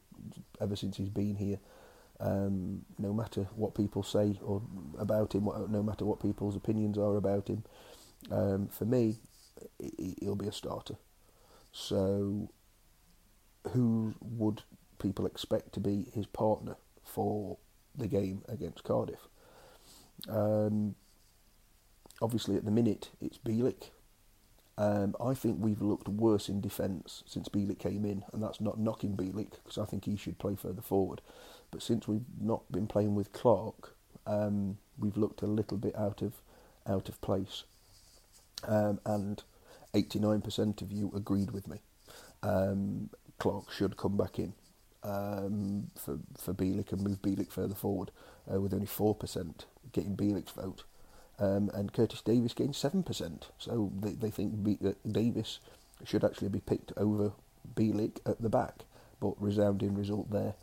ever 0.60 0.76
since 0.76 0.96
he's 0.96 1.10
been 1.10 1.36
here. 1.36 1.58
Um, 2.18 2.86
no 2.98 3.12
matter 3.12 3.48
what 3.54 3.74
people 3.74 4.02
say 4.02 4.38
or 4.42 4.62
about 4.98 5.34
him, 5.34 5.44
no 5.68 5.82
matter 5.82 6.06
what 6.06 6.22
people's 6.22 6.56
opinions 6.56 6.96
are 6.96 7.16
about 7.16 7.48
him, 7.48 7.62
um, 8.30 8.68
for 8.68 8.86
me, 8.86 9.16
he'll 10.20 10.34
be 10.34 10.48
a 10.48 10.52
starter. 10.52 10.96
So, 11.72 12.48
who 13.72 14.14
would 14.22 14.62
people 14.98 15.26
expect 15.26 15.74
to 15.74 15.80
be 15.80 16.06
his 16.14 16.24
partner 16.24 16.76
for 17.04 17.58
the 17.94 18.06
game 18.06 18.42
against 18.48 18.82
Cardiff? 18.82 19.28
Um, 20.26 20.94
obviously, 22.20 22.56
at 22.56 22.64
the 22.64 22.70
minute, 22.70 23.10
it's 23.20 23.38
Bielik. 23.38 23.90
Um, 24.78 25.16
I 25.24 25.32
think 25.32 25.56
we've 25.58 25.80
looked 25.80 26.08
worse 26.08 26.48
in 26.48 26.60
defence 26.60 27.22
since 27.26 27.48
Bielik 27.48 27.78
came 27.78 28.04
in, 28.04 28.24
and 28.32 28.42
that's 28.42 28.60
not 28.60 28.78
knocking 28.78 29.16
Bielik 29.16 29.52
because 29.62 29.78
I 29.78 29.84
think 29.86 30.04
he 30.04 30.16
should 30.16 30.38
play 30.38 30.54
further 30.54 30.82
forward. 30.82 31.22
But 31.70 31.82
since 31.82 32.06
we've 32.06 32.26
not 32.40 32.70
been 32.70 32.86
playing 32.86 33.14
with 33.14 33.32
Clarke, 33.32 33.96
um, 34.26 34.78
we've 34.98 35.16
looked 35.16 35.42
a 35.42 35.46
little 35.46 35.78
bit 35.78 35.96
out 35.96 36.22
of 36.22 36.34
out 36.86 37.08
of 37.08 37.20
place. 37.20 37.64
Um, 38.64 39.00
and 39.04 39.42
89% 39.94 40.82
of 40.82 40.92
you 40.92 41.12
agreed 41.14 41.50
with 41.50 41.66
me. 41.68 41.80
Um, 42.42 43.10
Clarke 43.38 43.70
should 43.70 43.96
come 43.96 44.16
back 44.16 44.38
in 44.38 44.54
um, 45.02 45.90
for 45.96 46.18
for 46.36 46.52
Bielik 46.52 46.92
and 46.92 47.02
move 47.02 47.22
Bielik 47.22 47.50
further 47.50 47.74
forward, 47.74 48.10
uh, 48.52 48.60
with 48.60 48.74
only 48.74 48.86
4% 48.86 49.64
getting 49.92 50.16
Bielik's 50.16 50.52
vote. 50.52 50.84
Um, 51.38 51.70
and 51.74 51.92
Curtis 51.92 52.22
Davies 52.22 52.54
gained 52.54 52.74
7%. 52.74 53.42
So 53.58 53.92
they, 54.00 54.12
they 54.12 54.30
think 54.30 54.62
B- 54.62 54.78
Davies 55.10 55.58
should 56.04 56.24
actually 56.24 56.48
be 56.48 56.60
picked 56.60 56.92
over 56.96 57.32
Bielik 57.74 58.20
at 58.24 58.40
the 58.40 58.48
back, 58.48 58.84
but 59.20 59.34
resounding 59.40 59.94
result 59.94 60.30
there 60.30 60.54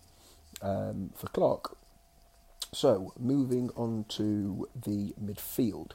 um, 0.61 1.11
for 1.15 1.27
Clarke. 1.27 1.77
So, 2.71 3.13
moving 3.19 3.69
on 3.75 4.05
to 4.09 4.67
the 4.75 5.13
midfield. 5.23 5.91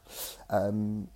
Um, 0.49 1.09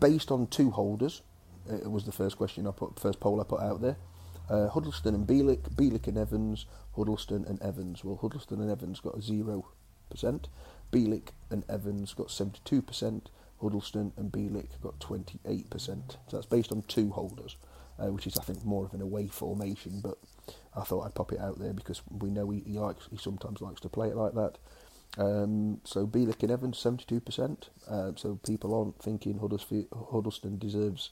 based 0.00 0.32
on 0.32 0.48
two 0.48 0.70
holders, 0.72 1.22
it 1.70 1.90
was 1.90 2.04
the 2.04 2.12
first 2.12 2.36
question 2.36 2.66
I 2.66 2.72
put, 2.72 2.98
first 2.98 3.20
poll 3.20 3.40
I 3.40 3.44
put 3.44 3.60
out 3.60 3.80
there. 3.80 3.96
Uh, 4.50 4.68
Huddlestone 4.68 5.14
and 5.14 5.26
Bielik, 5.26 5.74
Bielik 5.74 6.08
and 6.08 6.18
Evans, 6.18 6.66
Huddlestone 6.96 7.44
and 7.46 7.62
Evans. 7.62 8.04
Well, 8.04 8.18
Huddlestone 8.20 8.60
and 8.60 8.70
Evans 8.70 9.00
got 9.00 9.14
a 9.14 9.18
0%. 9.18 9.64
Bielik 10.94 11.30
and 11.50 11.64
Evans 11.68 12.14
got 12.14 12.28
72%. 12.28 13.22
Huddlestone 13.60 14.12
and 14.16 14.30
Bielik 14.30 14.80
got 14.82 14.98
28%. 15.00 15.80
So 15.80 16.16
that's 16.32 16.46
based 16.46 16.70
on 16.70 16.82
two 16.86 17.10
holders, 17.10 17.56
uh, 17.98 18.12
which 18.12 18.26
is, 18.26 18.36
I 18.38 18.42
think, 18.44 18.64
more 18.64 18.84
of 18.84 18.94
an 18.94 19.00
away 19.00 19.26
formation, 19.26 20.00
but 20.00 20.18
I 20.76 20.82
thought 20.82 21.06
I'd 21.06 21.14
pop 21.14 21.32
it 21.32 21.40
out 21.40 21.58
there 21.58 21.72
because 21.72 22.02
we 22.10 22.30
know 22.30 22.50
he, 22.50 22.60
he 22.66 22.78
likes 22.78 23.08
he 23.10 23.16
sometimes 23.16 23.60
likes 23.60 23.80
to 23.82 23.88
play 23.88 24.08
it 24.08 24.16
like 24.16 24.34
that. 24.34 24.58
Um, 25.16 25.80
so 25.84 26.06
Bielik 26.06 26.42
and 26.42 26.52
Evans, 26.52 26.78
72%. 26.82 27.68
Uh, 27.88 28.12
so 28.16 28.38
people 28.46 28.74
aren't 28.74 29.00
thinking 29.00 29.38
Huddlestone 29.38 30.58
deserves 30.58 31.10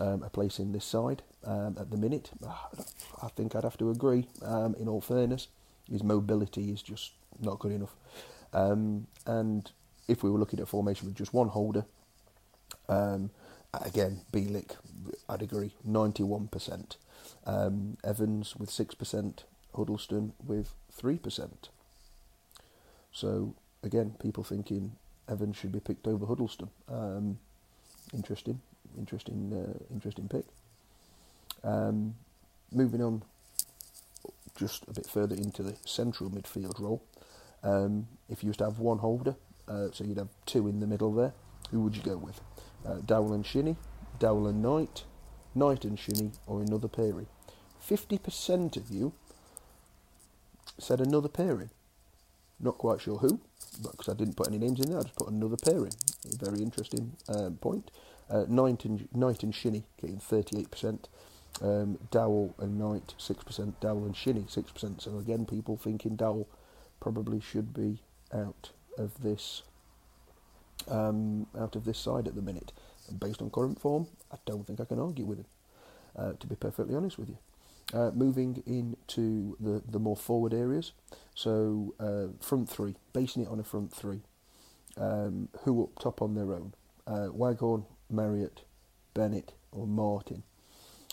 um, 0.00 0.22
a 0.22 0.30
place 0.30 0.58
in 0.58 0.72
this 0.72 0.84
side 0.84 1.22
um, 1.44 1.76
at 1.78 1.90
the 1.90 1.96
minute. 1.96 2.30
I 3.22 3.28
think 3.28 3.54
I'd 3.54 3.64
have 3.64 3.78
to 3.78 3.90
agree, 3.90 4.26
um, 4.44 4.74
in 4.78 4.88
all 4.88 5.00
fairness. 5.00 5.48
His 5.90 6.02
mobility 6.02 6.70
is 6.70 6.82
just 6.82 7.12
not 7.40 7.58
good 7.58 7.72
enough. 7.72 7.94
Um, 8.52 9.06
and 9.26 9.70
if 10.08 10.22
we 10.22 10.30
were 10.30 10.38
looking 10.38 10.60
at 10.60 10.68
formation 10.68 11.06
with 11.06 11.16
just 11.16 11.32
one 11.32 11.48
holder, 11.48 11.84
um, 12.88 13.30
again, 13.72 14.22
Bielik, 14.32 14.76
I'd 15.28 15.42
agree, 15.42 15.72
91%. 15.88 16.96
Um, 17.46 17.96
Evans 18.04 18.56
with 18.56 18.70
6%, 18.70 19.44
Huddlestone 19.74 20.32
with 20.44 20.74
3%. 21.00 21.50
So, 23.12 23.54
again, 23.82 24.14
people 24.20 24.44
thinking 24.44 24.92
Evans 25.28 25.56
should 25.56 25.72
be 25.72 25.80
picked 25.80 26.06
over 26.06 26.26
Huddlestone. 26.26 26.70
Um, 26.88 27.38
interesting, 28.12 28.60
interesting, 28.98 29.52
uh, 29.52 29.78
interesting 29.92 30.28
pick. 30.28 30.44
Um, 31.64 32.14
moving 32.70 33.02
on 33.02 33.22
just 34.56 34.84
a 34.88 34.92
bit 34.92 35.06
further 35.06 35.34
into 35.34 35.62
the 35.62 35.76
central 35.84 36.30
midfield 36.30 36.78
role. 36.80 37.02
Um, 37.62 38.08
if 38.28 38.42
you 38.42 38.48
used 38.48 38.58
to 38.58 38.64
have 38.64 38.78
one 38.78 38.98
holder, 38.98 39.36
uh, 39.68 39.88
so 39.92 40.04
you'd 40.04 40.18
have 40.18 40.28
two 40.46 40.68
in 40.68 40.80
the 40.80 40.86
middle 40.86 41.12
there, 41.12 41.32
who 41.70 41.80
would 41.80 41.96
you 41.96 42.02
go 42.02 42.16
with? 42.16 42.40
Uh, 42.86 42.96
Dowell 43.04 43.32
and 43.32 43.46
Shinnie, 43.46 43.76
Dowell 44.18 44.46
and 44.46 44.62
Knight, 44.62 45.04
Knight 45.54 45.84
and 45.84 45.98
Shinnie, 45.98 46.32
or 46.46 46.60
another 46.60 46.88
pairing? 46.88 47.26
50% 47.86 48.76
of 48.76 48.90
you 48.90 49.12
said 50.78 51.00
another 51.00 51.28
pairing. 51.28 51.70
Not 52.60 52.78
quite 52.78 53.00
sure 53.00 53.18
who, 53.18 53.40
because 53.82 54.08
I 54.08 54.14
didn't 54.14 54.36
put 54.36 54.48
any 54.48 54.58
names 54.58 54.80
in 54.80 54.90
there, 54.90 55.00
I 55.00 55.02
just 55.02 55.16
put 55.16 55.28
another 55.28 55.56
pairing. 55.56 55.92
Very 56.38 56.60
interesting 56.60 57.12
um, 57.28 57.56
point. 57.56 57.90
Uh, 58.30 58.44
Knight, 58.48 58.84
and, 58.84 59.08
Knight 59.14 59.42
and 59.42 59.54
Shinnie 59.54 59.84
getting 60.00 60.18
38%. 60.18 61.06
Um, 61.60 61.98
Dowell 62.10 62.54
and 62.58 62.78
Knight 62.78 63.14
6%. 63.18 63.74
Dowell 63.80 64.06
and 64.06 64.16
Shinnie 64.16 64.42
6%. 64.42 65.02
So 65.02 65.18
again, 65.18 65.44
people 65.44 65.76
thinking 65.76 66.16
Dowell 66.16 66.48
probably 67.02 67.40
should 67.40 67.74
be 67.74 68.00
out 68.32 68.70
of 68.96 69.22
this 69.22 69.64
um, 70.86 71.48
out 71.58 71.74
of 71.74 71.84
this 71.84 71.98
side 71.98 72.28
at 72.28 72.36
the 72.36 72.42
minute. 72.42 72.72
And 73.08 73.18
based 73.18 73.42
on 73.42 73.50
current 73.50 73.80
form, 73.80 74.06
I 74.30 74.36
don't 74.46 74.64
think 74.64 74.80
I 74.80 74.84
can 74.84 75.00
argue 75.00 75.24
with 75.24 75.38
him, 75.38 75.46
uh, 76.16 76.32
to 76.38 76.46
be 76.46 76.54
perfectly 76.54 76.94
honest 76.94 77.18
with 77.18 77.28
you. 77.28 77.38
Uh, 77.92 78.10
moving 78.14 78.62
into 78.66 79.56
the, 79.58 79.82
the 79.90 79.98
more 79.98 80.16
forward 80.16 80.54
areas, 80.54 80.92
so 81.34 81.94
uh, 81.98 82.28
front 82.40 82.68
three, 82.68 82.94
basing 83.12 83.42
it 83.42 83.48
on 83.48 83.58
a 83.58 83.64
front 83.64 83.92
three. 83.92 84.20
Um, 84.96 85.48
who 85.62 85.82
up 85.82 85.98
top 85.98 86.22
on 86.22 86.34
their 86.34 86.52
own? 86.54 86.72
Uh, 87.06 87.28
Waghorn, 87.32 87.84
Marriott, 88.08 88.62
Bennett, 89.12 89.54
or 89.72 89.86
Martin. 89.86 90.44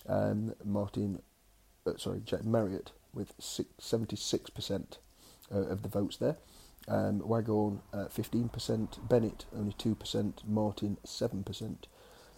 Um, 0.08 0.54
Martin, 0.64 1.22
uh, 1.88 1.98
sorry, 1.98 2.22
Jack 2.24 2.46
Marriott 2.46 2.92
with 3.14 3.34
six 3.40 4.50
percent 4.52 5.00
uh, 5.54 5.68
of 5.68 5.82
the 5.84 5.90
votes 5.90 6.18
there. 6.18 6.38
Um, 6.88 7.22
Waghorn 7.22 7.82
uh, 7.94 8.08
fifteen 8.08 8.50
percent, 8.50 8.98
Bennett 9.08 9.46
only 9.56 9.74
two 9.74 9.96
percent, 9.96 10.42
Martin 10.48 10.98
seven 11.04 11.44
percent. 11.44 11.88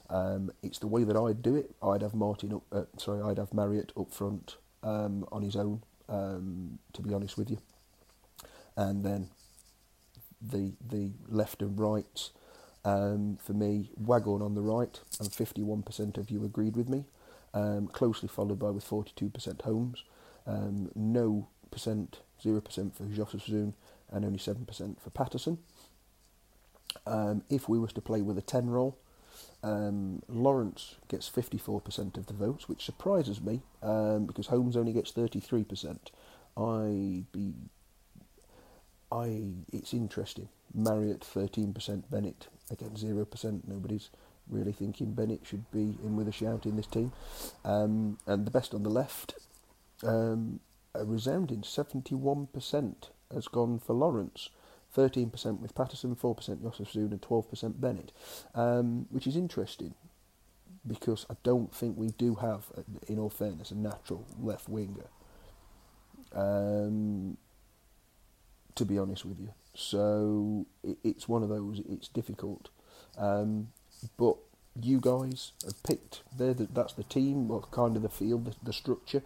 Um, 0.10 0.52
it's 0.62 0.80
the 0.80 0.88
way 0.88 1.04
that 1.06 1.16
I'd 1.16 1.42
do 1.42 1.56
it. 1.56 1.72
I'd 1.82 2.02
have 2.02 2.14
Martin 2.14 2.54
up, 2.54 2.64
uh, 2.72 2.84
sorry, 2.98 3.22
I'd 3.22 3.38
have 3.38 3.54
Marriott 3.54 3.94
up 3.98 4.12
front 4.12 4.58
um, 4.84 5.26
on 5.32 5.42
his 5.42 5.56
own. 5.56 5.84
Um, 6.10 6.80
to 6.92 7.02
be 7.02 7.14
honest 7.14 7.38
with 7.38 7.50
you, 7.50 7.60
and 8.76 9.06
then 9.06 9.30
the 10.42 10.74
the 10.86 11.12
left 11.30 11.62
and 11.62 11.80
right. 11.80 12.30
Um, 12.84 13.38
for 13.38 13.54
me, 13.54 13.92
Waghorn 13.96 14.42
on 14.42 14.56
the 14.56 14.62
right, 14.62 15.00
and 15.20 15.30
51% 15.30 16.18
of 16.18 16.32
you 16.32 16.44
agreed 16.44 16.76
with 16.76 16.90
me. 16.90 17.06
Um, 17.54 17.88
closely 17.88 18.28
followed 18.28 18.58
by 18.58 18.72
with 18.72 18.88
42% 18.90 19.62
Holmes. 19.62 20.04
Um, 20.48 20.90
no 20.96 21.48
percent, 21.72 22.20
0% 22.44 22.94
for 22.94 23.04
Jozefzoon, 23.04 23.74
and 24.12 24.26
only 24.26 24.40
7% 24.40 25.00
for 25.00 25.10
Paterson. 25.10 25.60
Um, 27.08 27.44
if 27.50 27.70
we 27.70 27.80
was 27.80 27.94
to 27.94 28.02
play 28.02 28.22
with 28.22 28.38
a 28.38 28.42
10 28.42 28.70
role, 28.70 28.98
um, 29.64 30.22
Lawrence 30.28 30.96
gets 31.08 31.30
54% 31.30 32.18
of 32.18 32.28
the 32.28 32.34
votes, 32.34 32.68
which 32.68 32.86
surprises 32.86 33.42
me 33.42 33.62
um, 33.82 34.26
because 34.26 34.48
Holmes 34.48 34.76
only 34.76 34.94
gets 34.94 35.12
33%. 35.12 35.98
I 36.58 37.24
be, 37.32 37.54
I 39.12 39.54
it's 39.72 39.94
interesting. 39.94 40.50
Marriott 40.74 41.22
13%, 41.22 42.04
Bennett 42.10 42.48
again 42.70 42.92
0%. 42.92 43.62
Nobody's 43.68 44.10
really 44.50 44.72
thinking 44.74 45.14
Bennett 45.14 45.42
should 45.46 45.70
be 45.72 45.98
in 46.04 46.16
with 46.16 46.28
a 46.28 46.32
shout 46.32 46.66
in 46.66 46.76
this 46.76 46.88
team. 46.88 47.12
Um, 47.64 48.18
and 48.26 48.46
the 48.46 48.52
best 48.52 48.74
on 48.74 48.84
the 48.84 48.90
left, 48.90 49.36
um, 50.04 50.60
a 50.94 51.06
resounding 51.06 51.62
71% 51.62 52.96
has 53.34 53.48
gone 53.48 53.80
for 53.80 53.94
Lawrence. 53.94 54.50
13% 54.96 55.60
with 55.60 55.74
Paterson, 55.74 56.16
4% 56.16 56.58
Jozefzoon, 56.58 57.12
and 57.12 57.22
12% 57.22 57.80
Bennett, 57.80 58.12
um, 58.54 59.06
which 59.10 59.26
is 59.26 59.38
interesting 59.38 59.94
because 60.86 61.26
I 61.30 61.36
don't 61.44 61.74
think 61.74 61.98
we 61.98 62.10
do 62.10 62.36
have, 62.36 62.66
in 63.08 63.20
all 63.20 63.30
fairness, 63.30 63.72
a 63.72 63.76
natural 63.76 64.26
left 64.40 64.68
winger. 64.68 65.10
Um, 66.34 67.38
to 68.76 68.86
be 68.86 68.98
honest 68.98 69.26
with 69.26 69.38
you, 69.38 69.54
so 69.76 70.66
it, 70.82 70.98
it's 71.04 71.28
one 71.28 71.44
of 71.44 71.50
those. 71.50 71.82
It's 71.90 72.08
difficult, 72.08 72.70
um, 73.18 73.68
but 74.18 74.38
you 74.82 75.02
guys 75.02 75.52
have 75.66 75.84
picked. 75.84 76.22
The, 76.38 76.68
that's 76.74 76.94
the 76.94 77.04
team, 77.04 77.52
or 77.52 77.64
kind 77.64 77.98
of 77.98 78.02
the 78.02 78.10
field, 78.10 78.46
the, 78.46 78.56
the 78.64 78.72
structure. 78.72 79.24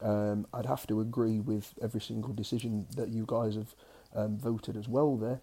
Um, 0.00 0.46
I'd 0.52 0.66
have 0.66 0.86
to 0.88 1.00
agree 1.00 1.40
with 1.40 1.74
every 1.82 2.00
single 2.00 2.32
decision 2.32 2.86
that 2.96 3.08
you 3.08 3.24
guys 3.26 3.56
have 3.56 3.74
um, 4.14 4.38
voted 4.38 4.76
as 4.76 4.88
well 4.88 5.16
there. 5.16 5.40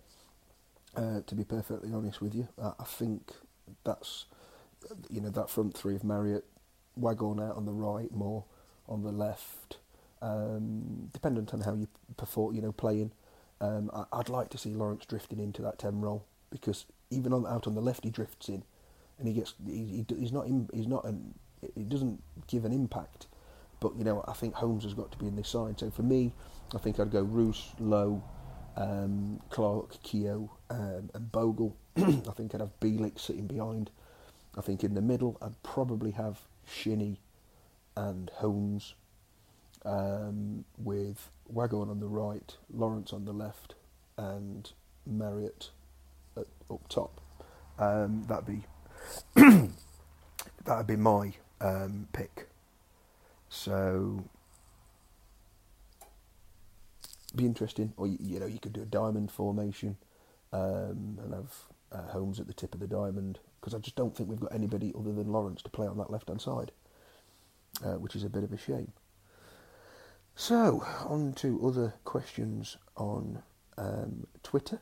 Uh, 0.95 1.21
to 1.27 1.35
be 1.35 1.43
perfectly 1.43 1.91
honest 1.93 2.21
with 2.21 2.33
you, 2.33 2.47
I, 2.61 2.71
I 2.79 2.83
think 2.85 3.33
that's 3.83 4.25
you 5.09 5.19
know 5.21 5.29
that 5.29 5.49
front 5.49 5.75
three 5.75 5.95
of 5.95 6.03
Marriott, 6.03 6.45
Waghorn 6.95 7.39
out 7.39 7.57
on 7.57 7.65
the 7.65 7.73
right, 7.73 8.11
more 8.13 8.45
on 8.87 9.03
the 9.03 9.11
left, 9.11 9.77
um, 10.21 11.09
dependent 11.11 11.53
on 11.53 11.61
how 11.61 11.73
you 11.73 11.87
perform, 12.17 12.55
you 12.55 12.61
know, 12.61 12.71
playing. 12.71 13.11
Um, 13.59 13.89
I, 13.93 14.17
would 14.17 14.29
like 14.29 14.49
to 14.49 14.57
see 14.57 14.73
Lawrence 14.73 15.05
drifting 15.05 15.39
into 15.39 15.61
that 15.61 15.79
ten 15.79 16.01
role 16.01 16.25
because 16.49 16.85
even 17.09 17.33
on 17.33 17.45
out 17.45 17.67
on 17.67 17.75
the 17.75 17.81
left 17.81 18.03
he 18.03 18.09
drifts 18.09 18.47
in, 18.47 18.63
and 19.19 19.27
he 19.27 19.33
gets 19.33 19.53
he, 19.65 20.05
he, 20.09 20.15
he's 20.17 20.31
not 20.31 20.45
in, 20.45 20.69
he's 20.73 20.87
not 20.87 21.03
an 21.05 21.33
he 21.75 21.83
doesn't 21.83 22.21
give 22.47 22.65
an 22.65 22.71
impact. 22.71 23.27
But 23.85 23.99
you 23.99 24.03
know 24.03 24.25
I 24.27 24.33
think 24.33 24.55
Holmes 24.55 24.83
has 24.83 24.95
got 24.95 25.11
to 25.11 25.17
be 25.19 25.27
in 25.27 25.35
this 25.35 25.49
side. 25.49 25.79
So 25.79 25.91
for 25.91 26.01
me, 26.01 26.33
I 26.73 26.79
think 26.79 26.99
I'd 26.99 27.11
go 27.11 27.21
Roos, 27.21 27.69
Lowe, 27.79 28.23
um, 28.75 29.39
Clarke, 29.51 30.01
Keogh, 30.01 30.49
um, 30.71 31.11
and 31.13 31.31
Bogle. 31.31 31.77
I 31.95 32.31
think 32.35 32.55
I'd 32.55 32.61
have 32.61 32.79
Bielik 32.79 33.19
sitting 33.19 33.45
behind. 33.45 33.91
I 34.57 34.61
think 34.61 34.83
in 34.83 34.95
the 34.95 35.03
middle 35.03 35.37
I'd 35.39 35.61
probably 35.61 36.09
have 36.11 36.39
Shinnie 36.67 37.19
and 37.95 38.31
Holmes 38.37 38.95
um, 39.85 40.65
with 40.79 41.29
Waghorn 41.47 41.91
on 41.91 41.99
the 41.99 42.07
right, 42.07 42.57
Lawrence 42.73 43.13
on 43.13 43.25
the 43.25 43.33
left, 43.33 43.75
and 44.17 44.71
Marriott 45.05 45.69
at, 46.35 46.47
up 46.71 46.87
top. 46.89 47.21
Um, 47.77 48.23
that'd 48.23 48.47
be 48.47 48.63
that'd 50.65 50.87
be 50.87 50.95
my 50.95 51.33
um, 51.61 52.07
pick. 52.13 52.47
So 53.55 54.25
be 57.35 57.45
interesting. 57.45 57.93
Or 57.97 58.05
you, 58.05 58.39
know, 58.39 58.45
you 58.45 58.59
could 58.59 58.73
do 58.73 58.81
a 58.81 58.85
diamond 58.85 59.31
formation 59.31 59.97
um, 60.51 61.17
and 61.23 61.33
have 61.33 61.53
uh, 61.91 62.11
Holmes 62.11 62.39
at 62.39 62.47
the 62.47 62.53
tip 62.53 62.73
of 62.73 62.81
the 62.81 62.87
diamond 62.87 63.39
because 63.59 63.73
I 63.73 63.79
just 63.79 63.95
don't 63.95 64.15
think 64.15 64.29
we've 64.29 64.39
got 64.39 64.53
anybody 64.53 64.93
other 64.97 65.13
than 65.13 65.31
Lawrence 65.31 65.61
to 65.63 65.69
play 65.69 65.87
on 65.87 65.97
that 65.97 66.11
left 66.11 66.27
hand 66.27 66.41
side, 66.41 66.71
uh, 67.83 67.93
which 67.93 68.15
is 68.15 68.23
a 68.23 68.29
bit 68.29 68.43
of 68.43 68.51
a 68.51 68.57
shame. 68.57 68.91
So, 70.35 70.85
on 71.07 71.33
to 71.35 71.65
other 71.65 71.93
questions 72.03 72.75
on 72.97 73.41
um, 73.77 74.27
Twitter. 74.43 74.81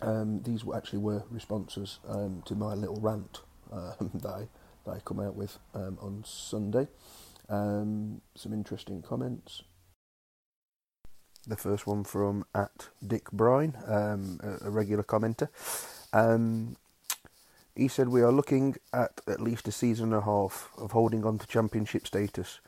Um, 0.00 0.42
these 0.42 0.64
were 0.64 0.74
actually 0.74 1.00
were 1.00 1.24
responses 1.30 1.98
um, 2.08 2.42
to 2.46 2.54
my 2.54 2.72
little 2.72 2.98
rant 3.00 3.42
um, 3.70 4.10
that, 4.14 4.30
I, 4.30 4.48
that 4.86 4.92
I 4.92 4.98
come 5.00 5.20
out 5.20 5.36
with 5.36 5.58
um, 5.74 5.98
on 6.00 6.24
Sunday. 6.26 6.88
Um, 7.50 8.20
some 8.36 8.52
interesting 8.52 9.02
comments 9.02 9.62
the 11.46 11.56
first 11.56 11.86
one 11.86 12.04
from 12.04 12.44
at 12.54 12.88
Dick 13.06 13.30
Brine, 13.32 13.76
um, 13.86 14.40
a, 14.42 14.66
a, 14.66 14.70
regular 14.70 15.02
commenter. 15.02 15.48
Um, 16.12 16.76
he 17.74 17.88
said 17.88 18.08
we 18.08 18.22
are 18.22 18.32
looking 18.32 18.76
at 18.92 19.20
at 19.26 19.40
least 19.40 19.68
a 19.68 19.72
season 19.72 20.12
and 20.12 20.22
a 20.22 20.24
half 20.24 20.70
of 20.76 20.92
holding 20.92 21.24
on 21.24 21.38
to 21.38 21.46
championship 21.46 22.06
status 22.06 22.60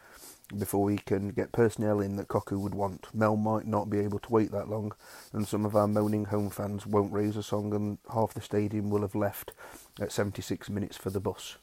before 0.59 0.85
we 0.85 0.99
can 0.99 1.31
get 1.31 1.53
personnel 1.53 2.01
in 2.01 2.17
that 2.17 2.29
Cocu 2.29 2.59
would 2.59 2.75
want. 2.75 3.07
Mel 3.15 3.37
might 3.37 3.67
not 3.67 3.91
be 3.91 3.99
able 3.99 4.19
to 4.19 4.33
wait 4.33 4.51
that 4.53 4.69
long, 4.69 4.93
and 5.33 5.47
some 5.47 5.65
of 5.65 5.75
our 5.75 5.89
moaning 5.89 6.27
home 6.27 6.51
fans 6.51 6.87
won't 6.87 7.13
raise 7.13 7.37
a 7.37 7.43
song, 7.43 7.75
and 7.75 7.99
half 8.13 8.35
the 8.35 8.41
stadium 8.41 8.91
will 8.91 9.03
have 9.03 9.15
left 9.15 9.53
at 10.01 10.13
76 10.13 10.69
minutes 10.71 10.97
for 10.97 11.11
the 11.11 11.21
bus. 11.21 11.57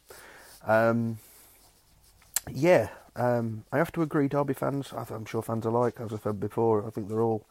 Um, 0.66 1.20
yeah, 2.52 2.90
um, 3.20 3.66
I 3.72 3.78
have 3.78 3.92
to 3.94 4.02
agree. 4.02 4.28
Derby 4.28 4.54
fans, 4.54 4.94
I'm 4.94 5.26
sure 5.26 5.42
fans 5.42 5.66
alike, 5.66 6.00
as 6.00 6.14
I've 6.14 6.22
said 6.22 6.40
before, 6.40 6.88
I 6.88 6.90
think 6.90 7.10
they're 7.10 7.22
all, 7.22 7.46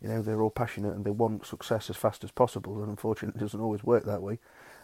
you 0.00 0.08
know, 0.08 0.22
they're 0.22 0.40
all 0.40 0.50
passionate 0.50 0.94
and 0.94 1.04
they 1.04 1.10
want 1.10 1.46
success 1.46 1.90
as 1.90 1.96
fast 1.96 2.24
as 2.24 2.30
possible. 2.30 2.80
And 2.80 2.88
unfortunately, 2.88 3.38
it 3.38 3.44
doesn't 3.44 3.60
always 3.60 3.84
work 3.84 4.04
that 4.04 4.22
way. 4.22 4.38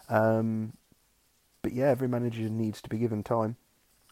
Um, 0.07 0.73
but 1.63 1.73
yeah, 1.73 1.87
every 1.89 2.07
manager 2.07 2.43
needs 2.43 2.81
to 2.81 2.89
be 2.89 2.99
given 2.99 3.23
time. 3.23 3.55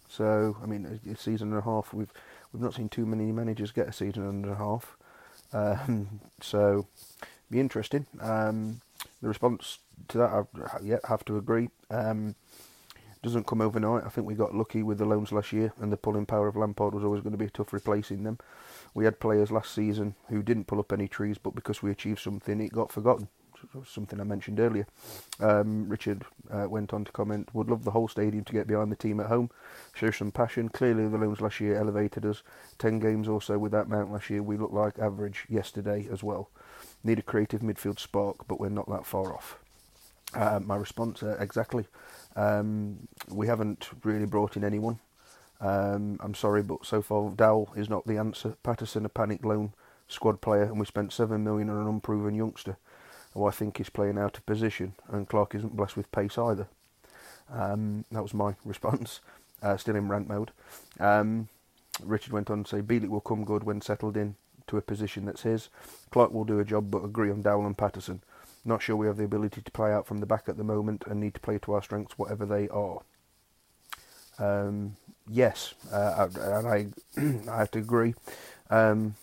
So 0.07 0.57
I 0.63 0.65
mean, 0.65 0.99
a, 1.05 1.15
season 1.17 1.49
and 1.49 1.59
a 1.59 1.63
half. 1.63 1.93
We've 1.93 2.11
we've 2.51 2.63
not 2.63 2.73
seen 2.73 2.89
too 2.89 3.05
many 3.05 3.31
managers 3.31 3.71
get 3.71 3.87
a 3.87 3.93
season 3.93 4.27
and 4.27 4.45
a 4.45 4.55
half. 4.55 4.97
Um, 5.53 6.19
so 6.41 6.87
be 7.51 7.59
interesting. 7.59 8.07
Um, 8.21 8.81
the 9.21 9.27
response 9.27 9.79
to 10.09 10.17
that, 10.17 10.29
I 10.29 10.43
yeah, 10.83 10.97
have 11.07 11.25
to 11.25 11.37
agree. 11.37 11.69
Um, 11.89 12.35
doesn't 13.21 13.47
come 13.47 13.61
overnight. 13.61 14.03
I 14.05 14.09
think 14.09 14.27
we 14.27 14.35
got 14.35 14.55
lucky 14.55 14.83
with 14.83 14.97
the 14.97 15.05
loans 15.05 15.31
last 15.31 15.51
year, 15.53 15.73
and 15.79 15.91
the 15.91 15.97
pulling 15.97 16.25
power 16.25 16.47
of 16.47 16.55
Lampard 16.55 16.93
was 16.93 17.03
always 17.03 17.21
going 17.21 17.31
to 17.31 17.37
be 17.37 17.49
tough 17.49 17.73
replacing 17.73 18.23
them. 18.23 18.39
We 18.93 19.05
had 19.05 19.19
players 19.19 19.51
last 19.51 19.73
season 19.73 20.15
who 20.29 20.43
didn't 20.43 20.67
pull 20.67 20.79
up 20.79 20.91
any 20.91 21.07
trees, 21.07 21.37
but 21.37 21.55
because 21.55 21.81
we 21.81 21.91
achieved 21.91 22.19
something, 22.19 22.61
it 22.61 22.73
got 22.73 22.91
forgotten. 22.91 23.29
Something 23.87 24.21
I 24.21 24.23
mentioned 24.23 24.59
earlier. 24.59 24.85
Um, 25.39 25.89
Richard 25.89 26.25
uh, 26.51 26.67
went 26.69 26.93
on 26.93 27.05
to 27.05 27.11
comment, 27.11 27.49
would 27.53 27.71
love 27.71 27.85
the 27.85 27.91
whole 27.91 28.07
stadium 28.07 28.43
to 28.43 28.53
get 28.53 28.67
behind 28.67 28.91
the 28.91 28.95
team 28.95 29.19
at 29.19 29.27
home, 29.27 29.49
show 29.95 30.11
some 30.11 30.31
passion. 30.31 30.69
Clearly, 30.69 31.07
the 31.07 31.17
loans 31.17 31.41
last 31.41 31.59
year 31.59 31.75
elevated 31.75 32.23
us. 32.23 32.43
Ten 32.77 32.99
games 32.99 33.27
or 33.27 33.41
so 33.41 33.57
with 33.57 33.71
that 33.71 33.89
Mount 33.89 34.11
last 34.11 34.29
year, 34.29 34.43
we 34.43 34.57
looked 34.57 34.75
like 34.75 34.99
average 34.99 35.45
yesterday 35.49 36.07
as 36.11 36.21
well. 36.21 36.51
Need 37.03 37.17
a 37.17 37.23
creative 37.23 37.61
midfield 37.61 37.99
spark, 37.99 38.47
but 38.47 38.59
we're 38.59 38.69
not 38.69 38.89
that 38.89 39.07
far 39.07 39.33
off. 39.33 39.57
Uh, 40.33 40.59
my 40.63 40.75
response, 40.75 41.23
uh, 41.23 41.37
exactly. 41.39 41.85
Um, 42.35 43.07
we 43.29 43.47
haven't 43.47 43.89
really 44.03 44.25
brought 44.25 44.57
in 44.57 44.63
anyone. 44.63 44.99
Um, 45.59 46.19
I'm 46.21 46.35
sorry, 46.35 46.61
but 46.61 46.85
so 46.85 47.01
far 47.01 47.31
Dowell 47.31 47.69
is 47.75 47.89
not 47.89 48.05
the 48.05 48.17
answer. 48.17 48.55
Paterson, 48.63 49.05
a 49.05 49.09
panic 49.09 49.43
loan 49.43 49.73
squad 50.07 50.41
player, 50.41 50.63
and 50.63 50.79
we 50.79 50.85
spent 50.85 51.13
seven 51.13 51.43
million 51.43 51.69
on 51.69 51.77
an 51.81 51.87
unproven 51.87 52.35
youngster. 52.35 52.77
who 53.33 53.45
I 53.45 53.51
think 53.51 53.79
is 53.79 53.89
playing 53.89 54.17
out 54.17 54.37
of 54.37 54.45
position, 54.45 54.93
and 55.09 55.27
Clarke 55.29 55.55
isn't 55.55 55.75
blessed 55.75 55.97
with 55.97 56.11
pace 56.11 56.37
either. 56.37 56.67
Um, 57.51 58.05
that 58.11 58.23
was 58.23 58.33
my 58.33 58.55
response. 58.65 59.21
Uh, 59.61 59.77
still 59.77 59.95
in 59.95 60.07
rant 60.09 60.27
mode. 60.29 60.51
Um, 60.99 61.49
Richard 62.03 62.33
went 62.33 62.49
on 62.51 62.63
to 62.63 62.69
say 62.69 62.81
Bielik 62.81 63.09
will 63.09 63.21
come 63.21 63.43
good 63.45 63.63
when 63.63 63.81
settled 63.81 64.17
in 64.17 64.35
to 64.67 64.77
a 64.77 64.81
position 64.81 65.25
that's 65.25 65.43
his. 65.43 65.69
Clarke 66.11 66.31
will 66.33 66.45
do 66.45 66.59
a 66.59 66.65
job, 66.65 66.91
but 66.91 67.03
agree 67.03 67.31
on 67.31 67.41
Dowell 67.41 67.65
and 67.65 67.77
Paterson. 67.77 68.21
Not 68.67 68.81
sure 68.81 68.97
we 68.97 69.07
have 69.07 69.15
the 69.15 69.23
ability 69.23 69.61
to 69.61 69.71
play 69.71 69.93
out 69.93 70.05
from 70.05 70.19
the 70.19 70.25
back 70.25 70.49
at 70.49 70.57
the 70.57 70.63
moment 70.63 71.05
and 71.07 71.21
need 71.21 71.33
to 71.35 71.39
play 71.39 71.57
to 71.59 71.73
our 71.73 71.81
strengths, 71.81 72.17
whatever 72.17 72.45
they 72.45 72.67
are. 72.67 72.99
Um, 74.39 74.97
yes, 75.29 75.73
uh, 75.91 76.27
and 76.37 76.67
I, 76.67 76.87
I 77.49 77.57
have 77.59 77.71
to 77.71 77.79
agree. 77.79 78.13
Um, 78.69 79.15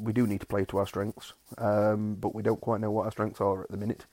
we 0.00 0.14
do 0.14 0.26
need 0.26 0.40
to 0.40 0.46
play 0.46 0.64
to 0.64 0.78
our 0.78 0.86
strengths, 0.86 1.34
um, 1.58 2.14
but 2.14 2.34
we 2.34 2.42
don't 2.42 2.60
quite 2.60 2.80
know 2.80 2.90
what 2.90 3.04
our 3.04 3.12
strengths 3.12 3.40
are 3.40 3.62
at 3.62 3.70
the 3.70 3.76
minute. 3.76 4.06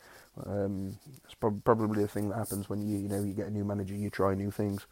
Um, 0.46 0.98
it's 1.24 1.34
prob- 1.34 1.64
probably 1.64 2.02
the 2.02 2.10
thing 2.10 2.28
that 2.30 2.38
happens 2.38 2.70
when 2.70 2.82
you 2.82 2.98
you 2.98 3.08
know 3.08 3.24
you 3.24 3.34
get 3.34 3.48
a 3.48 3.52
new 3.52 3.64
manager, 3.64 3.96
you 3.96 4.10
try 4.10 4.36
new 4.36 4.52
things. 4.52 4.86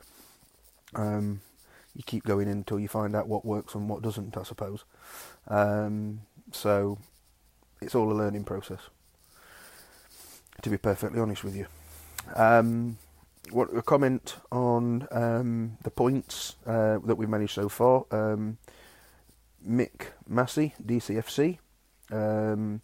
Um, 0.96 1.42
you 1.94 2.04
keep 2.06 2.24
going 2.24 2.48
in 2.48 2.60
until 2.60 2.80
you 2.80 2.88
find 2.88 3.14
out 3.14 3.28
what 3.28 3.46
works 3.46 3.76
and 3.76 3.90
what 3.90 4.02
doesn't, 4.02 4.38
I 4.38 4.44
suppose. 4.44 4.86
Um, 5.50 6.22
so 6.52 6.98
it's 7.82 7.94
all 7.94 8.12
a 8.12 8.16
learning 8.16 8.46
process. 8.46 8.80
To 10.64 10.70
be 10.70 10.78
perfectly 10.78 11.20
honest 11.20 11.44
with 11.44 11.56
you, 11.58 11.68
um, 12.36 12.98
what 13.52 13.76
a 13.76 13.82
comment 13.82 14.38
on 14.50 15.08
um, 15.12 15.78
the 15.84 15.92
points 15.92 16.56
uh, 16.66 17.00
that 17.04 17.16
we've 17.16 17.28
managed 17.28 17.54
so 17.54 17.68
far. 17.68 18.06
Um, 18.12 18.58
Mick 19.68 20.08
Massey, 20.28 20.74
DCFC, 20.82 21.58
um, 22.12 22.82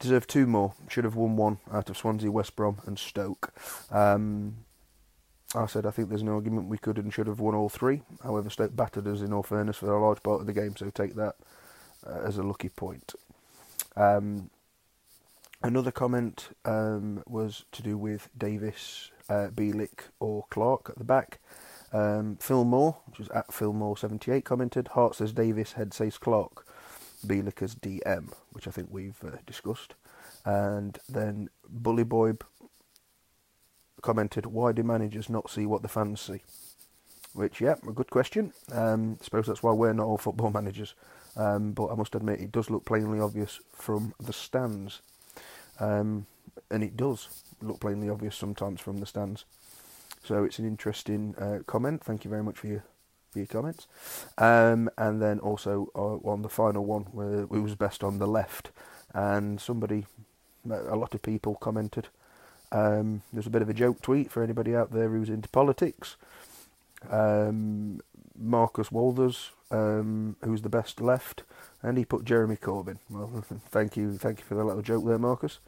deserved 0.00 0.28
two 0.28 0.46
more. 0.46 0.74
Should 0.88 1.04
have 1.04 1.14
won 1.14 1.36
one 1.36 1.58
out 1.72 1.88
of 1.88 1.96
Swansea, 1.96 2.32
West 2.32 2.56
Brom, 2.56 2.80
and 2.84 2.98
Stoke. 2.98 3.52
Um, 3.92 4.56
I 5.54 5.66
said 5.66 5.86
I 5.86 5.92
think 5.92 6.08
there's 6.08 6.22
an 6.22 6.28
argument 6.28 6.66
we 6.68 6.78
could 6.78 6.98
and 6.98 7.14
should 7.14 7.28
have 7.28 7.38
won 7.38 7.54
all 7.54 7.68
three. 7.68 8.02
However, 8.24 8.50
Stoke 8.50 8.74
battered 8.74 9.06
us 9.06 9.20
in 9.20 9.32
all 9.32 9.44
fairness 9.44 9.76
for 9.76 9.94
a 9.94 10.00
large 10.04 10.22
part 10.22 10.40
of 10.40 10.46
the 10.46 10.52
game, 10.52 10.74
so 10.76 10.90
take 10.90 11.14
that 11.14 11.36
uh, 12.04 12.22
as 12.24 12.38
a 12.38 12.42
lucky 12.42 12.70
point. 12.70 13.14
Um, 13.96 14.50
another 15.62 15.90
comment 15.90 16.50
um, 16.64 17.22
was 17.26 17.64
to 17.72 17.82
do 17.82 17.96
with 17.96 18.28
Davies, 18.36 19.10
uh, 19.28 19.48
Bielik, 19.54 20.08
or 20.18 20.44
Clarke 20.50 20.90
at 20.90 20.98
the 20.98 21.04
back. 21.04 21.40
Um, 21.92 22.36
Phil 22.40 22.64
Moore, 22.64 22.96
which 23.06 23.20
is 23.20 23.28
at 23.30 23.52
Phil 23.52 23.72
Moore78, 23.72 24.44
commented, 24.44 24.88
Hart 24.88 25.16
says 25.16 25.32
Davies, 25.32 25.72
head 25.72 25.92
says 25.92 26.18
Clarke, 26.18 26.66
Bielik 27.26 27.62
as 27.62 27.74
DM, 27.74 28.32
which 28.52 28.68
I 28.68 28.70
think 28.70 28.88
we've 28.90 29.22
uh, 29.24 29.36
discussed. 29.46 29.94
And 30.44 30.98
then 31.08 31.50
Bully 31.68 32.04
Boy 32.04 32.32
commented, 34.02 34.46
why 34.46 34.72
do 34.72 34.82
managers 34.82 35.28
not 35.28 35.50
see 35.50 35.66
what 35.66 35.82
the 35.82 35.88
fans 35.88 36.20
see? 36.20 36.42
Which, 37.32 37.60
yeah, 37.60 37.74
a 37.86 37.92
good 37.92 38.10
question. 38.10 38.52
Um, 38.72 39.18
I 39.20 39.24
suppose 39.24 39.46
that's 39.46 39.62
why 39.62 39.72
we're 39.72 39.92
not 39.92 40.06
all 40.06 40.18
football 40.18 40.50
managers. 40.54 40.94
Um, 41.36 41.72
but 41.72 41.88
I 41.88 41.94
must 41.94 42.14
admit, 42.14 42.40
it 42.40 42.52
does 42.52 42.70
look 42.70 42.84
plainly 42.84 43.20
obvious 43.20 43.60
from 43.72 44.14
the 44.18 44.32
stands. 44.32 45.02
Um, 45.80 46.26
and 46.70 46.82
it 46.82 46.96
does 46.96 47.28
look 47.60 47.80
plainly 47.80 48.08
obvious 48.08 48.36
sometimes 48.36 48.80
from 48.80 48.98
the 48.98 49.06
stands. 49.06 49.44
So 50.24 50.44
it's 50.44 50.58
an 50.58 50.66
interesting 50.66 51.34
uh, 51.38 51.60
comment. 51.66 52.04
Thank 52.04 52.24
you 52.24 52.30
very 52.30 52.42
much 52.42 52.58
for 52.58 52.66
your 52.66 52.84
for 53.30 53.38
your 53.38 53.46
comments. 53.46 53.86
Um, 54.38 54.90
and 54.98 55.22
then 55.22 55.38
also 55.38 55.90
uh, 55.94 56.28
on 56.28 56.42
the 56.42 56.48
final 56.48 56.84
one, 56.84 57.02
where 57.12 57.42
it 57.42 57.50
was 57.50 57.74
best 57.74 58.02
on 58.02 58.18
the 58.18 58.26
left, 58.26 58.70
and 59.14 59.60
somebody, 59.60 60.06
a 60.68 60.96
lot 60.96 61.14
of 61.14 61.22
people 61.22 61.54
commented. 61.54 62.08
Um, 62.72 63.22
there's 63.32 63.46
a 63.46 63.50
bit 63.50 63.62
of 63.62 63.68
a 63.68 63.74
joke 63.74 64.00
tweet 64.00 64.30
for 64.30 64.42
anybody 64.42 64.74
out 64.74 64.92
there 64.92 65.08
who's 65.08 65.28
into 65.28 65.48
politics. 65.48 66.16
Um, 67.08 68.00
Marcus 68.36 68.92
Walters, 68.92 69.50
um, 69.70 70.36
who's 70.42 70.62
the 70.62 70.68
best 70.68 71.00
left, 71.00 71.42
and 71.82 71.98
he 71.98 72.04
put 72.04 72.24
Jeremy 72.24 72.56
Corbyn. 72.56 72.98
Well, 73.08 73.44
thank 73.70 73.96
you, 73.96 74.16
thank 74.16 74.38
you 74.40 74.44
for 74.44 74.54
the 74.54 74.64
little 74.64 74.82
joke 74.82 75.06
there, 75.06 75.18
Marcus. 75.18 75.58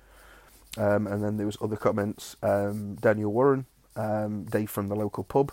Um, 0.76 1.06
and 1.06 1.22
then 1.22 1.36
there 1.36 1.46
was 1.46 1.58
other 1.60 1.76
comments. 1.76 2.36
Um, 2.42 2.94
Daniel 2.96 3.32
Warren, 3.32 3.66
um, 3.96 4.44
Dave 4.44 4.70
from 4.70 4.88
the 4.88 4.96
local 4.96 5.24
pub. 5.24 5.52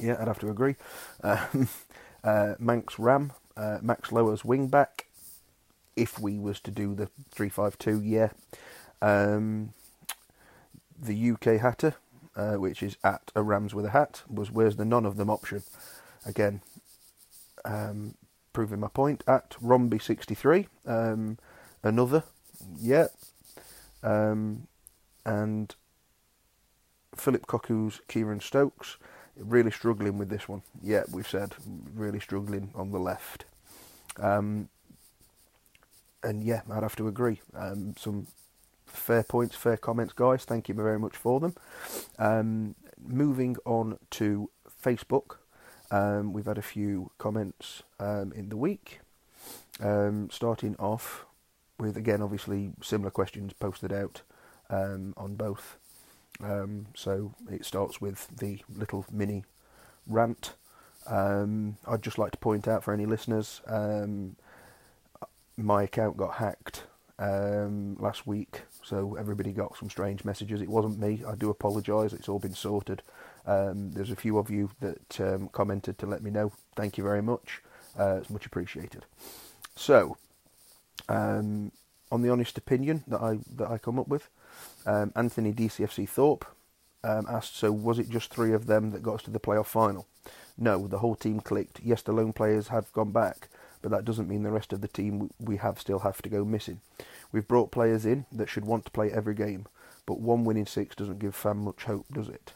Yeah, 0.00 0.16
I'd 0.20 0.28
have 0.28 0.40
to 0.40 0.50
agree. 0.50 0.76
Um, 1.22 1.68
uh, 2.24 2.54
Manx 2.58 2.98
Ram, 2.98 3.32
uh, 3.56 3.78
Max 3.82 4.12
Lower's 4.12 4.44
wing 4.44 4.68
back. 4.68 5.06
If 5.96 6.18
we 6.18 6.38
was 6.38 6.60
to 6.60 6.70
do 6.70 6.94
the 6.94 7.10
three 7.30 7.48
five 7.48 7.78
two, 7.78 8.00
yeah. 8.02 8.30
Um, 9.02 9.72
the 11.00 11.30
UK 11.32 11.60
Hatter, 11.60 11.94
uh, 12.36 12.54
which 12.54 12.82
is 12.82 12.96
at 13.02 13.32
a 13.34 13.42
Rams 13.42 13.74
with 13.74 13.84
a 13.84 13.90
hat, 13.90 14.22
was 14.28 14.50
where's 14.50 14.76
the 14.76 14.84
none 14.84 15.06
of 15.06 15.16
them 15.16 15.30
option. 15.30 15.62
Again, 16.24 16.60
um, 17.64 18.14
proving 18.52 18.80
my 18.80 18.88
point. 18.88 19.22
At 19.26 19.50
Romby63, 19.62 20.66
um, 20.86 21.38
another, 21.82 22.24
yeah. 22.78 23.08
Um, 24.02 24.66
and 25.24 25.74
Philip 27.14 27.46
Cocu's 27.46 28.00
Kieran 28.08 28.40
Stokes, 28.40 28.96
really 29.36 29.70
struggling 29.70 30.18
with 30.18 30.28
this 30.28 30.48
one. 30.48 30.62
Yeah, 30.82 31.04
we've 31.12 31.28
said, 31.28 31.54
really 31.94 32.20
struggling 32.20 32.70
on 32.74 32.90
the 32.90 32.98
left. 32.98 33.44
Um, 34.18 34.68
and 36.22 36.42
yeah, 36.42 36.62
I'd 36.70 36.82
have 36.82 36.96
to 36.96 37.08
agree. 37.08 37.40
Um, 37.54 37.94
some 37.98 38.26
fair 38.86 39.22
points, 39.22 39.54
fair 39.54 39.76
comments, 39.76 40.12
guys. 40.12 40.44
Thank 40.44 40.68
you 40.68 40.74
very 40.74 40.98
much 40.98 41.16
for 41.16 41.40
them. 41.40 41.54
Um, 42.18 42.74
moving 43.00 43.56
on 43.64 43.98
to 44.12 44.50
Facebook, 44.82 45.36
um, 45.90 46.32
we've 46.32 46.46
had 46.46 46.58
a 46.58 46.62
few 46.62 47.10
comments 47.18 47.82
um, 47.98 48.32
in 48.32 48.48
the 48.48 48.56
week. 48.56 49.00
Um, 49.80 50.28
starting 50.30 50.76
off 50.78 51.24
with 51.78 51.96
again, 51.96 52.22
obviously 52.22 52.70
similar 52.82 53.10
questions 53.10 53.52
posted 53.52 53.92
out 53.92 54.22
um, 54.70 55.14
on 55.16 55.34
both. 55.36 55.76
Um, 56.42 56.86
so 56.94 57.34
it 57.50 57.64
starts 57.64 58.00
with 58.00 58.28
the 58.38 58.60
little 58.68 59.04
mini 59.10 59.44
rant. 60.06 60.54
I'd 61.10 62.02
just 62.02 62.18
like 62.18 62.32
to 62.32 62.38
point 62.38 62.68
out 62.68 62.84
for 62.84 62.92
any 62.92 63.06
listeners, 63.06 63.62
my 65.58 65.82
account 65.82 66.16
got 66.16 66.34
hacked 66.34 66.84
um, 67.18 67.96
last 67.98 68.26
week, 68.26 68.62
so 68.82 69.16
everybody 69.16 69.52
got 69.52 69.76
some 69.76 69.90
strange 69.90 70.24
messages. 70.24 70.62
It 70.62 70.68
wasn't 70.68 71.00
me. 71.00 71.22
I 71.26 71.34
do 71.34 71.50
apologise. 71.50 72.12
It's 72.12 72.28
all 72.28 72.38
been 72.38 72.54
sorted. 72.54 73.02
Um, 73.46 73.92
there's 73.92 74.10
a 74.10 74.16
few 74.16 74.38
of 74.38 74.50
you 74.50 74.70
that 74.80 75.20
um, 75.20 75.48
commented 75.48 75.98
to 75.98 76.06
let 76.06 76.22
me 76.22 76.30
know. 76.30 76.52
Thank 76.76 76.98
you 76.98 77.04
very 77.04 77.22
much. 77.22 77.62
Uh, 77.98 78.18
it's 78.20 78.30
much 78.30 78.46
appreciated. 78.46 79.04
So, 79.74 80.16
um, 81.08 81.72
on 82.10 82.22
the 82.22 82.30
honest 82.30 82.58
opinion 82.58 83.04
that 83.08 83.20
I 83.20 83.38
that 83.56 83.70
I 83.70 83.78
come 83.78 83.98
up 83.98 84.08
with, 84.08 84.28
um, 84.86 85.12
Anthony 85.16 85.52
DCFC 85.52 86.08
Thorpe 86.08 86.46
um, 87.04 87.26
asked, 87.28 87.56
"So 87.56 87.72
was 87.72 87.98
it 87.98 88.10
just 88.10 88.30
three 88.30 88.52
of 88.52 88.66
them 88.66 88.90
that 88.90 89.02
got 89.02 89.16
us 89.16 89.22
to 89.24 89.30
the 89.30 89.40
playoff 89.40 89.66
final?" 89.66 90.06
No, 90.56 90.88
the 90.88 90.98
whole 90.98 91.14
team 91.14 91.40
clicked. 91.40 91.80
Yes, 91.82 92.02
the 92.02 92.12
lone 92.12 92.32
players 92.32 92.68
have 92.68 92.92
gone 92.92 93.12
back, 93.12 93.48
but 93.80 93.90
that 93.92 94.04
doesn't 94.04 94.28
mean 94.28 94.42
the 94.42 94.50
rest 94.50 94.72
of 94.72 94.80
the 94.80 94.88
team 94.88 95.30
we 95.38 95.56
have 95.56 95.80
still 95.80 96.00
have 96.00 96.20
to 96.22 96.28
go 96.28 96.44
missing. 96.44 96.80
We've 97.30 97.46
brought 97.46 97.70
players 97.70 98.04
in 98.04 98.26
that 98.32 98.48
should 98.48 98.64
want 98.64 98.84
to 98.86 98.90
play 98.90 99.12
every 99.12 99.34
game, 99.34 99.66
but 100.06 100.20
one 100.20 100.44
win 100.44 100.56
in 100.56 100.66
six 100.66 100.96
doesn't 100.96 101.20
give 101.20 101.34
Fam 101.36 101.58
much 101.58 101.84
hope, 101.84 102.06
does 102.12 102.28
it? 102.28 102.54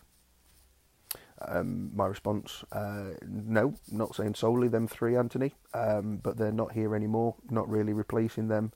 Um, 1.49 1.91
my 1.95 2.07
response, 2.07 2.65
uh, 2.73 3.11
no, 3.27 3.75
not 3.91 4.15
saying 4.15 4.35
solely 4.35 4.69
them 4.69 4.87
three, 4.87 5.17
Anthony, 5.17 5.55
um, 5.75 6.19
but 6.23 6.37
they're 6.37 6.53
not 6.53 6.73
here 6.73 6.95
anymore, 6.95 7.35
not 7.51 7.69
really 7.69 7.93
replacing 7.93 8.49
them. 8.49 8.73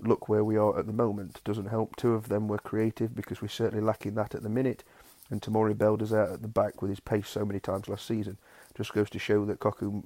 Look 0.00 0.28
where 0.28 0.44
we 0.44 0.56
are 0.56 0.78
at 0.78 0.86
the 0.86 0.92
moment, 0.92 1.40
doesn't 1.44 1.66
help. 1.66 1.96
Two 1.96 2.14
of 2.14 2.28
them 2.28 2.46
were 2.48 2.58
creative 2.58 3.14
because 3.14 3.42
we're 3.42 3.48
certainly 3.48 3.84
lacking 3.84 4.14
that 4.14 4.34
at 4.34 4.42
the 4.42 4.48
minute, 4.48 4.84
and 5.30 5.42
Tomori 5.42 5.76
Belder's 5.76 6.12
out 6.12 6.30
at 6.30 6.42
the 6.42 6.48
back 6.48 6.80
with 6.80 6.90
his 6.90 7.00
pace 7.00 7.28
so 7.28 7.44
many 7.44 7.60
times 7.60 7.88
last 7.88 8.06
season. 8.06 8.38
Just 8.76 8.94
goes 8.94 9.10
to 9.10 9.18
show 9.18 9.44
that 9.44 9.58
Cocu 9.58 10.04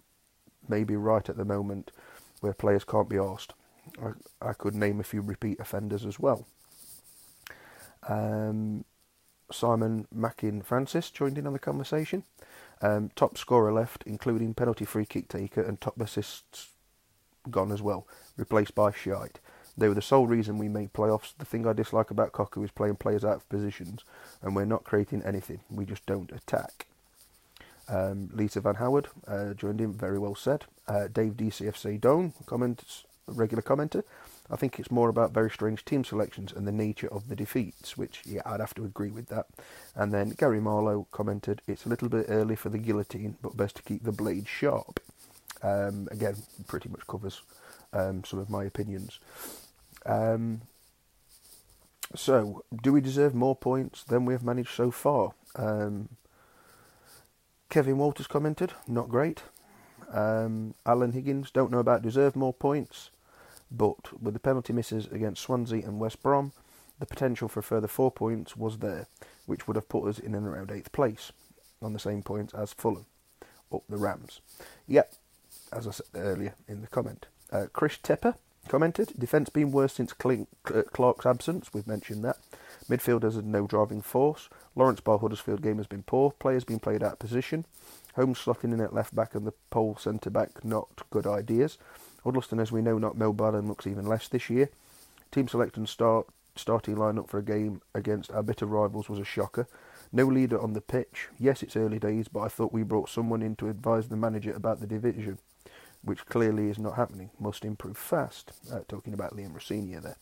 may 0.68 0.84
be 0.84 0.96
right 0.96 1.28
at 1.28 1.36
the 1.36 1.44
moment 1.44 1.90
where 2.40 2.54
players 2.54 2.84
can't 2.84 3.08
be 3.08 3.18
asked. 3.18 3.52
I, 4.02 4.48
I 4.48 4.52
could 4.54 4.74
name 4.74 5.00
a 5.00 5.04
few 5.04 5.20
repeat 5.20 5.60
offenders 5.60 6.06
as 6.06 6.18
well. 6.18 6.46
Um, 8.08 8.84
Simon 9.54 10.06
Mackin 10.12 10.62
Francis 10.62 11.10
joined 11.10 11.38
in 11.38 11.46
on 11.46 11.52
the 11.52 11.58
conversation. 11.58 12.24
Um, 12.80 13.10
top 13.14 13.38
scorer 13.38 13.72
left, 13.72 14.02
including 14.06 14.54
penalty 14.54 14.84
free 14.84 15.06
kick 15.06 15.28
taker 15.28 15.62
and 15.62 15.80
top 15.80 16.00
assists 16.00 16.70
gone 17.50 17.72
as 17.72 17.82
well, 17.82 18.06
replaced 18.36 18.74
by 18.74 18.90
Shite. 18.92 19.38
They 19.76 19.88
were 19.88 19.94
the 19.94 20.02
sole 20.02 20.26
reason 20.26 20.58
we 20.58 20.68
made 20.68 20.92
playoffs. 20.92 21.32
The 21.38 21.44
thing 21.44 21.66
I 21.66 21.72
dislike 21.72 22.10
about 22.10 22.32
Cocker 22.32 22.62
is 22.64 22.70
playing 22.70 22.96
players 22.96 23.24
out 23.24 23.36
of 23.36 23.48
positions, 23.48 24.04
and 24.42 24.54
we're 24.54 24.64
not 24.64 24.84
creating 24.84 25.22
anything. 25.22 25.60
We 25.70 25.86
just 25.86 26.04
don't 26.04 26.30
attack. 26.32 26.86
Um, 27.88 28.30
Lisa 28.32 28.60
Van 28.60 28.76
Howard 28.76 29.08
uh, 29.26 29.54
joined 29.54 29.80
in, 29.80 29.92
very 29.92 30.18
well 30.18 30.34
said. 30.34 30.66
Uh, 30.86 31.08
Dave 31.08 31.32
DCFC 31.32 32.00
Doan 32.00 32.32
comments, 32.46 33.04
regular 33.26 33.62
commenter. 33.62 34.02
I 34.52 34.56
think 34.56 34.78
it's 34.78 34.90
more 34.90 35.08
about 35.08 35.32
very 35.32 35.50
strange 35.50 35.82
team 35.82 36.04
selections 36.04 36.52
and 36.52 36.68
the 36.68 36.72
nature 36.72 37.08
of 37.10 37.28
the 37.28 37.34
defeats, 37.34 37.96
which, 37.96 38.20
yeah, 38.26 38.42
I'd 38.44 38.60
have 38.60 38.74
to 38.74 38.84
agree 38.84 39.10
with 39.10 39.28
that. 39.28 39.46
And 39.96 40.12
then 40.12 40.34
Gary 40.36 40.60
Marlowe 40.60 41.06
commented, 41.10 41.62
It's 41.66 41.86
a 41.86 41.88
little 41.88 42.10
bit 42.10 42.26
early 42.28 42.54
for 42.54 42.68
the 42.68 42.78
guillotine, 42.78 43.38
but 43.40 43.56
best 43.56 43.76
to 43.76 43.82
keep 43.82 44.04
the 44.04 44.12
blade 44.12 44.46
sharp. 44.46 45.00
Um, 45.62 46.06
again, 46.10 46.36
pretty 46.66 46.90
much 46.90 47.06
covers 47.06 47.40
um, 47.94 48.24
some 48.24 48.38
of 48.40 48.50
my 48.50 48.64
opinions. 48.64 49.18
Um, 50.04 50.60
so, 52.14 52.62
do 52.82 52.92
we 52.92 53.00
deserve 53.00 53.34
more 53.34 53.56
points 53.56 54.04
than 54.04 54.26
we 54.26 54.34
have 54.34 54.44
managed 54.44 54.74
so 54.74 54.90
far? 54.90 55.32
Um, 55.56 56.10
Kevin 57.70 57.96
Walters 57.96 58.26
commented, 58.26 58.72
not 58.86 59.08
great. 59.08 59.44
Um, 60.12 60.74
Alan 60.84 61.12
Higgins, 61.12 61.50
don't 61.50 61.70
know 61.70 61.78
about 61.78 62.02
deserve 62.02 62.36
more 62.36 62.52
points, 62.52 63.08
but 63.76 64.22
with 64.22 64.34
the 64.34 64.40
penalty 64.40 64.72
misses 64.72 65.06
against 65.06 65.42
Swansea 65.42 65.84
and 65.84 65.98
West 65.98 66.22
Brom, 66.22 66.52
the 66.98 67.06
potential 67.06 67.48
for 67.48 67.62
further 67.62 67.88
four 67.88 68.10
points 68.10 68.56
was 68.56 68.78
there, 68.78 69.08
which 69.46 69.66
would 69.66 69.76
have 69.76 69.88
put 69.88 70.06
us 70.06 70.18
in 70.18 70.34
and 70.34 70.46
around 70.46 70.70
eighth 70.70 70.92
place, 70.92 71.32
on 71.80 71.92
the 71.92 71.98
same 71.98 72.22
points 72.22 72.54
as 72.54 72.72
Fulham, 72.72 73.06
up 73.72 73.82
the 73.88 73.96
Rams. 73.96 74.40
Yep, 74.86 75.12
as 75.72 75.88
I 75.88 75.90
said 75.90 76.06
earlier 76.14 76.54
in 76.68 76.80
the 76.80 76.86
comment. 76.86 77.26
Uh, 77.50 77.66
Chris 77.72 77.98
Tepper 77.98 78.36
commented, 78.68 79.14
defence 79.18 79.48
been 79.48 79.72
worse 79.72 79.94
since 79.94 80.12
uh, 80.12 80.82
Clarke's 80.92 81.26
absence, 81.26 81.70
we've 81.72 81.86
mentioned 81.86 82.24
that. 82.24 82.36
Midfielders 82.88 83.36
had 83.36 83.46
no 83.46 83.66
driving 83.66 84.02
force. 84.02 84.48
Lawrence 84.74 85.00
Bar 85.00 85.18
Huddersfield 85.18 85.62
game 85.62 85.76
has 85.78 85.86
been 85.86 86.02
poor. 86.02 86.32
Players 86.32 86.64
been 86.64 86.80
played 86.80 87.02
out 87.02 87.14
of 87.14 87.18
position. 87.18 87.64
Holmes 88.16 88.38
slotting 88.38 88.72
in 88.72 88.80
at 88.80 88.92
left 88.92 89.14
back 89.14 89.34
and 89.34 89.46
the 89.46 89.54
pole 89.70 89.96
centre 89.96 90.30
back, 90.30 90.64
not 90.64 90.88
good 91.10 91.26
ideas. 91.26 91.78
Huddlestone, 92.24 92.60
as 92.60 92.72
we 92.72 92.82
know, 92.82 92.98
not 92.98 93.16
mobile 93.16 93.54
and 93.54 93.68
looks 93.68 93.86
even 93.86 94.06
less 94.06 94.28
this 94.28 94.48
year. 94.48 94.70
Team 95.30 95.48
select 95.48 95.76
and 95.76 95.88
start 95.88 96.26
starting 96.54 96.96
lineup 96.96 97.28
for 97.28 97.38
a 97.38 97.42
game 97.42 97.80
against 97.94 98.30
our 98.30 98.42
bitter 98.42 98.66
rivals 98.66 99.08
was 99.08 99.18
a 99.18 99.24
shocker. 99.24 99.66
No 100.12 100.26
leader 100.26 100.60
on 100.60 100.74
the 100.74 100.80
pitch. 100.80 101.28
Yes, 101.38 101.62
it's 101.62 101.76
early 101.76 101.98
days, 101.98 102.28
but 102.28 102.40
I 102.40 102.48
thought 102.48 102.72
we 102.72 102.82
brought 102.82 103.08
someone 103.08 103.42
in 103.42 103.56
to 103.56 103.68
advise 103.68 104.08
the 104.08 104.16
manager 104.16 104.52
about 104.52 104.80
the 104.80 104.86
division, 104.86 105.38
which 106.02 106.26
clearly 106.26 106.68
is 106.68 106.78
not 106.78 106.96
happening. 106.96 107.30
Must 107.40 107.64
improve 107.64 107.96
fast. 107.96 108.52
Uh, 108.70 108.80
talking 108.86 109.14
about 109.14 109.34
Liam 109.34 109.54
Rosenior 109.54 110.00
there. 110.00 110.16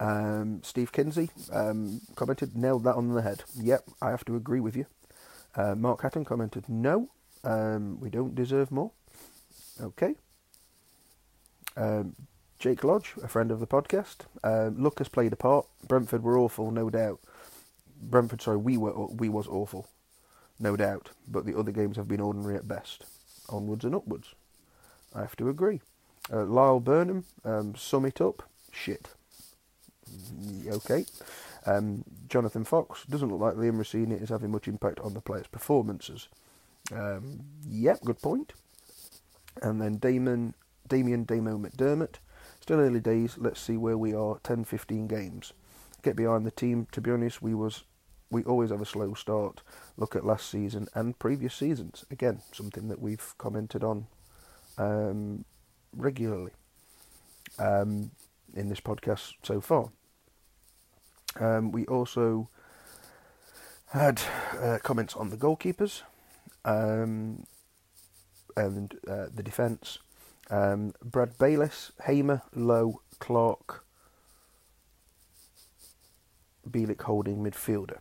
Um, 0.00 0.62
Steve 0.64 0.90
Kinsey 0.90 1.30
um, 1.52 2.00
commented, 2.16 2.56
nailed 2.56 2.82
that 2.84 2.96
on 2.96 3.14
the 3.14 3.22
head. 3.22 3.44
Yep, 3.54 3.84
I 4.02 4.10
have 4.10 4.24
to 4.24 4.34
agree 4.34 4.58
with 4.58 4.76
you. 4.76 4.86
Uh, 5.54 5.76
Mark 5.76 6.02
Hatton 6.02 6.24
commented, 6.24 6.68
no, 6.68 7.10
um, 7.44 8.00
we 8.00 8.10
don't 8.10 8.34
deserve 8.34 8.72
more. 8.72 8.90
Okay. 9.80 10.16
Um, 11.76 12.16
Jake 12.58 12.84
Lodge, 12.84 13.14
a 13.22 13.28
friend 13.28 13.50
of 13.50 13.60
the 13.60 13.66
podcast, 13.66 14.18
uh, 14.44 14.70
luck 14.74 14.98
has 14.98 15.08
played 15.08 15.32
a 15.32 15.36
part. 15.36 15.66
Brentford 15.88 16.22
were 16.22 16.38
awful, 16.38 16.70
no 16.70 16.90
doubt. 16.90 17.20
Brentford, 18.00 18.42
sorry, 18.42 18.56
we 18.56 18.76
were 18.76 19.06
we 19.06 19.28
was 19.28 19.46
awful, 19.46 19.88
no 20.58 20.76
doubt. 20.76 21.10
But 21.26 21.46
the 21.46 21.58
other 21.58 21.72
games 21.72 21.96
have 21.96 22.08
been 22.08 22.20
ordinary 22.20 22.56
at 22.56 22.68
best. 22.68 23.04
Onwards 23.48 23.84
and 23.84 23.94
upwards. 23.94 24.34
I 25.14 25.20
have 25.20 25.36
to 25.36 25.48
agree. 25.48 25.80
Uh, 26.32 26.44
Lyle 26.44 26.80
Burnham, 26.80 27.24
um, 27.44 27.74
sum 27.74 28.04
it 28.04 28.20
up. 28.20 28.44
Shit 28.70 29.08
okay. 30.68 31.04
Um, 31.66 32.04
Jonathan 32.28 32.64
Fox 32.64 33.04
doesn't 33.06 33.28
look 33.28 33.40
like 33.40 33.54
Liam 33.54 33.78
Rosenior 33.78 34.16
is 34.16 34.30
having 34.30 34.50
much 34.50 34.68
impact 34.68 35.00
on 35.00 35.14
the 35.14 35.20
players' 35.20 35.46
performances. 35.46 36.28
Um, 36.92 37.40
yep, 37.66 38.00
good 38.04 38.20
point. 38.20 38.52
And 39.60 39.80
then 39.80 39.96
Damon, 39.96 40.54
Damien 40.92 41.24
Damo 41.24 41.56
McDermott. 41.56 42.16
Still 42.60 42.78
early 42.78 43.00
days. 43.00 43.38
Let's 43.38 43.62
see 43.62 43.78
where 43.78 43.96
we 43.96 44.14
are. 44.14 44.38
10, 44.44 44.64
15 44.64 45.06
games. 45.06 45.54
Get 46.02 46.16
behind 46.16 46.44
the 46.44 46.50
team. 46.50 46.86
To 46.92 47.00
be 47.00 47.10
honest, 47.10 47.40
we 47.40 47.54
was 47.54 47.84
we 48.30 48.44
always 48.44 48.68
have 48.68 48.82
a 48.82 48.84
slow 48.84 49.14
start. 49.14 49.62
Look 49.96 50.14
at 50.14 50.26
last 50.26 50.50
season 50.50 50.88
and 50.94 51.18
previous 51.18 51.54
seasons. 51.54 52.04
Again, 52.10 52.42
something 52.52 52.88
that 52.88 53.00
we've 53.00 53.34
commented 53.38 53.82
on 53.82 54.06
um, 54.76 55.46
regularly 55.96 56.52
um, 57.58 58.10
in 58.52 58.68
this 58.68 58.80
podcast 58.80 59.32
so 59.42 59.62
far. 59.62 59.92
Um, 61.40 61.72
we 61.72 61.86
also 61.86 62.50
had 63.92 64.20
uh, 64.60 64.76
comments 64.82 65.16
on 65.16 65.30
the 65.30 65.38
goalkeepers 65.38 66.02
um, 66.66 67.46
and 68.58 68.94
uh, 69.08 69.28
the 69.34 69.42
defence. 69.42 69.98
Um, 70.52 70.92
Brad 71.02 71.38
Bayliss, 71.38 71.92
Hamer, 72.04 72.42
Lowe, 72.54 73.00
Clarke, 73.20 73.84
Bielik 76.70 77.00
holding 77.00 77.42
midfielder. 77.42 77.98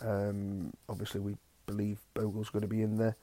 Um, 0.00 0.72
obviously, 0.88 1.20
we 1.20 1.36
believe 1.66 1.98
Bogle's 2.14 2.48
going 2.48 2.62
to 2.62 2.68
be 2.68 2.80
in 2.80 2.96
there, 2.96 3.14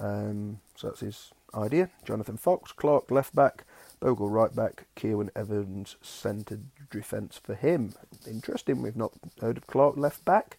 um, 0.00 0.58
so 0.74 0.88
that's 0.88 1.00
his 1.00 1.30
idea. 1.54 1.90
Jonathan 2.04 2.36
Fox, 2.36 2.72
Clarke 2.72 3.12
left 3.12 3.36
back, 3.36 3.64
Bogle 4.00 4.28
right 4.28 4.54
back, 4.54 4.86
Kieran 4.96 5.30
Evans 5.36 5.94
centre 6.02 6.58
defence 6.90 7.40
for 7.40 7.54
him. 7.54 7.94
Interesting, 8.26 8.82
we've 8.82 8.96
not 8.96 9.12
heard 9.40 9.56
of 9.56 9.68
Clarke 9.68 9.96
left 9.96 10.24
back. 10.24 10.58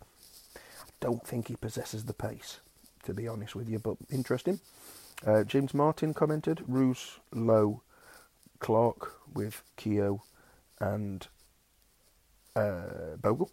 I 0.55 0.91
don't 1.01 1.27
think 1.27 1.49
he 1.49 1.57
possesses 1.57 2.05
the 2.05 2.13
pace, 2.13 2.61
to 3.03 3.13
be 3.13 3.27
honest 3.27 3.53
with 3.53 3.67
you, 3.67 3.79
but 3.79 3.97
interesting. 4.09 4.61
Uh, 5.25 5.43
James 5.43 5.73
Martin 5.73 6.13
commented, 6.13 6.63
Roos, 6.67 7.19
Lowe, 7.33 7.81
Clarke 8.59 9.15
with 9.33 9.63
Keogh 9.75 10.21
and 10.79 11.27
uh, 12.55 13.15
Bogle. 13.21 13.51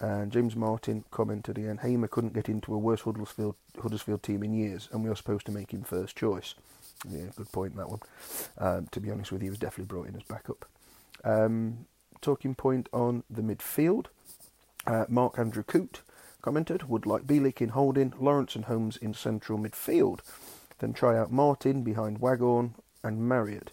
And 0.00 0.32
James 0.32 0.56
Martin 0.56 1.04
commented 1.10 1.56
again, 1.56 1.78
Hamer 1.78 2.08
couldn't 2.08 2.34
get 2.34 2.48
into 2.48 2.74
a 2.74 2.78
worse 2.78 3.02
Huddersfield, 3.02 3.54
Huddersfield 3.80 4.22
team 4.22 4.42
in 4.42 4.52
years, 4.52 4.88
and 4.92 5.02
we 5.02 5.08
were 5.08 5.14
supposed 5.14 5.46
to 5.46 5.52
make 5.52 5.72
him 5.72 5.84
first 5.84 6.16
choice. 6.16 6.54
Yeah, 7.08 7.26
good 7.36 7.52
point, 7.52 7.76
that 7.76 7.88
one. 7.88 8.00
Um, 8.58 8.88
to 8.90 9.00
be 9.00 9.10
honest 9.10 9.30
with 9.30 9.42
you, 9.42 9.46
he 9.46 9.50
was 9.50 9.58
definitely 9.58 9.84
brought 9.86 10.08
in 10.08 10.16
as 10.16 10.22
backup. 10.24 10.66
Um, 11.22 11.86
talking 12.20 12.54
point 12.54 12.88
on 12.92 13.22
the 13.30 13.42
midfield, 13.42 14.06
uh, 14.86 15.04
Mark 15.08 15.38
Andrew 15.38 15.62
Coote 15.62 16.02
commented, 16.42 16.88
would 16.88 17.06
like 17.06 17.26
Bielik 17.26 17.60
in 17.60 17.70
holding, 17.70 18.12
Lawrence 18.18 18.56
and 18.56 18.64
Holmes 18.64 18.96
in 18.96 19.14
central 19.14 19.58
midfield. 19.58 20.20
Then 20.84 20.92
try 20.92 21.16
out 21.16 21.32
Martin 21.32 21.82
behind 21.82 22.18
Waghorn 22.18 22.74
and 23.02 23.26
Marriott 23.26 23.70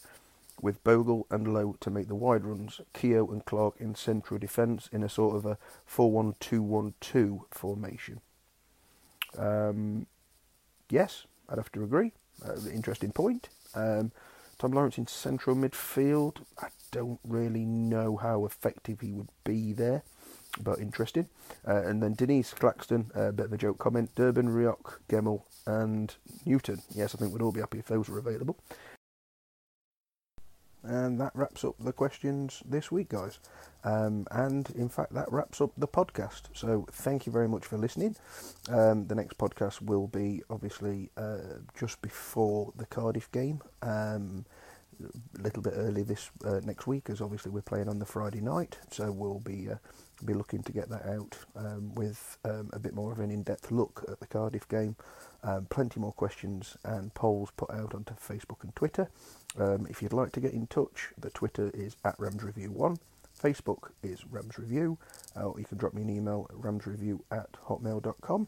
with 0.62 0.82
Bogle 0.86 1.28
and 1.30 1.54
Lowe 1.54 1.76
to 1.82 1.90
make 1.90 2.08
the 2.08 2.16
wide 2.16 2.46
runs, 2.46 2.80
Keogh 2.94 3.28
and 3.34 3.44
Clarke 3.44 3.76
in 3.82 3.96
central 3.96 4.40
defence 4.40 4.88
in 4.94 5.04
a 5.04 5.10
sort 5.10 5.36
of 5.36 5.46
a 5.46 5.58
4-1-2-1-2 5.94 7.42
formation. 7.52 8.22
Um, 9.38 10.08
yes, 10.90 11.26
I'd 11.50 11.58
have 11.58 11.74
to 11.74 11.84
agree. 11.84 12.14
Uh, 12.48 12.56
interesting 12.74 13.12
point. 13.12 13.50
Um, 13.76 14.14
Tom 14.58 14.72
Lawrence 14.72 14.98
in 14.98 15.08
central 15.08 15.58
midfield. 15.58 16.38
I 16.62 16.68
don't 16.92 17.20
really 17.28 17.66
know 17.66 18.16
how 18.16 18.46
effective 18.46 19.02
he 19.02 19.12
would 19.12 19.32
be 19.44 19.74
there, 19.74 20.04
but 20.60 20.80
interesting. 20.80 21.28
Uh, 21.68 21.84
and 21.84 22.02
then 22.02 22.14
Denise 22.14 22.54
Claxton, 22.54 23.12
a 23.16 23.28
uh, 23.28 23.32
bit 23.32 23.46
of 23.48 23.54
a 23.54 23.58
joke 23.58 23.80
comment. 23.80 24.14
Durban, 24.16 24.50
Rioch, 24.50 25.00
Gemmill, 25.10 25.44
and 25.66 26.16
Newton. 26.46 26.82
Yes, 26.94 27.16
I 27.16 27.18
think 27.18 27.34
we'd 27.34 27.42
all 27.42 27.52
be 27.52 27.62
happy 27.62 27.80
if 27.80 27.88
those 27.88 28.10
were 28.10 28.20
available. 28.20 28.58
And 30.84 31.22
that 31.22 31.32
wraps 31.36 31.64
up 31.64 31.76
the 31.80 31.94
questions 31.94 32.64
this 32.66 32.92
week, 32.92 33.10
guys. 33.10 33.40
Um, 33.84 34.26
and 34.32 34.70
in 34.72 34.90
fact, 34.90 35.14
that 35.14 35.32
wraps 35.32 35.62
up 35.62 35.72
the 35.78 35.88
podcast. 35.88 36.44
So 36.54 36.88
thank 36.92 37.26
you 37.26 37.32
very 37.32 37.48
much 37.48 37.66
for 37.66 37.78
listening. 37.78 38.16
Um, 38.70 39.06
the 39.08 39.16
next 39.16 39.38
podcast 39.38 39.82
will 39.82 40.08
be 40.08 40.42
obviously 40.50 41.12
uh, 41.18 41.60
just 41.78 42.02
before 42.02 42.74
the 42.78 42.88
Cardiff 42.88 43.32
game. 43.32 43.62
Um, 43.84 44.46
a 45.40 45.42
little 45.42 45.62
bit 45.62 45.74
early 45.76 46.04
this 46.04 46.30
uh, 46.46 46.62
next 46.64 46.88
week, 46.88 47.10
as 47.10 47.22
obviously 47.22 47.52
we're 47.52 47.62
playing 47.62 47.90
on 47.90 48.00
the 48.00 48.06
Friday 48.06 48.42
night, 48.42 48.78
so 48.90 49.12
we'll 49.12 49.40
be 49.40 49.70
uh, 49.70 49.76
be 50.26 50.34
looking 50.34 50.64
to 50.64 50.72
get 50.72 50.90
that 50.90 51.06
out 51.06 51.38
um, 51.56 51.94
with 51.96 52.38
um, 52.46 52.70
a 52.74 52.80
bit 52.80 52.94
more 52.94 53.12
of 53.12 53.20
an 53.20 53.32
in-depth 53.32 53.72
look 53.72 54.06
at 54.10 54.20
the 54.20 54.28
Cardiff 54.28 54.68
game. 54.68 54.96
Um, 55.44 55.66
plenty 55.70 56.00
more 56.00 56.14
questions 56.14 56.78
and 56.84 57.14
polls 57.14 57.52
put 57.58 57.72
out 57.72 57.96
onto 57.96 58.14
Facebook 58.16 58.64
and 58.64 58.76
Twitter. 58.76 59.10
Um, 59.60 59.88
if 59.90 60.02
you'd 60.02 60.14
like 60.14 60.32
to 60.34 60.40
get 60.40 60.54
in 60.54 60.68
touch, 60.68 61.10
the 61.18 61.30
Twitter 61.32 61.72
is 61.74 61.96
at 62.06 62.18
ramsreview1, 62.18 62.98
Facebook 63.42 63.90
is 64.04 64.22
ramsreview, 64.32 64.98
uh, 65.36 65.44
or 65.44 65.60
you 65.60 65.66
can 65.66 65.78
drop 65.78 65.94
me 65.94 66.04
an 66.04 66.10
email 66.10 66.48
at 66.50 66.56
ramsreview 66.58 67.20
at 67.32 67.52
hotmail.com. 67.68 68.48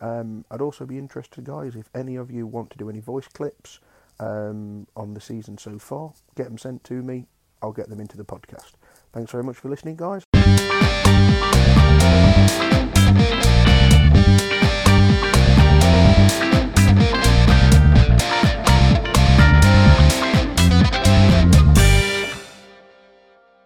Um, 0.00 0.44
I'd 0.50 0.60
also 0.60 0.84
be 0.84 0.98
interested, 0.98 1.44
guys, 1.44 1.76
if 1.76 1.88
any 1.94 2.16
of 2.16 2.30
you 2.30 2.46
want 2.46 2.70
to 2.70 2.78
do 2.78 2.90
any 2.90 3.00
voice 3.00 3.28
clips 3.28 3.80
um, 4.20 4.86
on 4.96 5.14
the 5.14 5.20
season 5.20 5.56
so 5.58 5.78
far, 5.78 6.12
get 6.34 6.44
them 6.44 6.58
sent 6.58 6.84
to 6.84 7.02
me. 7.02 7.26
I'll 7.62 7.72
get 7.72 7.88
them 7.88 8.00
into 8.00 8.18
the 8.18 8.24
podcast. 8.24 8.72
Thanks 9.12 9.32
very 9.32 9.44
much 9.44 9.56
for 9.56 9.70
listening, 9.70 9.96
guys. 9.96 10.33